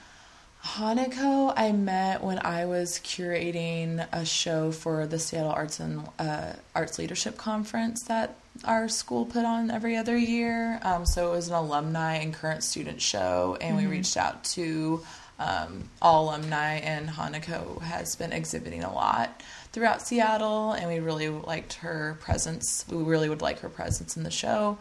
Hanako, 0.64 1.54
I 1.56 1.72
met 1.72 2.22
when 2.22 2.40
I 2.40 2.66
was 2.66 3.00
curating 3.00 4.06
a 4.12 4.26
show 4.26 4.72
for 4.72 5.08
the 5.08 5.18
Seattle 5.18 5.52
Arts 5.52 5.80
and 5.80 6.06
uh, 6.20 6.54
Arts 6.76 7.00
Leadership 7.00 7.38
Conference 7.38 8.04
that 8.04 8.36
our 8.66 8.90
school 8.90 9.26
put 9.26 9.46
on 9.46 9.72
every 9.72 9.96
other 9.96 10.18
year. 10.18 10.80
Um, 10.84 11.06
so 11.06 11.32
it 11.32 11.36
was 11.36 11.48
an 11.48 11.54
alumni 11.54 12.16
and 12.16 12.34
current 12.34 12.64
student 12.64 13.02
show, 13.02 13.58
and 13.62 13.78
mm-hmm. 13.78 13.90
we 13.90 13.98
reached 13.98 14.18
out 14.18 14.44
to 14.46 15.02
um, 15.40 15.90
all 16.02 16.26
alumni, 16.26 16.76
and 16.76 17.08
Hanako 17.08 17.82
has 17.82 18.18
been 18.18 18.34
exhibiting 18.34 18.84
a 18.84 18.94
lot 18.94 19.42
throughout 19.72 20.02
Seattle, 20.02 20.74
and 20.74 20.90
we 20.90 21.00
really 21.00 21.30
liked 21.30 21.76
her 21.76 22.18
presence. 22.20 22.84
We 22.90 22.98
really 22.98 23.30
would 23.30 23.42
like 23.42 23.60
her 23.60 23.70
presence 23.70 24.18
in 24.18 24.24
the 24.24 24.32
show. 24.32 24.78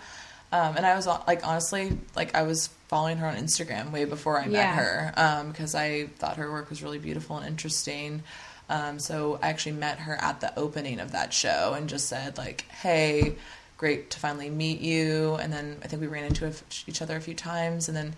Um, 0.51 0.77
and 0.77 0.87
I 0.87 0.95
was 0.95 1.07
like, 1.07 1.47
honestly, 1.47 1.97
like 2.17 2.35
I 2.35 2.43
was 2.43 2.69
following 2.89 3.19
her 3.19 3.27
on 3.27 3.37
Instagram 3.37 3.93
way 3.93 4.07
before 4.07 4.41
I 4.41 4.47
met 4.47 4.53
yeah. 4.53 4.77
her 4.77 5.45
because 5.53 5.75
um, 5.75 5.81
I 5.81 6.09
thought 6.17 6.39
her 6.39 6.51
work 6.51 6.71
was 6.71 6.83
really 6.83 6.99
beautiful 6.99 7.37
and 7.37 7.47
interesting. 7.47 8.23
Um, 8.71 8.99
so 8.99 9.39
I 9.43 9.49
actually 9.49 9.73
met 9.73 10.01
her 10.01 10.17
at 10.21 10.41
the 10.41 10.59
opening 10.59 11.01
of 11.01 11.13
that 11.13 11.33
show 11.33 11.75
and 11.77 11.89
just 11.89 12.09
said 12.09 12.39
like, 12.39 12.67
"Hey, 12.71 13.37
great 13.77 14.11
to 14.11 14.19
finally 14.19 14.51
meet 14.51 14.81
you." 14.81 15.35
And 15.37 15.53
then 15.53 15.79
I 15.83 15.89
think 15.89 16.03
we 16.03 16.09
ran 16.09 16.25
into 16.25 16.53
each 16.87 17.03
other 17.03 17.17
a 17.17 17.21
few 17.21 17.35
times, 17.35 17.89
and 17.89 17.97
then 17.97 18.15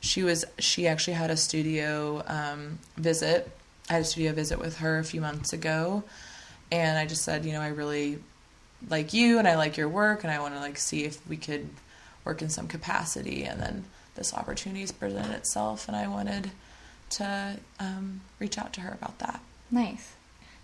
she 0.00 0.22
was 0.22 0.44
she 0.58 0.86
actually 0.86 1.14
had 1.14 1.30
a 1.30 1.36
studio 1.36 2.22
um, 2.26 2.78
visit. 2.96 3.50
I 3.88 3.94
had 3.94 4.02
a 4.02 4.04
studio 4.04 4.32
visit 4.32 4.58
with 4.58 4.78
her 4.78 4.98
a 4.98 5.04
few 5.04 5.20
months 5.20 5.52
ago, 5.52 6.04
and 6.70 6.98
I 6.98 7.06
just 7.06 7.22
said, 7.22 7.44
you 7.44 7.52
know, 7.52 7.60
I 7.60 7.68
really 7.68 8.18
like 8.88 9.12
you 9.12 9.38
and 9.38 9.48
I 9.48 9.56
like 9.56 9.76
your 9.76 9.88
work 9.88 10.24
and 10.24 10.32
I 10.32 10.40
want 10.40 10.54
to 10.54 10.60
like 10.60 10.78
see 10.78 11.04
if 11.04 11.26
we 11.28 11.36
could 11.36 11.68
work 12.24 12.42
in 12.42 12.48
some 12.48 12.68
capacity 12.68 13.44
and 13.44 13.60
then 13.60 13.84
this 14.14 14.34
opportunity 14.34 14.80
has 14.80 14.92
presented 14.92 15.32
itself 15.32 15.88
and 15.88 15.96
I 15.96 16.08
wanted 16.08 16.50
to 17.10 17.58
um, 17.78 18.20
reach 18.38 18.58
out 18.58 18.72
to 18.74 18.80
her 18.80 18.92
about 18.92 19.18
that. 19.20 19.40
Nice. 19.70 20.14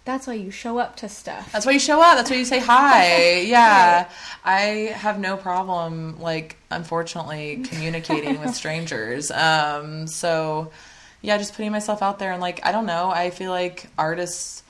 That's 0.05 0.27
why 0.27 0.35
you 0.35 0.51
show 0.51 0.79
up 0.79 0.97
to 0.97 1.09
stuff. 1.09 1.53
That's 1.53 1.65
why 1.65 1.73
you 1.73 1.79
show 1.79 2.03
up. 2.03 2.17
That's 2.17 2.29
why 2.29 2.37
you 2.37 2.45
say 2.45 2.59
hi. 2.59 3.41
Yeah. 3.43 4.09
I 4.45 4.93
have 4.97 5.21
no 5.21 5.37
problem, 5.37 6.21
like, 6.21 6.57
unfortunately, 6.71 7.63
communicating 7.65 8.41
with 8.41 8.55
strangers. 8.55 9.31
Um, 9.31 10.09
so, 10.09 10.73
yeah, 11.21 11.39
just 11.39 11.55
putting 11.55 11.71
myself 11.71 12.03
out 12.03 12.19
there 12.19 12.33
and, 12.33 12.41
like, 12.41 12.67
I 12.67 12.73
don't 12.73 12.87
know. 12.87 13.11
I 13.11 13.31
feel 13.31 13.53
like 13.53 13.87
artists 13.97 14.65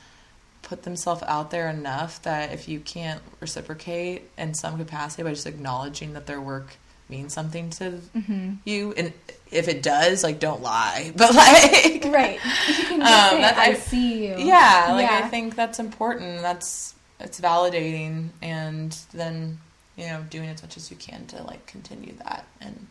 put 0.73 0.85
themselves 0.85 1.23
out 1.25 1.51
there 1.51 1.68
enough 1.68 2.23
that 2.23 2.51
if 2.51 2.66
you 2.66 2.81
can't 2.81 3.20
reciprocate 3.41 4.23
in 4.39 4.55
some 4.55 4.79
capacity 4.79 5.23
by 5.23 5.29
just 5.29 5.47
acknowledging 5.47 6.14
that 6.14 6.25
their 6.25 6.41
work 6.41 6.77
means 7.11 7.35
something 7.35 7.68
to 7.68 8.01
mm-hmm. 8.16 8.55
you 8.64 8.95
and 8.97 9.12
if 9.51 9.68
it 9.68 9.83
does 9.83 10.25
like 10.25 10.41
don't 10.41 10.62
lie. 10.62 11.12
But 11.16 11.35
like 11.35 12.05
right. 12.07 12.41
You 12.68 12.85
can 12.85 13.01
just 13.01 13.35
um, 13.35 13.39
say, 13.39 13.45
I, 13.45 13.64
I, 13.66 13.75
see 13.75 14.29
you. 14.29 14.37
Yeah 14.39 14.93
like 14.93 15.11
yeah. 15.11 15.20
i 15.23 15.29
think 15.29 15.57
that's 15.57 15.79
important. 15.79 16.41
That's 16.41 16.95
it's 17.20 17.39
validating 17.39 18.31
and 18.41 18.97
then 19.12 19.59
you 19.97 20.07
know 20.07 20.25
doing 20.31 20.49
as 20.49 20.62
much 20.62 20.79
as 20.79 20.91
you 20.91 20.97
can 20.97 21.27
to 21.27 21.43
like 21.43 21.66
continue 21.66 22.14
that 22.25 22.47
and 22.62 22.87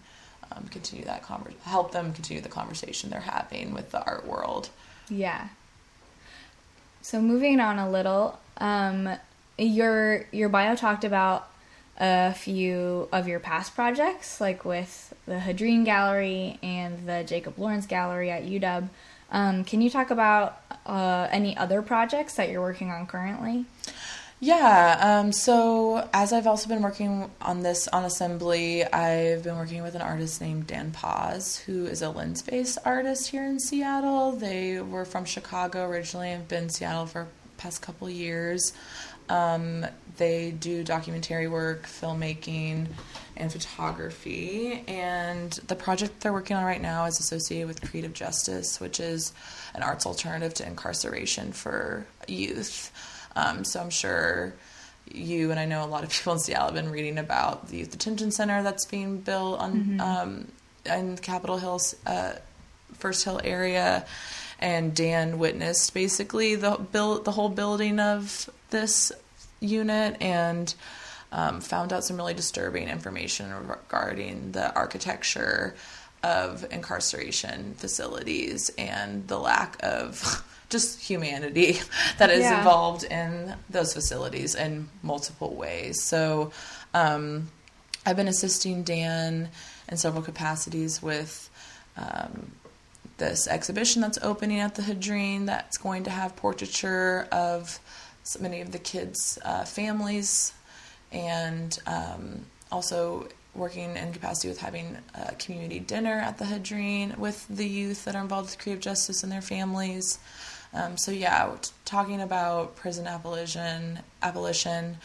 um, 0.52 0.68
continue 0.70 1.06
that 1.06 1.24
conversation 1.24 1.60
help 1.66 1.94
them 1.94 2.14
continue 2.14 2.44
the 2.44 2.50
conversation 2.50 3.10
they're 3.10 3.22
having 3.22 3.74
with 3.74 3.90
the 3.90 4.06
art 4.06 4.28
world. 4.28 4.70
Yeah 5.10 5.48
so 7.02 7.22
moving 7.22 7.60
on 7.60 7.80
a 7.80 7.90
little, 7.90 8.40
um, 8.58 9.10
your 9.58 10.26
your 10.32 10.50
bio 10.50 10.76
talked 10.76 11.04
about 11.04 11.50
a 12.00 12.34
few 12.34 13.08
of 13.12 13.28
your 13.28 13.40
past 13.40 13.76
projects, 13.76 14.42
like 14.42 14.66
with 14.66 15.14
the 15.26 15.36
Hedreen 15.36 15.86
Gallery 15.86 16.58
and 16.64 17.08
the 17.08 17.24
Jacob 17.24 17.60
Lawrence 17.60 17.86
Gallery 17.86 18.32
at 18.32 18.44
UW. 18.44 18.90
Um, 19.32 19.64
can 19.64 19.82
you 19.82 19.90
talk 19.90 20.12
about 20.12 20.60
uh, 20.86 21.28
any 21.32 21.56
other 21.56 21.82
projects 21.82 22.36
that 22.36 22.50
you're 22.50 22.62
working 22.62 22.92
on 22.92 23.06
currently? 23.06 23.66
Yeah, 24.44 25.20
um, 25.22 25.32
so 25.32 26.10
as 26.16 26.34
I've 26.34 26.48
also 26.48 26.68
been 26.68 26.82
working 26.82 27.30
on 27.44 27.62
this 27.62 27.88
on 27.88 28.06
assembly, 28.06 28.84
I've 28.84 29.44
been 29.44 29.56
working 29.56 29.84
with 29.84 29.94
an 29.94 30.02
artist 30.02 30.42
named 30.42 30.66
Dan 30.66 30.90
Paz, 30.90 31.60
who 31.60 31.86
is 31.86 32.02
a 32.02 32.10
lens 32.10 32.42
based 32.42 32.80
artist 32.84 33.30
here 33.30 33.46
in 33.46 33.60
Seattle. 33.60 34.32
They 34.32 34.82
were 34.82 35.06
from 35.06 35.26
Chicago 35.26 35.88
originally 35.88 36.32
and 36.32 36.40
have 36.40 36.48
been 36.48 36.64
in 36.64 36.70
Seattle 36.70 37.06
for 37.06 37.28
past 37.58 37.84
couple 37.84 38.10
years. 38.10 38.74
Um, 39.30 39.86
they 40.18 40.50
do 40.50 40.84
documentary 40.84 41.48
work, 41.48 41.86
filmmaking, 41.86 42.88
and 43.38 43.52
photography. 43.52 44.84
And 44.88 45.52
the 45.68 45.76
project 45.76 46.20
they're 46.22 46.34
working 46.34 46.58
on 46.58 46.64
right 46.64 46.82
now 46.82 47.06
is 47.06 47.20
associated 47.20 47.68
with 47.68 47.88
Creative 47.88 48.12
Justice, 48.12 48.80
which 48.80 49.00
is 49.00 49.34
an 49.76 49.84
arts 49.84 50.08
alternative 50.08 50.56
to 50.56 50.66
incarceration 50.66 51.52
for 51.52 52.08
youth. 52.28 52.92
Um, 53.36 53.64
so 53.64 53.82
I'm 53.82 53.90
sure 53.90 54.54
you 55.14 55.52
and 55.52 55.60
I 55.60 55.66
know 55.66 55.84
a 55.84 55.88
lot 55.88 56.04
of 56.04 56.10
people 56.12 56.34
in 56.34 56.40
Seattle 56.40 56.68
have 56.68 56.76
been 56.76 56.92
reading 56.92 57.18
about 57.18 57.70
the 57.70 57.78
youth 57.78 57.92
detention 57.92 58.32
center 58.32 58.64
that's 58.64 58.86
being 58.86 59.20
built 59.20 59.60
on 59.60 59.74
mm-hmm. 59.74 60.02
um, 60.02 60.48
in 60.86 61.18
Capitol 61.18 61.58
Hills, 61.58 61.96
uh, 62.06 62.34
First 62.94 63.24
Hill 63.24 63.42
area, 63.44 64.06
and 64.60 64.96
Dan 64.96 65.40
witnessed 65.40 65.94
basically 65.94 66.56
the 66.56 66.72
build 66.92 67.26
the 67.26 67.32
whole 67.32 67.50
building 67.50 68.00
of 68.00 68.50
this 68.70 69.12
unit 69.60 70.18
and. 70.22 70.74
Um, 71.34 71.62
found 71.62 71.94
out 71.94 72.04
some 72.04 72.18
really 72.18 72.34
disturbing 72.34 72.90
information 72.90 73.54
regarding 73.66 74.52
the 74.52 74.76
architecture 74.76 75.76
of 76.24 76.66
incarceration 76.72 77.74
facilities 77.76 78.70
and 78.78 79.28
the 79.30 79.40
lack 79.40 79.78
of 79.82 80.44
just 80.72 81.00
humanity 81.00 81.80
that 82.18 82.30
is 82.32 82.42
Yeah. 82.42 82.58
involved 82.60 83.04
in 83.04 83.56
those 83.70 83.94
facilities 83.94 84.56
in 84.56 84.90
multiple 85.04 85.54
ways. 85.56 86.04
So, 86.04 86.52
um, 86.94 87.50
I've 88.06 88.16
been 88.16 88.28
assisting 88.28 88.82
Dan 88.84 89.50
in 89.88 89.98
several 89.98 90.24
capacities 90.24 91.04
with 91.04 91.50
um, 91.98 92.52
this 93.18 93.48
exhibition 93.48 94.02
that's 94.02 94.18
opening 94.24 94.60
at 94.60 94.74
the 94.74 94.82
Hedreen 94.82 95.46
that's 95.46 95.78
going 95.78 96.04
to 96.06 96.10
have 96.10 96.36
portraiture 96.36 97.28
of 97.32 97.80
so 98.24 98.40
many 98.40 98.62
of 98.62 98.72
the 98.72 98.80
kids' 98.80 99.38
uh, 99.46 99.66
families 99.66 100.54
and 101.12 101.78
um, 101.86 102.46
also 102.72 103.28
working 103.54 103.96
in 103.98 104.14
capacity 104.14 104.48
with 104.48 104.60
having 104.60 104.98
a 105.14 105.36
community 105.36 105.80
dinner 105.80 106.20
at 106.20 106.38
the 106.40 106.46
Hedreen 106.46 107.18
with 107.18 107.46
the 107.50 107.68
youth 107.68 108.06
that 108.06 108.16
are 108.16 108.22
involved 108.22 108.50
with 108.50 108.58
creative 108.60 108.82
justice 108.82 109.22
and 109.24 109.32
their 109.32 109.42
families. 109.42 110.18
Um, 110.74 110.98
so 110.98 111.12
yeah, 111.12 111.52
t- 111.62 111.72
talking 111.86 112.22
about 112.22 112.76
prison 112.76 113.08
abolition, 113.08 114.00
abolition, 114.22 114.98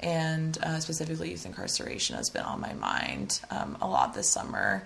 and 0.00 0.56
uh, 0.62 0.80
specifically 0.80 1.30
youth 1.30 1.44
incarceration 1.44 2.16
has 2.16 2.30
been 2.30 2.42
on 2.42 2.60
my 2.60 2.72
mind 2.72 3.40
um, 3.50 3.76
a 3.82 3.86
lot 3.86 4.14
this 4.14 4.30
summer. 4.30 4.82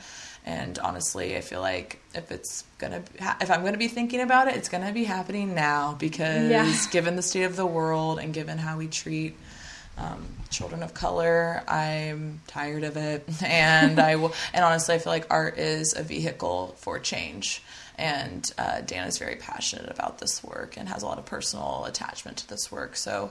And 0.47 0.79
honestly, 0.81 1.37
I 1.37 1.41
feel 1.41 1.61
like 1.61 2.01
if 2.15 2.31
it's 2.33 2.65
gonna, 2.79 3.03
ha- 3.21 3.37
if 3.41 3.51
I'm 3.51 3.65
gonna 3.65 3.79
be 3.79 3.89
thinking 3.89 4.21
about 4.21 4.49
it, 4.49 4.57
it's 4.57 4.69
gonna 4.69 4.93
be 4.93 5.05
happening 5.05 5.55
now 5.55 5.95
because 5.99 6.51
Yeah. 6.51 6.71
given 6.91 7.17
the 7.17 7.23
state 7.23 7.45
of 7.45 7.57
the 7.57 7.65
world 7.65 8.19
and 8.19 8.35
given 8.35 8.59
how 8.59 8.77
we 8.77 8.89
treat 8.89 9.37
um, 9.97 10.27
children 10.51 10.83
of 10.83 10.93
color. 10.93 11.63
I'm 11.69 12.41
tired 12.49 12.83
of 12.83 12.97
it, 12.97 13.25
and 13.45 14.01
I 14.01 14.17
will. 14.17 14.35
And 14.53 14.65
honestly, 14.65 14.97
I 14.97 14.99
feel 14.99 15.13
like 15.13 15.27
art 15.31 15.57
is 15.59 15.95
a 15.97 16.03
vehicle 16.03 16.75
for 16.79 16.99
change. 16.99 17.63
And 17.97 18.51
uh, 18.59 18.81
Dan 18.81 19.07
is 19.07 19.19
very 19.19 19.37
passionate 19.37 19.91
about 19.91 20.19
this 20.19 20.43
work 20.43 20.77
and 20.77 20.89
has 20.89 21.03
a 21.03 21.07
lot 21.07 21.19
of 21.19 21.27
personal 21.27 21.85
attachment 21.87 22.39
to 22.39 22.49
this 22.49 22.73
work. 22.73 22.97
So 22.97 23.31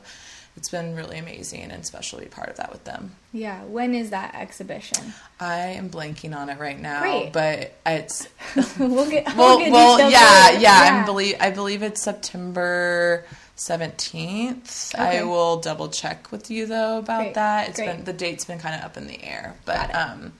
it's 0.55 0.69
been 0.69 0.95
really 0.95 1.17
amazing 1.17 1.71
and 1.71 1.85
special 1.85 2.19
to 2.19 2.25
be 2.25 2.29
part 2.29 2.49
of 2.49 2.57
that 2.57 2.71
with 2.71 2.83
them. 2.83 3.15
Yeah. 3.31 3.63
When 3.63 3.95
is 3.95 4.11
that 4.11 4.35
exhibition? 4.35 5.13
I 5.39 5.57
am 5.57 5.89
blanking 5.89 6.35
on 6.35 6.49
it 6.49 6.59
right 6.59 6.79
now, 6.79 7.01
Great. 7.01 7.33
but 7.33 7.73
it's 7.85 8.27
we'll 8.79 9.09
get. 9.09 9.35
well, 9.35 9.57
we'll, 9.57 9.59
get 9.59 9.71
well, 9.71 9.97
details 9.97 10.13
yeah, 10.13 10.59
yeah, 10.59 11.01
I 11.01 11.05
believe 11.05 11.35
I 11.39 11.49
believe 11.49 11.81
it's 11.81 12.01
September 12.03 13.25
seventeenth. 13.55 14.93
I 14.95 15.23
will 15.23 15.59
double 15.59 15.89
check 15.89 16.31
with 16.31 16.51
you 16.51 16.67
though 16.67 16.99
about 16.99 17.21
Great, 17.21 17.33
that. 17.33 17.69
It's 17.69 17.79
great. 17.79 17.87
been 17.87 18.03
the 18.05 18.13
date's 18.13 18.45
been 18.45 18.59
kind 18.59 18.75
of 18.75 18.81
up 18.81 18.95
in 18.95 19.07
the 19.07 19.23
air, 19.23 19.55
but 19.65 19.93
um, 19.95 20.33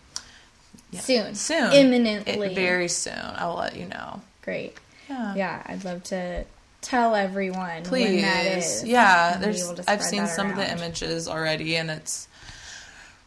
yeah. 0.94 1.00
Soon. 1.02 1.36
soon, 1.36 1.72
Imminently. 1.74 2.48
It- 2.52 2.56
very 2.56 2.88
soon. 2.88 3.14
I 3.14 3.46
will 3.48 3.56
let 3.56 3.76
you 3.76 3.86
know. 3.86 4.22
Great. 4.42 4.78
Yeah, 5.10 5.36
Yeah, 5.36 5.64
I'd 5.66 5.84
love 5.86 6.04
to 6.06 6.46
tell 6.82 7.16
everyone 7.16 7.84
please. 7.84 8.06
when 8.06 8.22
that 8.22 8.46
is. 8.58 8.84
Yeah, 8.84 9.38
there's. 9.38 9.70
I've 9.88 10.02
seen 10.04 10.28
some 10.28 10.50
of 10.50 10.56
the 10.56 10.70
images 10.72 11.28
already, 11.28 11.76
and 11.78 11.90
it's 11.92 12.28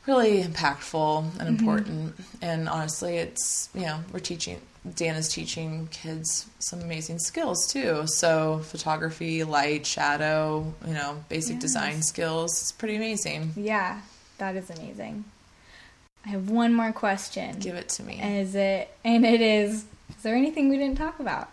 really 0.06 0.42
impactful 0.42 1.22
and 1.38 1.40
Mm-hmm. 1.40 1.48
important. 1.58 2.14
And 2.42 2.68
honestly, 2.68 3.16
it's 3.18 3.68
you 3.74 3.82
know 3.82 4.00
we're 4.12 4.20
teaching. 4.20 4.60
Dan 4.94 5.16
is 5.16 5.28
teaching 5.28 5.88
kids 5.90 6.46
some 6.60 6.80
amazing 6.80 7.18
skills 7.18 7.66
too. 7.66 8.06
So 8.06 8.60
photography, 8.64 9.42
light, 9.42 9.84
shadow, 9.84 10.72
you 10.86 10.94
know, 10.94 11.24
basic 11.28 11.54
Yes. 11.54 11.62
design 11.62 12.02
skills. 12.02 12.52
It's 12.62 12.70
pretty 12.72 12.94
amazing. 12.94 13.52
Yeah, 13.56 14.00
that 14.38 14.54
is 14.54 14.70
amazing. 14.70 15.24
I 16.26 16.30
have 16.30 16.50
one 16.50 16.74
more 16.74 16.92
question. 16.92 17.58
Give 17.60 17.76
it 17.76 17.88
to 17.90 18.02
me. 18.02 18.20
Is 18.20 18.54
it 18.54 18.90
and 19.04 19.24
it 19.24 19.40
is 19.40 19.84
is 20.10 20.22
there 20.22 20.34
anything 20.34 20.68
we 20.68 20.76
didn't 20.76 20.98
talk 20.98 21.20
about? 21.20 21.48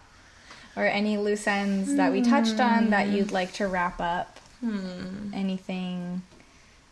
Or 0.75 0.85
any 0.85 1.17
loose 1.17 1.45
ends 1.45 1.95
that 1.95 2.11
we 2.11 2.23
touched 2.23 2.59
on 2.59 2.89
that 2.89 3.09
you'd 3.09 3.31
like 3.31 3.53
to 3.53 3.67
wrap 3.67 4.01
up? 4.01 4.39
Hmm. 4.59 5.31
Anything 5.31 6.23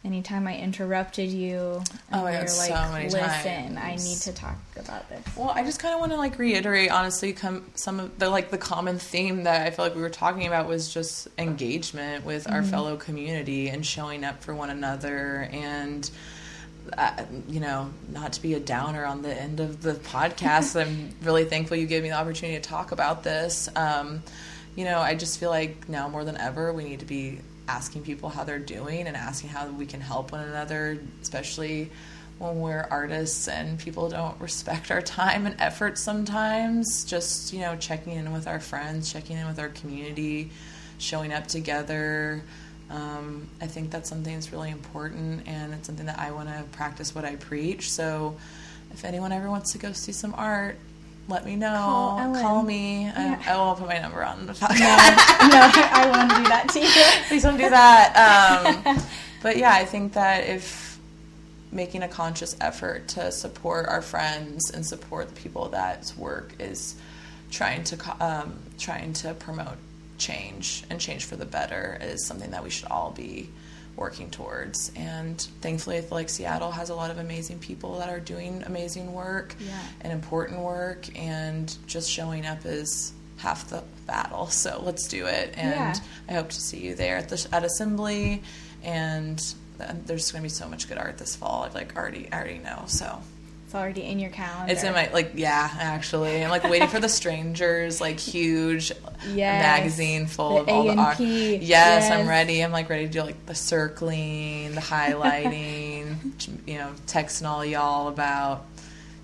anytime 0.04 0.48
I 0.48 0.58
interrupted 0.58 1.30
you 1.30 1.82
Oh 2.12 2.24
my 2.24 2.34
you're 2.34 2.48
so 2.48 2.74
like, 2.74 2.92
many 2.92 3.10
listen, 3.10 3.78
I 3.78 3.96
need 3.96 4.18
to 4.18 4.34
talk 4.34 4.58
about 4.78 5.08
this. 5.10 5.24
Well, 5.36 5.50
I 5.50 5.64
just 5.64 5.80
kind 5.80 5.94
of 5.94 6.00
want 6.00 6.12
to 6.12 6.18
like 6.18 6.38
reiterate, 6.38 6.92
honestly, 6.92 7.34
come 7.34 7.72
some 7.76 8.00
of 8.00 8.20
the 8.20 8.30
like 8.30 8.52
the 8.52 8.58
common 8.58 9.00
theme 9.00 9.44
that 9.44 9.66
I 9.66 9.72
feel 9.72 9.86
like 9.86 9.96
we 9.96 10.02
were 10.02 10.10
talking 10.10 10.46
about 10.46 10.68
was 10.68 10.94
just 10.94 11.28
engagement 11.40 12.26
with 12.26 12.50
our 12.50 12.62
fellow 12.64 12.96
community 12.98 13.70
and 13.70 13.84
showing 13.84 14.24
up 14.24 14.44
for 14.44 14.54
one 14.54 14.70
another 14.70 15.50
and. 15.52 16.10
Uh, 16.98 17.24
you 17.48 17.60
know, 17.60 17.90
not 18.10 18.34
to 18.34 18.42
be 18.42 18.54
a 18.54 18.60
downer 18.60 19.06
on 19.06 19.22
the 19.22 19.34
end 19.34 19.60
of 19.60 19.82
the 19.82 19.94
podcast. 19.94 20.80
I'm 20.80 21.16
really 21.24 21.46
thankful 21.46 21.78
you 21.78 21.88
gave 21.88 22.04
me 22.04 22.10
the 22.10 22.16
opportunity 22.16 22.60
to 22.60 22.70
talk 22.70 22.92
about 22.92 23.24
this. 23.24 23.70
Um, 23.76 24.24
you 24.76 24.86
know, 24.86 25.00
I 25.00 25.16
just 25.16 25.40
feel 25.40 25.50
like 25.50 25.88
now 25.90 26.10
more 26.10 26.24
than 26.24 26.38
ever, 26.38 26.74
we 26.74 26.84
need 26.84 27.00
to 27.00 27.06
be 27.06 27.40
asking 27.68 28.04
people 28.04 28.30
how 28.30 28.44
they're 28.44 28.60
doing 28.60 29.08
and 29.08 29.16
asking 29.16 29.50
how 29.50 29.68
we 29.68 29.86
can 29.86 30.02
help 30.02 30.32
one 30.32 30.44
another, 30.44 31.00
especially 31.22 31.90
when 32.40 32.60
we're 32.60 32.88
artists 32.90 33.48
and 33.48 33.78
people 33.78 34.10
don't 34.10 34.40
respect 34.42 34.90
our 34.92 35.02
time 35.02 35.46
and 35.46 35.56
effort 35.60 35.98
sometimes. 35.98 37.06
Just, 37.06 37.54
you 37.54 37.60
know, 37.60 37.76
checking 37.76 38.14
in 38.14 38.34
with 38.34 38.48
our 38.48 38.60
friends, 38.60 39.12
checking 39.12 39.38
in 39.38 39.48
with 39.48 39.60
our 39.60 39.70
community, 39.70 40.52
showing 40.98 41.32
up 41.32 41.48
together. 41.48 42.44
Um, 42.92 43.48
I 43.62 43.68
think 43.68 43.90
that's 43.90 44.10
something 44.10 44.34
that's 44.34 44.52
really 44.52 44.70
important, 44.70 45.48
and 45.48 45.74
it's 45.74 45.88
something 45.88 46.06
that 46.08 46.20
I 46.20 46.32
want 46.32 46.50
to 46.50 46.64
practice 46.74 47.16
what 47.16 47.24
I 47.24 47.38
preach. 47.38 47.90
So, 47.90 48.36
if 48.92 49.06
anyone 49.06 49.32
ever 49.32 49.50
wants 49.50 49.72
to 49.72 49.78
go 49.78 49.94
see 49.94 50.12
some 50.12 50.34
art, 50.36 50.78
let 51.30 51.46
me 51.46 51.56
know. 51.56 51.70
Call. 51.70 52.36
Call 52.42 52.64
me. 52.64 53.04
Yeah. 53.04 53.42
I, 53.48 53.54
I 53.54 53.58
won't 53.58 53.80
put 53.80 53.88
my 53.88 54.00
number 54.00 54.24
on 54.24 54.46
the 54.46 54.54
podcast. 54.54 54.78
no, 54.78 55.72
I 55.74 56.10
want 56.12 56.32
to 56.32 56.38
do 56.38 56.44
that 56.44 56.70
to 56.70 56.80
you. 56.80 57.24
Please 57.28 57.44
don't 57.44 57.58
do 57.58 57.70
that. 57.70 58.84
Um, 58.86 59.02
but 59.42 59.58
yeah, 59.58 59.72
I 59.72 59.86
think 59.86 60.14
that 60.14 60.48
if 60.48 61.00
making 61.72 62.04
a 62.04 62.08
conscious 62.08 62.56
effort 62.60 63.08
to 63.08 63.32
support 63.32 63.88
our 63.88 64.02
friends 64.02 64.70
and 64.72 64.86
support 64.86 65.30
the 65.30 65.42
people 65.42 65.70
that's 65.70 66.18
work 66.18 66.54
is 66.60 66.96
trying 67.50 67.84
to 67.86 68.24
um, 68.24 68.60
trying 68.78 69.14
to 69.14 69.34
promote 69.36 69.78
change 70.22 70.84
and 70.90 71.00
change 71.02 71.26
for 71.26 71.36
the 71.36 71.46
better 71.46 71.98
is 72.02 72.26
something 72.26 72.52
that 72.52 72.64
we 72.64 72.70
should 72.70 72.88
all 72.90 73.12
be 73.12 73.50
working 73.98 74.30
towards. 74.30 74.92
And 74.96 75.40
thankfully, 75.62 75.98
I 75.98 76.02
feel 76.02 76.18
like 76.18 76.30
Seattle 76.30 76.72
has 76.72 76.90
a 76.90 76.96
lot 76.96 77.12
of 77.12 77.18
amazing 77.18 77.60
people 77.60 78.00
that 78.00 78.10
are 78.10 78.20
doing 78.22 78.64
amazing 78.66 79.12
work 79.14 79.56
Yeah. 79.60 79.78
and 80.02 80.14
important 80.14 80.60
work, 80.62 81.08
and 81.20 81.76
just 81.88 82.10
showing 82.10 82.46
up 82.46 82.66
is 82.66 83.12
half 83.38 83.70
the 83.70 83.84
battle. 84.08 84.48
So 84.52 84.82
let's 84.86 85.08
do 85.08 85.26
it. 85.26 85.54
And 85.58 85.74
Yeah. 85.96 85.96
I 86.30 86.34
hope 86.34 86.50
to 86.50 86.62
see 86.62 86.78
you 86.80 86.96
there 86.96 87.18
at 87.18 87.28
the 87.30 87.46
at 87.52 87.64
Assembly, 87.66 88.42
and 88.84 89.44
uh, 89.80 89.94
there's 90.06 90.32
going 90.32 90.42
to 90.42 90.46
be 90.46 90.50
so 90.50 90.68
much 90.70 90.88
good 90.88 90.98
art 90.98 91.18
this 91.18 91.36
fall. 91.36 91.64
I've 91.64 91.76
like 91.76 91.96
already 91.98 92.30
I 92.32 92.36
already 92.38 92.60
know. 92.60 92.84
So 92.88 93.22
It's 93.72 93.76
already 93.78 94.04
in 94.04 94.20
your 94.20 94.32
calendar. 94.32 94.70
it's 94.74 94.84
in 94.84 94.92
my 94.92 95.10
like 95.14 95.32
yeah 95.36 95.70
actually 95.80 96.44
I'm 96.44 96.50
like 96.50 96.66
waiting 96.66 96.90
for 96.90 97.00
the 97.00 97.08
Strangers 97.22 98.02
like 98.02 98.20
huge 98.20 98.92
Yes. 99.34 99.64
magazine 99.64 100.26
full 100.28 100.56
The 100.56 100.62
of 100.64 100.70
all 100.70 100.84
the 100.84 100.96
art. 100.98 101.16
A&P. 101.22 101.56
Yes, 101.58 102.12
I'm 102.12 102.28
ready. 102.28 102.62
I'm 102.62 102.74
like 102.74 102.90
ready 102.90 103.06
to 103.06 103.12
do 103.12 103.22
like 103.22 103.46
the 103.46 103.56
circling, 103.56 104.76
the 104.76 104.82
highlighting. 104.82 106.18
you 106.68 106.80
know, 106.80 106.92
texting 107.08 107.48
all 107.48 107.64
y'all 107.64 108.10
about 108.10 108.66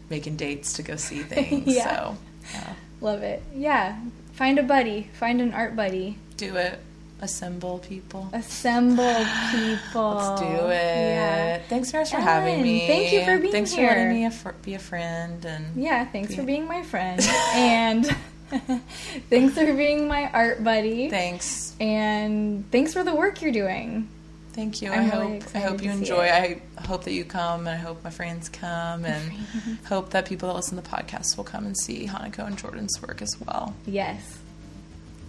making 0.10 0.38
dates 0.38 0.74
to 0.74 0.82
go 0.82 0.96
see 0.96 1.24
things. 1.24 1.68
Yeah. 1.68 1.84
So 2.14 2.18
yeah. 2.54 2.74
Love 3.02 3.24
it. 3.24 3.44
Yeah. 3.54 4.00
Find 4.32 4.60
a 4.60 4.64
buddy. 4.64 5.10
Find 5.14 5.42
an 5.42 5.54
art 5.54 5.76
buddy. 5.76 6.18
do 6.38 6.56
it. 6.56 6.80
Assemble 7.22 7.80
people. 7.80 8.30
Assemble 8.32 9.26
people. 9.52 10.14
Let's 10.16 10.42
do 10.42 10.46
it. 10.68 10.72
Yeah. 10.72 11.62
Thanks, 11.68 11.92
Nurse, 11.92 12.12
for 12.12 12.18
Ellen, 12.18 12.28
having 12.28 12.62
me. 12.62 12.86
thank 12.86 13.12
you 13.12 13.26
for 13.26 13.40
being 13.40 13.52
Thanks 13.52 13.72
here. 13.74 13.90
for 13.90 13.96
letting 13.96 14.14
me 14.14 14.26
a 14.26 14.32
fr- 14.32 14.50
be 14.62 14.76
a 14.76 14.80
friend 14.80 15.44
and 15.46 15.82
Yeah, 15.82 16.06
thanks 16.06 16.36
for 16.36 16.44
being 16.44 16.68
my 16.68 16.84
friend. 16.84 17.20
and 17.56 18.06
thanks 19.30 19.56
for 19.56 19.74
being 19.74 20.08
my 20.08 20.30
art 20.32 20.64
buddy. 20.64 21.10
thanks. 21.10 21.76
and 21.80 22.70
thanks 22.72 22.94
for 22.94 23.04
the 23.04 23.16
work 23.16 23.42
you're 23.42 23.52
doing. 23.52 24.08
Thank 24.54 24.82
you. 24.82 24.92
I'm 24.92 25.12
I 25.12 25.18
really 25.18 25.40
hope 25.40 25.56
I 25.56 25.60
hope 25.60 25.84
you 25.84 25.92
enjoy. 25.92 26.26
it. 26.26 26.62
I 26.78 26.82
hope 26.82 27.04
that 27.04 27.14
you 27.14 27.26
come, 27.26 27.62
and 27.62 27.70
I 27.70 27.76
hope 27.76 28.04
my 28.04 28.10
friends 28.10 28.50
come, 28.50 29.06
and 29.06 29.32
hope 29.86 30.10
that 30.12 30.26
people 30.26 30.50
that 30.50 30.56
listen 30.56 30.78
to 30.78 30.84
the 30.84 30.90
podcast 30.90 31.38
will 31.38 31.44
come 31.44 31.66
and 31.68 31.78
see 31.78 32.08
Hanako 32.08 32.46
and 32.48 32.58
Jordan's 32.58 33.00
work 33.02 33.22
as 33.22 33.36
well. 33.46 33.76
Yes. 33.86 34.38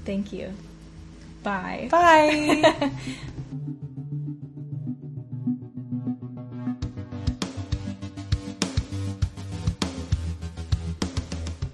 Thank 0.07 0.32
you. 0.32 0.55
Bye. 1.43 1.89
Bye. 1.91 2.91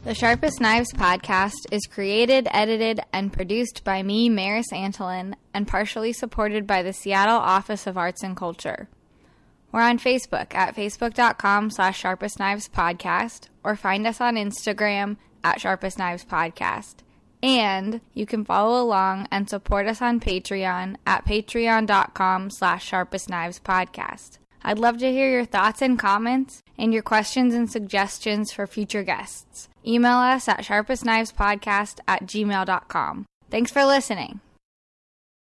The 0.05 0.15
Sharpest 0.15 0.61
Knives 0.61 0.93
podcast 0.93 1.55
is 1.73 1.87
created, 1.87 2.47
edited, 2.51 3.01
and 3.15 3.33
produced 3.33 3.85
by 3.85 4.03
me, 4.03 4.29
Maris 4.29 4.67
Antolin, 4.71 5.35
and 5.55 5.67
partially 5.67 6.13
supported 6.13 6.67
by 6.67 6.83
the 6.83 6.93
Seattle 6.93 7.39
Office 7.39 7.87
of 7.87 7.97
Arts 7.97 8.23
and 8.23 8.37
Culture. 8.37 8.91
We're 9.73 9.81
on 9.81 9.99
Facebook 9.99 10.55
at 10.55 10.77
facebook.com 10.77 11.71
slash 11.71 11.99
sharpest 11.99 12.39
knives 12.39 12.69
podcast 12.69 13.49
or 13.65 13.77
find 13.77 14.07
us 14.07 14.21
on 14.21 14.37
Instagram 14.37 15.17
at 15.43 15.61
sharpest 15.61 15.99
knives 15.99 16.25
podcast. 16.25 16.97
And 17.45 18.01
you 18.15 18.25
can 18.25 18.43
follow 18.43 18.83
along 18.83 19.29
and 19.31 19.51
support 19.51 19.87
us 19.87 20.01
on 20.01 20.19
Patreon 20.19 20.97
at 21.07 21.27
patreon.com 21.27 22.49
slash 22.49 22.87
sharpest 22.87 23.29
knives 23.29 23.61
podcast. 23.61 24.39
I'd 24.63 24.79
love 24.79 24.97
to 24.99 25.13
hear 25.13 25.31
your 25.31 25.45
thoughts 25.45 25.83
and 25.83 25.99
comments 25.99 26.63
and 26.79 26.95
your 26.95 27.03
questions 27.03 27.53
and 27.53 27.71
suggestions 27.71 28.51
for 28.51 28.67
future 28.67 29.03
guests. 29.03 29.69
Email 29.87 30.17
us 30.17 30.49
at 30.49 30.61
sharpestknivespodcast 30.61 32.01
at 32.09 32.25
gmail.com. 32.25 33.27
Thanks 33.51 33.71
for 33.71 33.85
listening. 33.85 34.41